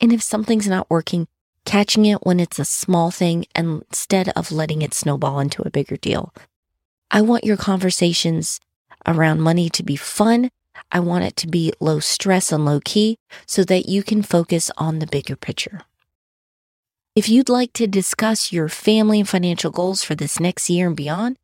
And 0.00 0.12
if 0.12 0.20
something's 0.20 0.66
not 0.66 0.90
working, 0.90 1.28
catching 1.64 2.06
it 2.06 2.26
when 2.26 2.40
it's 2.40 2.58
a 2.58 2.64
small 2.64 3.12
thing 3.12 3.46
instead 3.54 4.30
of 4.30 4.50
letting 4.50 4.82
it 4.82 4.94
snowball 4.94 5.38
into 5.38 5.62
a 5.62 5.70
bigger 5.70 5.96
deal. 5.96 6.34
I 7.08 7.22
want 7.22 7.44
your 7.44 7.56
conversations 7.56 8.58
around 9.06 9.40
money 9.40 9.68
to 9.70 9.82
be 9.82 9.96
fun. 9.96 10.50
I 10.92 11.00
want 11.00 11.24
it 11.24 11.36
to 11.36 11.48
be 11.48 11.72
low 11.80 12.00
stress 12.00 12.52
and 12.52 12.64
low 12.64 12.80
key 12.84 13.18
so 13.46 13.64
that 13.64 13.88
you 13.88 14.02
can 14.02 14.22
focus 14.22 14.70
on 14.76 14.98
the 14.98 15.06
bigger 15.06 15.36
picture. 15.36 15.82
If 17.14 17.28
you'd 17.28 17.48
like 17.48 17.72
to 17.74 17.86
discuss 17.86 18.52
your 18.52 18.68
family 18.68 19.20
and 19.20 19.28
financial 19.28 19.70
goals 19.70 20.02
for 20.02 20.14
this 20.14 20.38
next 20.38 20.68
year 20.68 20.86
and 20.86 20.96
beyond, 20.96 21.38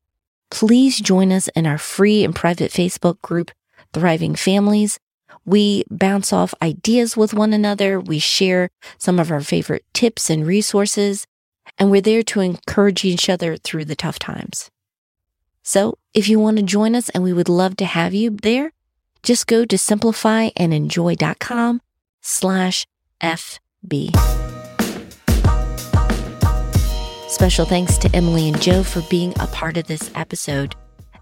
please 0.51 1.01
join 1.01 1.33
us 1.33 1.48
in 1.57 1.66
our 1.66 1.79
free 1.79 2.25
and 2.25 2.35
private 2.35 2.70
Facebook 2.70 3.22
group, 3.22 3.51
Thriving 3.94 4.35
Families. 4.35 5.01
We 5.46 5.85
bounce 5.90 6.33
off 6.33 6.55
ideas 6.61 7.16
with 7.16 7.33
one 7.33 7.55
another. 7.55 7.98
We 7.98 8.18
share 8.18 8.68
some 8.98 9.18
of 9.18 9.31
our 9.33 9.40
favorite 9.40 9.85
tips 9.94 10.29
and 10.29 10.46
resources, 10.46 11.27
and 11.79 11.90
we're 11.90 12.03
there 12.03 12.22
to 12.22 12.40
encourage 12.40 13.05
each 13.05 13.31
other 13.31 13.57
through 13.57 13.87
the 13.87 13.96
tough 13.96 14.18
times. 14.18 14.70
So 15.62 15.98
if 16.12 16.29
you 16.29 16.38
want 16.38 16.59
to 16.59 16.62
join 16.62 16.94
us 16.94 17.09
and 17.11 17.22
we 17.22 17.33
would 17.33 17.48
love 17.48 17.77
to 17.77 17.85
have 17.85 18.14
you 18.14 18.31
there, 18.31 18.72
just 19.22 19.46
go 19.46 19.64
to 19.64 19.77
simplifyandenjoy.com 19.77 21.81
slash 22.20 22.87
FB. 23.21 24.17
Special 27.29 27.65
thanks 27.65 27.96
to 27.98 28.15
Emily 28.15 28.48
and 28.48 28.60
Joe 28.60 28.83
for 28.83 29.00
being 29.08 29.33
a 29.40 29.46
part 29.46 29.77
of 29.77 29.87
this 29.87 30.10
episode. 30.15 30.75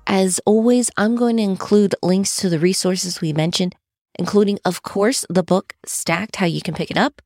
As 0.07 0.41
always, 0.45 0.91
I'm 0.97 1.15
going 1.15 1.37
to 1.37 1.43
include 1.43 1.95
links 2.03 2.37
to 2.39 2.49
the 2.49 2.59
resources 2.59 3.21
we 3.21 3.33
mentioned, 3.33 3.77
including, 4.19 4.59
of 4.65 4.83
course, 4.83 5.25
the 5.31 5.45
book 5.45 5.77
Stacked, 5.87 6.37
how 6.37 6.47
you 6.47 6.61
can 6.61 6.75
pick 6.75 6.91
it 6.91 6.97
up, 6.97 7.23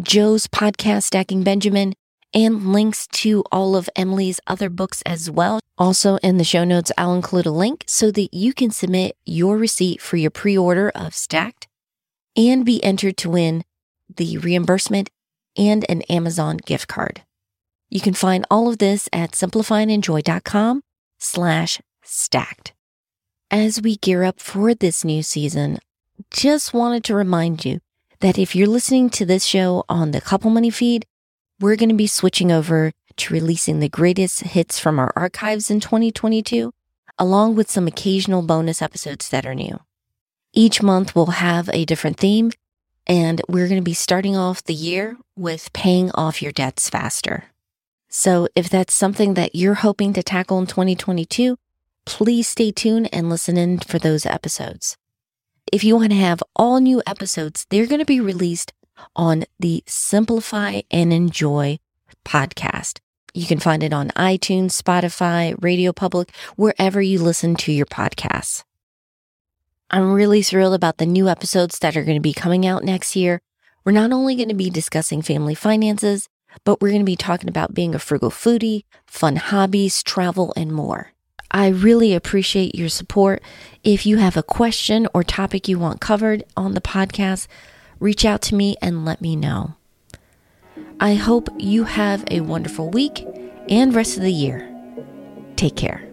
Joe's 0.00 0.46
podcast, 0.46 1.02
Stacking 1.02 1.42
Benjamin, 1.42 1.94
and 2.36 2.70
links 2.70 3.06
to 3.08 3.42
all 3.50 3.74
of 3.74 3.88
Emily's 3.96 4.38
other 4.46 4.68
books 4.68 5.02
as 5.06 5.30
well. 5.30 5.58
Also, 5.78 6.16
in 6.18 6.36
the 6.36 6.44
show 6.44 6.64
notes, 6.64 6.92
I'll 6.98 7.14
include 7.14 7.46
a 7.46 7.50
link 7.50 7.82
so 7.88 8.10
that 8.10 8.32
you 8.32 8.52
can 8.52 8.70
submit 8.70 9.16
your 9.24 9.56
receipt 9.56 10.02
for 10.02 10.18
your 10.18 10.30
pre 10.30 10.56
order 10.56 10.90
of 10.90 11.14
Stacked 11.14 11.66
and 12.36 12.66
be 12.66 12.84
entered 12.84 13.16
to 13.16 13.30
win 13.30 13.64
the 14.14 14.36
reimbursement 14.36 15.08
and 15.56 15.86
an 15.88 16.02
Amazon 16.02 16.58
gift 16.58 16.86
card. 16.86 17.22
You 17.88 18.00
can 18.00 18.14
find 18.14 18.44
all 18.50 18.68
of 18.68 18.78
this 18.78 19.08
at 19.12 19.32
simplifyandenjoy.com 19.32 20.82
slash 21.18 21.80
stacked. 22.02 22.74
As 23.50 23.80
we 23.80 23.96
gear 23.96 24.24
up 24.24 24.40
for 24.40 24.74
this 24.74 25.04
new 25.04 25.22
season, 25.22 25.78
just 26.30 26.74
wanted 26.74 27.04
to 27.04 27.14
remind 27.14 27.64
you 27.64 27.80
that 28.20 28.38
if 28.38 28.54
you're 28.54 28.66
listening 28.66 29.08
to 29.10 29.24
this 29.24 29.44
show 29.44 29.84
on 29.88 30.10
the 30.10 30.20
Couple 30.20 30.50
Money 30.50 30.70
feed, 30.70 31.06
we're 31.60 31.76
going 31.76 31.88
to 31.88 31.94
be 31.94 32.06
switching 32.06 32.52
over 32.52 32.92
to 33.16 33.32
releasing 33.32 33.80
the 33.80 33.88
greatest 33.88 34.42
hits 34.42 34.78
from 34.78 34.98
our 34.98 35.12
archives 35.16 35.70
in 35.70 35.80
2022, 35.80 36.72
along 37.18 37.54
with 37.54 37.70
some 37.70 37.86
occasional 37.86 38.42
bonus 38.42 38.82
episodes 38.82 39.30
that 39.30 39.46
are 39.46 39.54
new. 39.54 39.78
Each 40.52 40.82
month 40.82 41.14
we'll 41.14 41.26
have 41.26 41.70
a 41.72 41.86
different 41.86 42.18
theme, 42.18 42.52
and 43.06 43.40
we're 43.48 43.68
going 43.68 43.80
to 43.80 43.84
be 43.84 43.94
starting 43.94 44.36
off 44.36 44.64
the 44.64 44.74
year 44.74 45.16
with 45.34 45.72
paying 45.72 46.10
off 46.12 46.42
your 46.42 46.52
debts 46.52 46.90
faster. 46.90 47.44
So 48.08 48.48
if 48.54 48.68
that's 48.68 48.94
something 48.94 49.34
that 49.34 49.54
you're 49.54 49.74
hoping 49.74 50.12
to 50.12 50.22
tackle 50.22 50.58
in 50.58 50.66
2022, 50.66 51.56
please 52.04 52.48
stay 52.48 52.70
tuned 52.70 53.08
and 53.12 53.30
listen 53.30 53.56
in 53.56 53.78
for 53.78 53.98
those 53.98 54.26
episodes. 54.26 54.96
If 55.72 55.82
you 55.82 55.96
want 55.96 56.10
to 56.10 56.18
have 56.18 56.42
all 56.54 56.80
new 56.80 57.02
episodes, 57.06 57.66
they're 57.70 57.86
going 57.86 57.98
to 57.98 58.04
be 58.04 58.20
released 58.20 58.72
on 59.14 59.44
the 59.58 59.82
Simplify 59.86 60.82
and 60.90 61.12
Enjoy 61.12 61.78
podcast. 62.24 63.00
You 63.34 63.46
can 63.46 63.58
find 63.58 63.82
it 63.82 63.92
on 63.92 64.08
iTunes, 64.10 64.80
Spotify, 64.80 65.54
Radio 65.62 65.92
Public, 65.92 66.34
wherever 66.56 67.02
you 67.02 67.18
listen 67.18 67.54
to 67.56 67.72
your 67.72 67.86
podcasts. 67.86 68.64
I'm 69.90 70.12
really 70.12 70.42
thrilled 70.42 70.74
about 70.74 70.98
the 70.98 71.06
new 71.06 71.28
episodes 71.28 71.78
that 71.78 71.96
are 71.96 72.02
going 72.02 72.16
to 72.16 72.20
be 72.20 72.32
coming 72.32 72.66
out 72.66 72.82
next 72.82 73.14
year. 73.14 73.42
We're 73.84 73.92
not 73.92 74.10
only 74.10 74.34
going 74.34 74.48
to 74.48 74.54
be 74.54 74.70
discussing 74.70 75.22
family 75.22 75.54
finances, 75.54 76.28
but 76.64 76.80
we're 76.80 76.88
going 76.88 77.02
to 77.02 77.04
be 77.04 77.14
talking 77.14 77.48
about 77.48 77.74
being 77.74 77.94
a 77.94 77.98
frugal 77.98 78.30
foodie, 78.30 78.84
fun 79.06 79.36
hobbies, 79.36 80.02
travel, 80.02 80.52
and 80.56 80.72
more. 80.72 81.12
I 81.50 81.68
really 81.68 82.14
appreciate 82.14 82.74
your 82.74 82.88
support. 82.88 83.42
If 83.84 84.06
you 84.06 84.16
have 84.16 84.36
a 84.36 84.42
question 84.42 85.06
or 85.14 85.22
topic 85.22 85.68
you 85.68 85.78
want 85.78 86.00
covered 86.00 86.42
on 86.56 86.72
the 86.72 86.80
podcast, 86.80 87.46
reach 88.00 88.24
out 88.24 88.42
to 88.42 88.54
me 88.54 88.76
and 88.80 89.04
let 89.04 89.20
me 89.20 89.36
know. 89.36 89.74
I 91.00 91.14
hope 91.14 91.48
you 91.58 91.84
have 91.84 92.24
a 92.30 92.40
wonderful 92.40 92.90
week 92.90 93.26
and 93.68 93.94
rest 93.94 94.16
of 94.16 94.22
the 94.22 94.32
year. 94.32 94.68
Take 95.56 95.76
care. 95.76 96.05